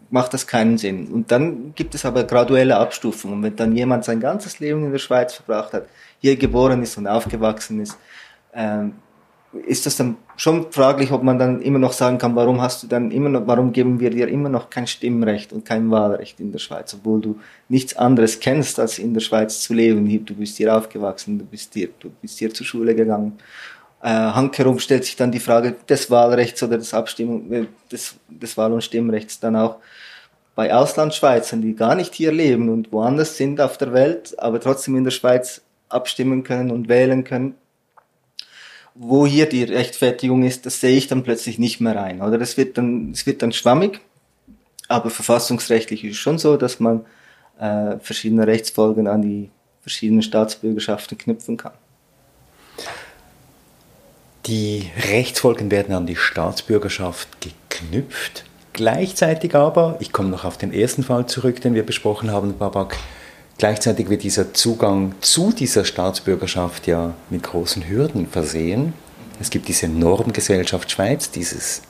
macht 0.09 0.33
das 0.33 0.47
keinen 0.47 0.77
Sinn. 0.77 1.07
Und 1.07 1.31
dann 1.31 1.73
gibt 1.75 1.93
es 1.93 2.05
aber 2.05 2.23
graduelle 2.23 2.77
Abstufungen. 2.77 3.37
Und 3.37 3.43
wenn 3.43 3.55
dann 3.55 3.75
jemand 3.75 4.05
sein 4.05 4.19
ganzes 4.19 4.59
Leben 4.59 4.85
in 4.85 4.91
der 4.91 4.99
Schweiz 4.99 5.35
verbracht 5.35 5.73
hat, 5.73 5.87
hier 6.19 6.35
geboren 6.35 6.81
ist 6.81 6.97
und 6.97 7.07
aufgewachsen 7.07 7.79
ist, 7.79 7.97
ähm, 8.53 8.93
ist 9.65 9.85
das 9.85 9.97
dann 9.97 10.17
schon 10.37 10.71
fraglich, 10.71 11.11
ob 11.11 11.23
man 11.23 11.39
dann 11.39 11.61
immer 11.61 11.79
noch 11.79 11.93
sagen 11.93 12.17
kann, 12.19 12.35
warum 12.35 12.61
hast 12.61 12.83
du 12.83 12.87
dann 12.87 13.09
immer 13.11 13.29
noch, 13.29 13.47
warum 13.47 13.71
geben 13.73 13.99
wir 13.99 14.11
dir 14.11 14.27
immer 14.27 14.49
noch 14.49 14.69
kein 14.69 14.85
Stimmrecht 14.85 15.51
und 15.53 15.65
kein 15.65 15.89
Wahlrecht 15.89 16.39
in 16.39 16.51
der 16.51 16.59
Schweiz, 16.59 16.93
obwohl 16.93 17.19
du 17.19 17.39
nichts 17.67 17.95
anderes 17.95 18.39
kennst, 18.39 18.79
als 18.79 18.99
in 18.99 19.13
der 19.13 19.21
Schweiz 19.21 19.61
zu 19.61 19.73
leben. 19.73 20.25
Du 20.25 20.35
bist 20.35 20.57
hier 20.57 20.75
aufgewachsen, 20.75 21.39
du 21.39 21.45
bist 21.45 21.73
hier, 21.73 21.89
du 21.99 22.09
bist 22.21 22.37
hier 22.37 22.53
zur 22.53 22.65
Schule 22.65 22.93
gegangen 22.93 23.39
äh, 24.01 24.07
handherum 24.07 24.79
stellt 24.79 25.05
sich 25.05 25.15
dann 25.15 25.31
die 25.31 25.39
Frage 25.39 25.75
des 25.87 26.09
Wahlrechts 26.09 26.63
oder 26.63 26.77
des 26.77 26.93
Abstimmung, 26.93 27.51
äh, 27.51 27.65
des, 27.91 28.15
des 28.29 28.57
Wahl- 28.57 28.73
und 28.73 28.83
Stimmrechts 28.83 29.39
dann 29.39 29.55
auch 29.55 29.77
bei 30.55 30.73
Auslandschweizern, 30.73 31.61
die 31.61 31.75
gar 31.75 31.95
nicht 31.95 32.13
hier 32.15 32.31
leben 32.31 32.69
und 32.69 32.91
woanders 32.91 33.37
sind 33.37 33.61
auf 33.61 33.77
der 33.77 33.93
Welt, 33.93 34.37
aber 34.39 34.59
trotzdem 34.59 34.95
in 34.95 35.03
der 35.03 35.11
Schweiz 35.11 35.61
abstimmen 35.89 36.43
können 36.43 36.71
und 36.71 36.87
wählen 36.87 37.23
können. 37.23 37.55
Wo 39.01 39.25
hier 39.25 39.47
die 39.47 39.63
Rechtfertigung 39.63 40.43
ist, 40.43 40.65
das 40.65 40.81
sehe 40.81 40.97
ich 40.97 41.07
dann 41.07 41.23
plötzlich 41.23 41.57
nicht 41.57 41.79
mehr 41.79 41.95
rein. 41.95 42.21
Oder 42.21 42.41
es 42.41 42.57
wird 42.57 42.77
dann, 42.77 43.11
es 43.13 43.25
wird 43.25 43.41
dann 43.41 43.53
schwammig, 43.53 44.01
aber 44.89 45.09
verfassungsrechtlich 45.09 46.03
ist 46.03 46.11
es 46.11 46.17
schon 46.17 46.37
so, 46.37 46.57
dass 46.57 46.81
man 46.81 47.05
äh, 47.59 47.97
verschiedene 47.99 48.45
Rechtsfolgen 48.45 49.07
an 49.07 49.21
die 49.21 49.51
verschiedenen 49.79 50.21
Staatsbürgerschaften 50.21 51.17
knüpfen 51.17 51.55
kann. 51.55 51.71
Die 54.47 54.89
Rechtsfolgen 55.09 55.71
werden 55.71 55.95
an 55.95 56.05
die 56.05 56.17
Staatsbürgerschaft 56.17 57.29
geknüpft. 57.39 58.43
Gleichzeitig 58.73 59.55
aber, 59.55 59.95
ich 60.01 60.11
komme 60.11 60.29
noch 60.29 60.43
auf 60.43 60.57
den 60.57 60.73
ersten 60.73 61.03
Fall 61.03 61.25
zurück, 61.27 61.61
den 61.61 61.73
wir 61.73 61.85
besprochen 61.85 62.31
haben, 62.31 62.57
Babak, 62.57 62.97
gleichzeitig 63.59 64.09
wird 64.09 64.23
dieser 64.23 64.53
Zugang 64.53 65.13
zu 65.21 65.51
dieser 65.51 65.85
Staatsbürgerschaft 65.85 66.87
ja 66.87 67.13
mit 67.29 67.43
großen 67.43 67.87
Hürden 67.87 68.25
versehen. 68.25 68.93
Es 69.39 69.51
gibt 69.51 69.67
diese 69.67 69.87
Normgesellschaft 69.87 70.89
Schweiz, 70.89 71.29
dieses, 71.29 71.83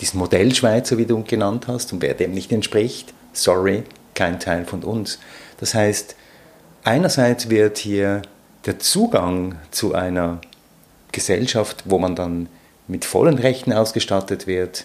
diesen 0.00 0.18
Modell 0.18 0.54
Schweizer, 0.54 0.98
wie 0.98 1.06
du 1.06 1.24
genannt 1.24 1.66
hast, 1.66 1.92
und 1.92 2.02
wer 2.02 2.14
dem 2.14 2.32
nicht 2.32 2.52
entspricht, 2.52 3.12
sorry, 3.32 3.82
kein 4.14 4.38
Teil 4.38 4.64
von 4.64 4.84
uns. 4.84 5.18
Das 5.58 5.74
heißt, 5.74 6.14
einerseits 6.84 7.50
wird 7.50 7.78
hier 7.78 8.22
der 8.66 8.78
Zugang 8.78 9.56
zu 9.70 9.94
einer 9.94 10.40
Gesellschaft, 11.12 11.84
wo 11.86 11.98
man 11.98 12.14
dann 12.14 12.48
mit 12.88 13.04
vollen 13.04 13.38
Rechten 13.38 13.72
ausgestattet 13.72 14.46
wird, 14.46 14.84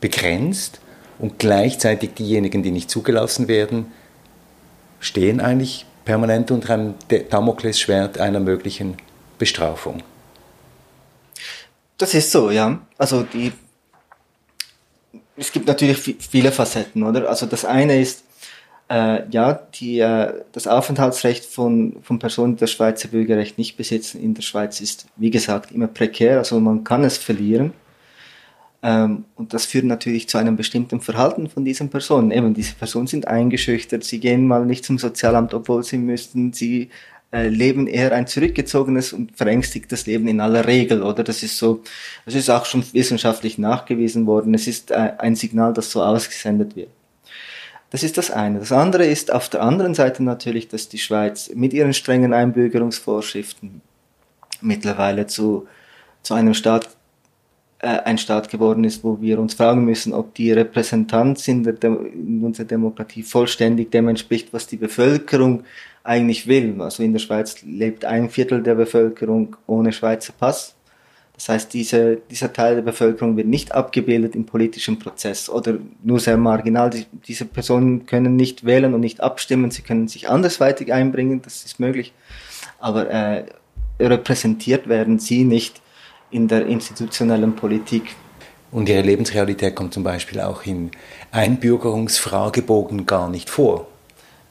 begrenzt 0.00 0.80
und 1.18 1.38
gleichzeitig 1.38 2.14
diejenigen, 2.14 2.62
die 2.62 2.70
nicht 2.70 2.90
zugelassen 2.90 3.48
werden, 3.48 3.86
stehen 5.00 5.40
eigentlich 5.40 5.86
permanent 6.04 6.50
unter 6.50 6.74
einem 6.74 6.94
Damoklesschwert 7.30 8.18
einer 8.18 8.40
möglichen 8.40 8.96
Bestrafung. 9.38 10.02
Das 11.98 12.14
ist 12.14 12.30
so, 12.30 12.50
ja. 12.50 12.80
Also 12.96 13.24
die, 13.24 13.52
es 15.36 15.52
gibt 15.52 15.66
natürlich 15.66 15.98
viele 16.18 16.52
Facetten, 16.52 17.02
oder? 17.02 17.28
Also 17.28 17.46
das 17.46 17.64
eine 17.64 18.00
ist, 18.00 18.24
äh, 18.90 19.28
ja, 19.30 19.52
die, 19.74 20.00
äh, 20.00 20.32
das 20.52 20.66
Aufenthaltsrecht 20.66 21.44
von, 21.44 21.96
von 22.02 22.18
Personen, 22.18 22.56
die 22.56 22.60
das 22.60 22.72
Schweizer 22.72 23.08
Bürgerrecht 23.08 23.56
nicht 23.56 23.76
besitzen 23.76 24.20
in 24.20 24.34
der 24.34 24.42
Schweiz 24.42 24.80
ist, 24.80 25.06
wie 25.16 25.30
gesagt, 25.30 25.72
immer 25.72 25.86
prekär, 25.86 26.38
also 26.38 26.58
man 26.58 26.84
kann 26.84 27.04
es 27.04 27.16
verlieren. 27.16 27.72
Ähm, 28.82 29.24
und 29.36 29.52
das 29.52 29.66
führt 29.66 29.84
natürlich 29.84 30.28
zu 30.28 30.38
einem 30.38 30.56
bestimmten 30.56 31.00
Verhalten 31.00 31.48
von 31.48 31.64
diesen 31.64 31.90
Personen. 31.90 32.30
Eben, 32.30 32.54
diese 32.54 32.74
Personen 32.74 33.06
sind 33.06 33.28
eingeschüchtert, 33.28 34.04
sie 34.04 34.20
gehen 34.20 34.46
mal 34.46 34.64
nicht 34.64 34.84
zum 34.84 34.98
Sozialamt, 34.98 35.52
obwohl 35.52 35.82
sie 35.84 35.98
müssten, 35.98 36.52
sie 36.52 36.88
äh, 37.32 37.48
leben 37.48 37.86
eher 37.86 38.12
ein 38.12 38.26
zurückgezogenes 38.26 39.12
und 39.12 39.36
verängstigtes 39.36 40.06
Leben 40.06 40.28
in 40.28 40.40
aller 40.40 40.66
Regel, 40.66 41.02
oder? 41.02 41.22
Das 41.22 41.42
ist 41.42 41.58
so, 41.58 41.82
das 42.24 42.34
ist 42.34 42.48
auch 42.50 42.64
schon 42.64 42.82
wissenschaftlich 42.92 43.58
nachgewiesen 43.58 44.26
worden. 44.26 44.54
Es 44.54 44.66
ist 44.66 44.90
äh, 44.90 45.12
ein 45.18 45.36
Signal, 45.36 45.72
das 45.72 45.90
so 45.90 46.02
ausgesendet 46.02 46.74
wird. 46.74 46.88
Das 47.90 48.02
ist 48.02 48.18
das 48.18 48.30
eine. 48.30 48.60
Das 48.60 48.72
andere 48.72 49.04
ist 49.04 49.32
auf 49.32 49.48
der 49.48 49.62
anderen 49.62 49.94
Seite 49.94 50.22
natürlich, 50.22 50.68
dass 50.68 50.88
die 50.88 50.98
Schweiz 50.98 51.50
mit 51.54 51.72
ihren 51.72 51.92
strengen 51.92 52.32
Einbürgerungsvorschriften 52.32 53.80
mittlerweile 54.60 55.26
zu, 55.26 55.66
zu 56.22 56.34
einem 56.34 56.54
Staat, 56.54 56.88
ein 57.86 58.18
Staat 58.18 58.50
geworden 58.50 58.84
ist, 58.84 59.02
wo 59.04 59.20
wir 59.20 59.38
uns 59.38 59.54
fragen 59.54 59.84
müssen, 59.84 60.12
ob 60.12 60.34
die 60.34 60.52
Repräsentanz 60.52 61.48
in, 61.48 61.64
in 61.64 62.44
unserer 62.44 62.66
Demokratie 62.66 63.22
vollständig 63.22 63.90
dem 63.90 64.08
entspricht, 64.08 64.52
was 64.52 64.66
die 64.66 64.76
Bevölkerung 64.76 65.64
eigentlich 66.04 66.46
will. 66.46 66.80
Also 66.80 67.02
in 67.02 67.12
der 67.12 67.20
Schweiz 67.20 67.62
lebt 67.62 68.04
ein 68.04 68.28
Viertel 68.28 68.62
der 68.62 68.74
Bevölkerung 68.74 69.56
ohne 69.66 69.92
Schweizer 69.92 70.34
Pass. 70.38 70.74
Das 71.34 71.48
heißt, 71.48 71.72
diese, 71.72 72.18
dieser 72.30 72.52
Teil 72.52 72.74
der 72.74 72.82
Bevölkerung 72.82 73.34
wird 73.38 73.46
nicht 73.46 73.72
abgebildet 73.72 74.34
im 74.34 74.44
politischen 74.44 74.98
Prozess 74.98 75.48
oder 75.48 75.78
nur 76.02 76.20
sehr 76.20 76.36
marginal. 76.36 76.90
Die, 76.90 77.06
diese 77.26 77.46
Personen 77.46 78.04
können 78.04 78.36
nicht 78.36 78.66
wählen 78.66 78.92
und 78.92 79.00
nicht 79.00 79.22
abstimmen, 79.22 79.70
sie 79.70 79.80
können 79.80 80.06
sich 80.06 80.28
andersweitig 80.28 80.92
einbringen, 80.92 81.40
das 81.40 81.64
ist 81.64 81.80
möglich, 81.80 82.12
aber 82.78 83.08
äh, 83.08 83.46
repräsentiert 83.98 84.86
werden 84.86 85.18
sie 85.18 85.44
nicht 85.44 85.79
in 86.30 86.48
der 86.48 86.66
institutionellen 86.66 87.54
Politik. 87.54 88.14
Und 88.72 88.88
ihre 88.88 89.02
Lebensrealität 89.02 89.74
kommt 89.74 89.92
zum 89.92 90.04
Beispiel 90.04 90.40
auch 90.40 90.64
in 90.64 90.92
Einbürgerungsfragebogen 91.32 93.04
gar 93.06 93.28
nicht 93.28 93.50
vor. 93.50 93.88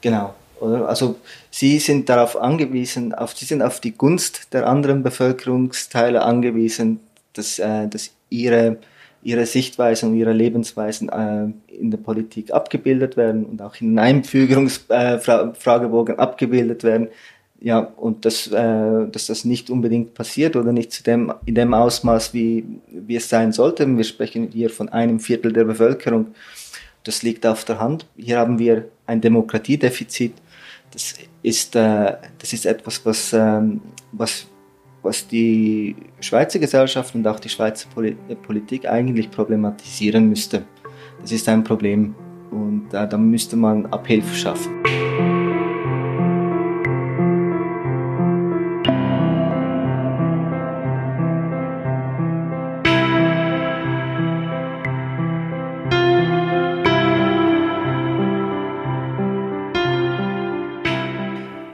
Genau. 0.00 0.34
Also 0.60 1.16
sie 1.50 1.78
sind 1.78 2.08
darauf 2.10 2.36
angewiesen, 2.36 3.14
auf, 3.14 3.34
sie 3.34 3.46
sind 3.46 3.62
auf 3.62 3.80
die 3.80 3.92
Gunst 3.92 4.52
der 4.52 4.68
anderen 4.68 5.02
Bevölkerungsteile 5.02 6.22
angewiesen, 6.22 7.00
dass, 7.32 7.58
äh, 7.58 7.88
dass 7.88 8.10
ihre, 8.28 8.76
ihre 9.22 9.46
Sichtweisen 9.46 10.10
und 10.10 10.16
ihre 10.16 10.34
Lebensweisen 10.34 11.08
äh, 11.08 11.46
in 11.74 11.90
der 11.90 11.96
Politik 11.96 12.52
abgebildet 12.52 13.16
werden 13.16 13.46
und 13.46 13.62
auch 13.62 13.80
in 13.80 13.98
Einführungsfragebogen 13.98 16.16
äh, 16.16 16.18
abgebildet 16.18 16.84
werden 16.84 17.08
ja, 17.60 17.78
und 17.78 18.24
dass, 18.24 18.46
äh, 18.46 19.06
dass 19.08 19.26
das 19.26 19.44
nicht 19.44 19.68
unbedingt 19.68 20.14
passiert 20.14 20.56
oder 20.56 20.72
nicht 20.72 20.92
zu 20.92 21.02
dem, 21.02 21.32
in 21.44 21.54
dem 21.54 21.74
Ausmaß, 21.74 22.32
wie, 22.32 22.64
wie 22.88 23.16
es 23.16 23.28
sein 23.28 23.52
sollte. 23.52 23.86
Wir 23.96 24.04
sprechen 24.04 24.48
hier 24.50 24.70
von 24.70 24.88
einem 24.88 25.20
Viertel 25.20 25.52
der 25.52 25.64
Bevölkerung. 25.64 26.28
Das 27.04 27.22
liegt 27.22 27.46
auf 27.46 27.64
der 27.64 27.78
Hand. 27.78 28.06
Hier 28.16 28.38
haben 28.38 28.58
wir 28.58 28.88
ein 29.06 29.20
Demokratiedefizit. 29.20 30.32
Das 30.90 31.14
ist, 31.42 31.76
äh, 31.76 32.16
das 32.38 32.52
ist 32.52 32.64
etwas, 32.64 33.04
was, 33.04 33.32
ähm, 33.34 33.82
was, 34.12 34.46
was 35.02 35.28
die 35.28 35.96
Schweizer 36.20 36.58
Gesellschaft 36.58 37.14
und 37.14 37.26
auch 37.26 37.40
die 37.40 37.48
Schweizer 37.50 37.88
Poli 37.94 38.16
Politik 38.42 38.88
eigentlich 38.88 39.30
problematisieren 39.30 40.28
müsste. 40.28 40.64
Das 41.20 41.30
ist 41.30 41.48
ein 41.48 41.62
Problem 41.62 42.14
und 42.50 42.88
äh, 42.92 43.06
da 43.06 43.18
müsste 43.18 43.56
man 43.56 43.86
Abhilfe 43.86 44.34
schaffen. 44.34 45.39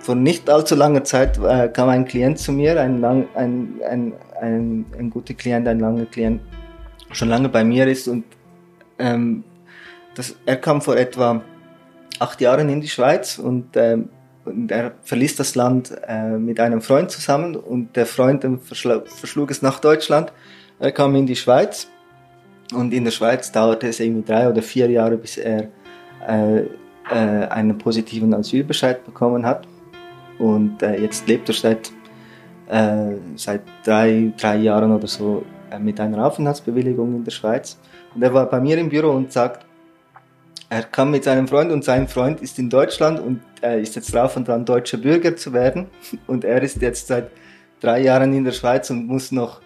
Vor 0.06 0.14
nicht 0.14 0.48
allzu 0.48 0.76
langer 0.76 1.02
Zeit 1.02 1.36
äh, 1.38 1.68
kam 1.68 1.88
ein 1.88 2.04
Klient 2.04 2.38
zu 2.38 2.52
mir, 2.52 2.80
ein, 2.80 3.00
lang, 3.00 3.26
ein, 3.34 3.80
ein, 3.90 4.12
ein, 4.40 4.86
ein 4.96 5.10
guter 5.10 5.34
Klient, 5.34 5.66
ein 5.66 5.80
langer 5.80 6.06
Klient, 6.06 6.40
schon 7.10 7.28
lange 7.28 7.48
bei 7.48 7.64
mir 7.64 7.88
ist 7.88 8.06
und 8.06 8.24
ähm, 9.00 9.42
das, 10.14 10.36
er 10.46 10.58
kam 10.58 10.80
vor 10.80 10.96
etwa 10.96 11.42
acht 12.20 12.40
Jahren 12.40 12.68
in 12.68 12.80
die 12.80 12.88
Schweiz 12.88 13.36
und, 13.36 13.76
ähm, 13.76 14.08
und 14.44 14.70
er 14.70 14.92
verließ 15.02 15.34
das 15.34 15.56
Land 15.56 15.92
äh, 16.06 16.38
mit 16.38 16.60
einem 16.60 16.82
Freund 16.82 17.10
zusammen 17.10 17.56
und 17.56 17.96
der 17.96 18.06
Freund 18.06 18.46
verschlug 18.62 19.50
es 19.50 19.60
nach 19.60 19.80
Deutschland. 19.80 20.32
Er 20.78 20.92
kam 20.92 21.16
in 21.16 21.26
die 21.26 21.34
Schweiz 21.34 21.88
und 22.72 22.94
in 22.94 23.02
der 23.02 23.10
Schweiz 23.10 23.50
dauerte 23.50 23.88
es 23.88 23.98
irgendwie 23.98 24.24
drei 24.24 24.48
oder 24.48 24.62
vier 24.62 24.88
Jahre, 24.88 25.16
bis 25.16 25.36
er 25.36 25.68
äh, 26.28 26.60
äh, 27.10 27.48
einen 27.48 27.76
positiven 27.76 28.32
Asylbescheid 28.34 29.04
bekommen 29.04 29.44
hat. 29.44 29.66
Und 30.38 30.82
äh, 30.82 31.00
jetzt 31.00 31.26
lebt 31.26 31.48
er 31.48 31.54
seit, 31.54 31.92
äh, 32.68 33.14
seit 33.36 33.62
drei, 33.84 34.32
drei 34.36 34.56
Jahren 34.56 34.92
oder 34.92 35.06
so 35.06 35.44
äh, 35.70 35.78
mit 35.78 35.98
einer 36.00 36.26
Aufenthaltsbewilligung 36.26 37.16
in 37.16 37.24
der 37.24 37.30
Schweiz. 37.30 37.78
Und 38.14 38.22
er 38.22 38.32
war 38.32 38.46
bei 38.46 38.60
mir 38.60 38.78
im 38.78 38.88
Büro 38.88 39.10
und 39.10 39.32
sagt, 39.32 39.66
er 40.68 40.82
kam 40.82 41.12
mit 41.12 41.24
seinem 41.24 41.46
Freund 41.46 41.70
und 41.70 41.84
sein 41.84 42.08
Freund 42.08 42.40
ist 42.40 42.58
in 42.58 42.68
Deutschland 42.68 43.20
und 43.20 43.40
er 43.60 43.78
ist 43.78 43.94
jetzt 43.94 44.12
drauf 44.12 44.36
und 44.36 44.48
dran, 44.48 44.64
deutscher 44.64 44.98
Bürger 44.98 45.36
zu 45.36 45.52
werden. 45.52 45.86
Und 46.26 46.44
er 46.44 46.60
ist 46.62 46.82
jetzt 46.82 47.06
seit 47.06 47.30
drei 47.80 48.00
Jahren 48.00 48.32
in 48.32 48.44
der 48.44 48.52
Schweiz 48.52 48.90
und 48.90 49.06
muss 49.06 49.32
noch 49.32 49.60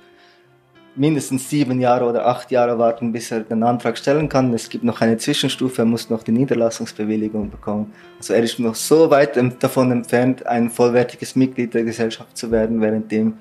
mindestens 0.97 1.49
sieben 1.49 1.81
Jahre 1.81 2.05
oder 2.05 2.27
acht 2.27 2.51
Jahre 2.51 2.79
warten, 2.79 3.13
bis 3.13 3.31
er 3.31 3.41
den 3.41 3.63
Antrag 3.63 3.97
stellen 3.97 4.29
kann. 4.29 4.53
Es 4.53 4.69
gibt 4.69 4.85
noch 4.85 5.01
eine 5.01 5.17
Zwischenstufe, 5.17 5.83
er 5.83 5.87
muss 5.87 6.11
noch 6.11 6.23
die 6.23 6.33
Niederlassungsbewilligung 6.33 7.51
bekommen. 7.51 7.93
Also 8.19 8.35
er 8.35 8.43
ist 8.43 8.59
noch 8.59 8.75
so 8.75 9.11
weit 9.11 9.39
davon 9.63 9.93
entfernt, 9.93 10.47
ein 10.47 10.71
vollwertiges 10.71 11.37
Mitglied 11.37 11.75
der 11.75 11.85
Gesellschaft 11.85 12.37
zu 12.37 12.51
werden, 12.51 12.81
währenddem 12.81 13.35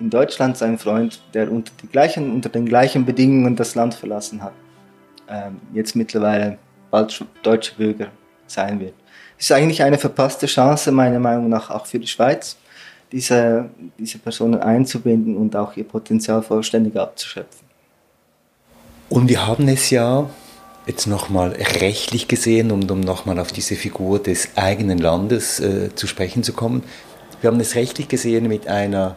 in 0.00 0.10
Deutschland 0.10 0.56
sein 0.56 0.78
Freund, 0.78 1.22
der 1.34 1.50
unter, 1.50 1.72
die 1.82 1.88
gleichen, 1.88 2.32
unter 2.32 2.48
den 2.48 2.66
gleichen 2.66 3.04
Bedingungen 3.04 3.56
das 3.56 3.74
Land 3.74 3.94
verlassen 3.94 4.42
hat, 4.42 4.52
ähm, 5.28 5.60
jetzt 5.74 5.96
mittlerweile 5.96 6.58
bald 6.90 7.24
deutscher 7.42 7.76
Bürger 7.76 8.08
sein 8.46 8.80
wird. 8.80 8.94
Es 9.36 9.44
ist 9.44 9.52
eigentlich 9.52 9.82
eine 9.82 9.98
verpasste 9.98 10.46
Chance, 10.46 10.90
meiner 10.92 11.18
Meinung 11.18 11.48
nach, 11.48 11.70
auch 11.70 11.86
für 11.86 11.98
die 11.98 12.06
Schweiz 12.06 12.56
diese, 13.12 13.70
diese 13.98 14.18
Personen 14.18 14.60
einzubinden 14.60 15.36
und 15.36 15.56
auch 15.56 15.76
ihr 15.76 15.84
Potenzial 15.84 16.42
vollständig 16.42 16.96
abzuschöpfen. 16.96 17.66
Und 19.08 19.28
wir 19.28 19.46
haben 19.46 19.68
es 19.68 19.90
ja 19.90 20.28
jetzt 20.86 21.06
nochmal 21.06 21.50
rechtlich 21.80 22.28
gesehen, 22.28 22.70
um, 22.70 22.88
um 22.90 23.00
nochmal 23.00 23.38
auf 23.38 23.52
diese 23.52 23.76
Figur 23.76 24.18
des 24.18 24.50
eigenen 24.56 24.98
Landes 24.98 25.60
äh, 25.60 25.94
zu 25.94 26.06
sprechen 26.06 26.42
zu 26.42 26.52
kommen. 26.52 26.82
Wir 27.40 27.50
haben 27.50 27.60
es 27.60 27.74
rechtlich 27.74 28.08
gesehen 28.08 28.48
mit 28.48 28.68
einer 28.68 29.16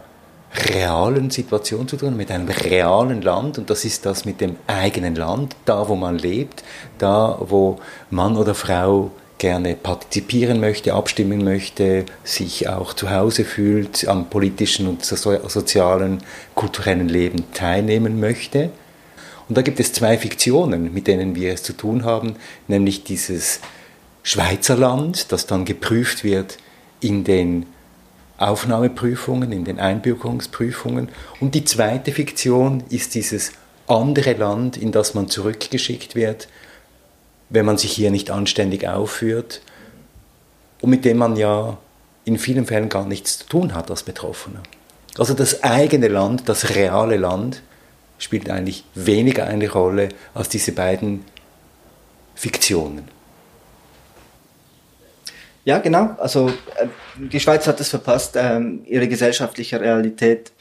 realen 0.69 1.29
Situation 1.29 1.87
zu 1.87 1.95
tun, 1.95 2.17
mit 2.17 2.29
einem 2.29 2.49
realen 2.49 3.21
Land 3.21 3.57
und 3.57 3.69
das 3.69 3.85
ist 3.85 4.05
das 4.05 4.25
mit 4.25 4.41
dem 4.41 4.57
eigenen 4.67 5.15
Land, 5.15 5.55
da 5.65 5.87
wo 5.87 5.95
man 5.95 6.17
lebt, 6.17 6.63
da 6.97 7.37
wo 7.39 7.79
Mann 8.09 8.35
oder 8.35 8.53
Frau 8.53 9.11
gerne 9.41 9.75
partizipieren 9.75 10.59
möchte, 10.59 10.93
abstimmen 10.93 11.43
möchte, 11.43 12.05
sich 12.23 12.69
auch 12.69 12.93
zu 12.93 13.09
Hause 13.09 13.43
fühlt, 13.43 14.07
am 14.07 14.29
politischen 14.29 14.87
und 14.87 15.03
sozialen, 15.03 16.19
kulturellen 16.53 17.09
Leben 17.09 17.51
teilnehmen 17.51 18.19
möchte. 18.19 18.69
Und 19.49 19.57
da 19.57 19.63
gibt 19.63 19.79
es 19.79 19.93
zwei 19.93 20.19
Fiktionen, 20.19 20.93
mit 20.93 21.07
denen 21.07 21.33
wir 21.35 21.53
es 21.53 21.63
zu 21.63 21.73
tun 21.73 22.05
haben, 22.05 22.35
nämlich 22.67 23.03
dieses 23.03 23.61
Schweizer 24.21 24.77
Land, 24.77 25.31
das 25.31 25.47
dann 25.47 25.65
geprüft 25.65 26.23
wird 26.23 26.59
in 26.99 27.23
den 27.23 27.65
Aufnahmeprüfungen, 28.37 29.51
in 29.51 29.65
den 29.65 29.79
Einbürgerungsprüfungen. 29.79 31.09
Und 31.39 31.55
die 31.55 31.65
zweite 31.65 32.11
Fiktion 32.11 32.83
ist 32.91 33.15
dieses 33.15 33.53
andere 33.87 34.33
Land, 34.33 34.77
in 34.77 34.91
das 34.91 35.15
man 35.15 35.29
zurückgeschickt 35.29 36.13
wird, 36.13 36.47
wenn 37.51 37.65
man 37.65 37.77
sich 37.77 37.91
hier 37.91 38.11
nicht 38.11 38.31
anständig 38.31 38.87
aufführt 38.87 39.61
und 40.81 40.89
mit 40.89 41.05
dem 41.05 41.17
man 41.17 41.35
ja 41.35 41.77
in 42.23 42.39
vielen 42.39 42.65
Fällen 42.65 42.89
gar 42.89 43.05
nichts 43.05 43.39
zu 43.39 43.47
tun 43.47 43.75
hat 43.75 43.91
als 43.91 44.03
Betroffener. 44.03 44.63
Also 45.17 45.33
das 45.33 45.63
eigene 45.63 46.07
Land, 46.07 46.47
das 46.47 46.75
reale 46.75 47.17
Land, 47.17 47.61
spielt 48.17 48.49
eigentlich 48.49 48.85
weniger 48.95 49.45
eine 49.45 49.69
Rolle 49.69 50.09
als 50.33 50.47
diese 50.47 50.71
beiden 50.71 51.25
Fiktionen. 52.35 53.03
Ja, 55.65 55.79
genau. 55.79 56.15
Also 56.17 56.49
äh, 56.49 56.87
die 57.17 57.39
Schweiz 57.39 57.67
hat 57.67 57.79
es 57.79 57.89
verpasst, 57.89 58.35
ähm, 58.35 58.81
ihre 58.85 59.07
gesellschaftliche 59.07 59.79
Realität 59.79 60.51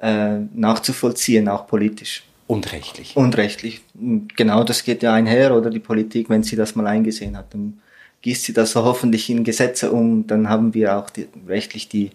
äh, 0.00 0.38
nachzuvollziehen, 0.54 1.48
auch 1.48 1.66
politisch. 1.66 2.25
Und 2.46 2.72
rechtlich. 2.72 3.16
Und 3.16 3.36
rechtlich. 3.36 3.82
Genau, 3.94 4.62
das 4.62 4.84
geht 4.84 5.02
ja 5.02 5.12
einher, 5.12 5.56
oder 5.56 5.70
die 5.70 5.80
Politik, 5.80 6.30
wenn 6.30 6.42
sie 6.42 6.56
das 6.56 6.76
mal 6.76 6.86
eingesehen 6.86 7.36
hat, 7.36 7.52
dann 7.52 7.80
gießt 8.22 8.44
sie 8.44 8.52
das 8.52 8.72
so 8.72 8.84
hoffentlich 8.84 9.28
in 9.30 9.44
Gesetze 9.44 9.90
um, 9.90 10.26
dann 10.26 10.48
haben 10.48 10.74
wir 10.74 10.96
auch 10.96 11.10
die, 11.10 11.28
rechtlich 11.46 11.88
die, 11.88 12.10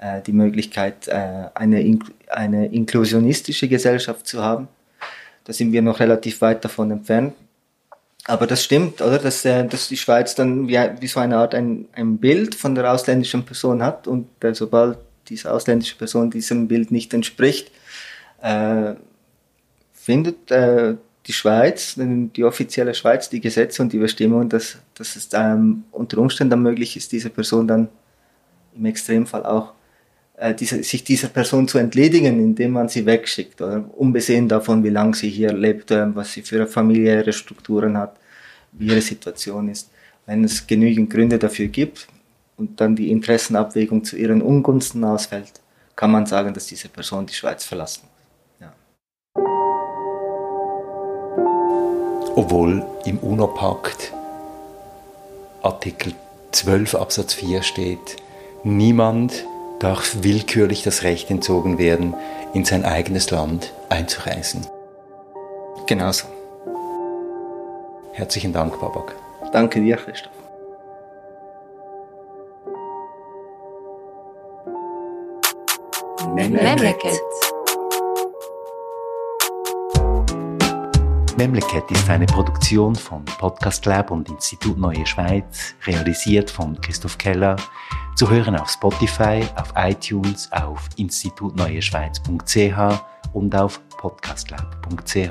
äh, 0.00 0.20
die 0.22 0.32
Möglichkeit, 0.32 1.08
äh, 1.08 1.48
eine, 1.54 1.82
in, 1.82 2.02
eine 2.28 2.66
inklusionistische 2.66 3.68
Gesellschaft 3.68 4.26
zu 4.26 4.42
haben. 4.42 4.68
Da 5.44 5.52
sind 5.52 5.72
wir 5.72 5.82
noch 5.82 6.00
relativ 6.00 6.40
weit 6.40 6.64
davon 6.64 6.90
entfernt. 6.90 7.34
Aber 8.26 8.46
das 8.46 8.62
stimmt, 8.62 9.00
oder? 9.00 9.18
Dass, 9.18 9.44
äh, 9.44 9.66
dass 9.66 9.88
die 9.88 9.96
Schweiz 9.96 10.34
dann 10.34 10.68
wie, 10.68 10.78
wie 11.00 11.06
so 11.06 11.20
eine 11.20 11.36
Art 11.36 11.54
ein, 11.54 11.86
ein 11.92 12.18
Bild 12.18 12.54
von 12.54 12.74
der 12.74 12.92
ausländischen 12.92 13.44
Person 13.44 13.82
hat 13.82 14.06
und 14.06 14.28
äh, 14.44 14.54
sobald 14.54 14.98
diese 15.28 15.52
ausländische 15.52 15.96
Person 15.96 16.30
diesem 16.30 16.68
Bild 16.68 16.90
nicht 16.90 17.14
entspricht, 17.14 17.70
äh, 18.42 18.94
findet 20.02 20.50
äh, 20.50 20.96
die 21.26 21.32
Schweiz, 21.32 21.94
die 21.96 22.42
offizielle 22.42 22.92
Schweiz, 22.92 23.30
die 23.30 23.40
Gesetze 23.40 23.82
und 23.82 23.92
die 23.92 23.98
Bestimmungen, 23.98 24.48
dass, 24.48 24.78
dass 24.94 25.14
es 25.14 25.28
ähm, 25.32 25.84
unter 25.92 26.18
Umständen 26.18 26.60
möglich 26.60 26.96
ist, 26.96 27.12
diese 27.12 27.30
Person 27.30 27.68
dann 27.68 27.88
im 28.74 28.84
Extremfall 28.86 29.46
auch 29.46 29.74
äh, 30.36 30.54
diese, 30.54 30.82
sich 30.82 31.04
dieser 31.04 31.28
Person 31.28 31.68
zu 31.68 31.78
entledigen, 31.78 32.40
indem 32.40 32.72
man 32.72 32.88
sie 32.88 33.06
wegschickt, 33.06 33.62
oder 33.62 33.84
unbesehen 33.96 34.48
davon, 34.48 34.82
wie 34.82 34.88
lange 34.88 35.14
sie 35.14 35.30
hier 35.30 35.52
lebt, 35.52 35.92
äh, 35.92 36.12
was 36.16 36.32
sie 36.32 36.42
für 36.42 36.66
familiäre 36.66 37.32
Strukturen 37.32 37.96
hat, 37.96 38.16
wie 38.72 38.88
ihre 38.88 39.00
Situation 39.00 39.68
ist. 39.68 39.88
Wenn 40.26 40.42
es 40.42 40.66
genügend 40.66 41.10
Gründe 41.10 41.38
dafür 41.38 41.68
gibt 41.68 42.08
und 42.56 42.80
dann 42.80 42.96
die 42.96 43.12
Interessenabwägung 43.12 44.02
zu 44.02 44.16
ihren 44.16 44.42
Ungunsten 44.42 45.04
ausfällt, 45.04 45.60
kann 45.94 46.10
man 46.10 46.26
sagen, 46.26 46.52
dass 46.52 46.66
diese 46.66 46.88
Person 46.88 47.24
die 47.26 47.34
Schweiz 47.34 47.64
verlassen 47.64 48.11
obwohl 52.36 52.84
im 53.04 53.18
UNO-Pakt 53.18 54.12
Artikel 55.62 56.14
12 56.52 56.94
Absatz 56.94 57.34
4 57.34 57.62
steht, 57.62 58.16
niemand 58.64 59.44
darf 59.80 60.22
willkürlich 60.22 60.82
das 60.82 61.02
Recht 61.02 61.30
entzogen 61.30 61.78
werden, 61.78 62.14
in 62.54 62.64
sein 62.64 62.84
eigenes 62.84 63.30
Land 63.30 63.72
einzureisen. 63.88 64.66
Genauso. 65.86 66.26
Herzlichen 68.12 68.52
Dank, 68.52 68.78
Babak. 68.80 69.14
Danke 69.52 69.80
dir, 69.80 69.96
Christoph. 69.96 70.32
Memleket. 76.34 77.20
Memleket 81.36 81.90
ist 81.90 82.08
eine 82.10 82.26
Produktion 82.26 82.94
von 82.94 83.24
Podcast 83.24 83.86
Lab 83.86 84.10
und 84.10 84.28
Institut 84.28 84.76
Neue 84.76 85.06
Schweiz, 85.06 85.74
realisiert 85.86 86.50
von 86.50 86.78
Christoph 86.80 87.16
Keller, 87.18 87.56
zu 88.16 88.28
hören 88.28 88.56
auf 88.56 88.70
Spotify, 88.70 89.44
auf 89.56 89.72
iTunes, 89.76 90.50
auf 90.52 90.88
institutneueschweiz.ch 90.96 93.02
und 93.32 93.54
auf 93.54 93.80
podcastlab.ch. 93.96 95.30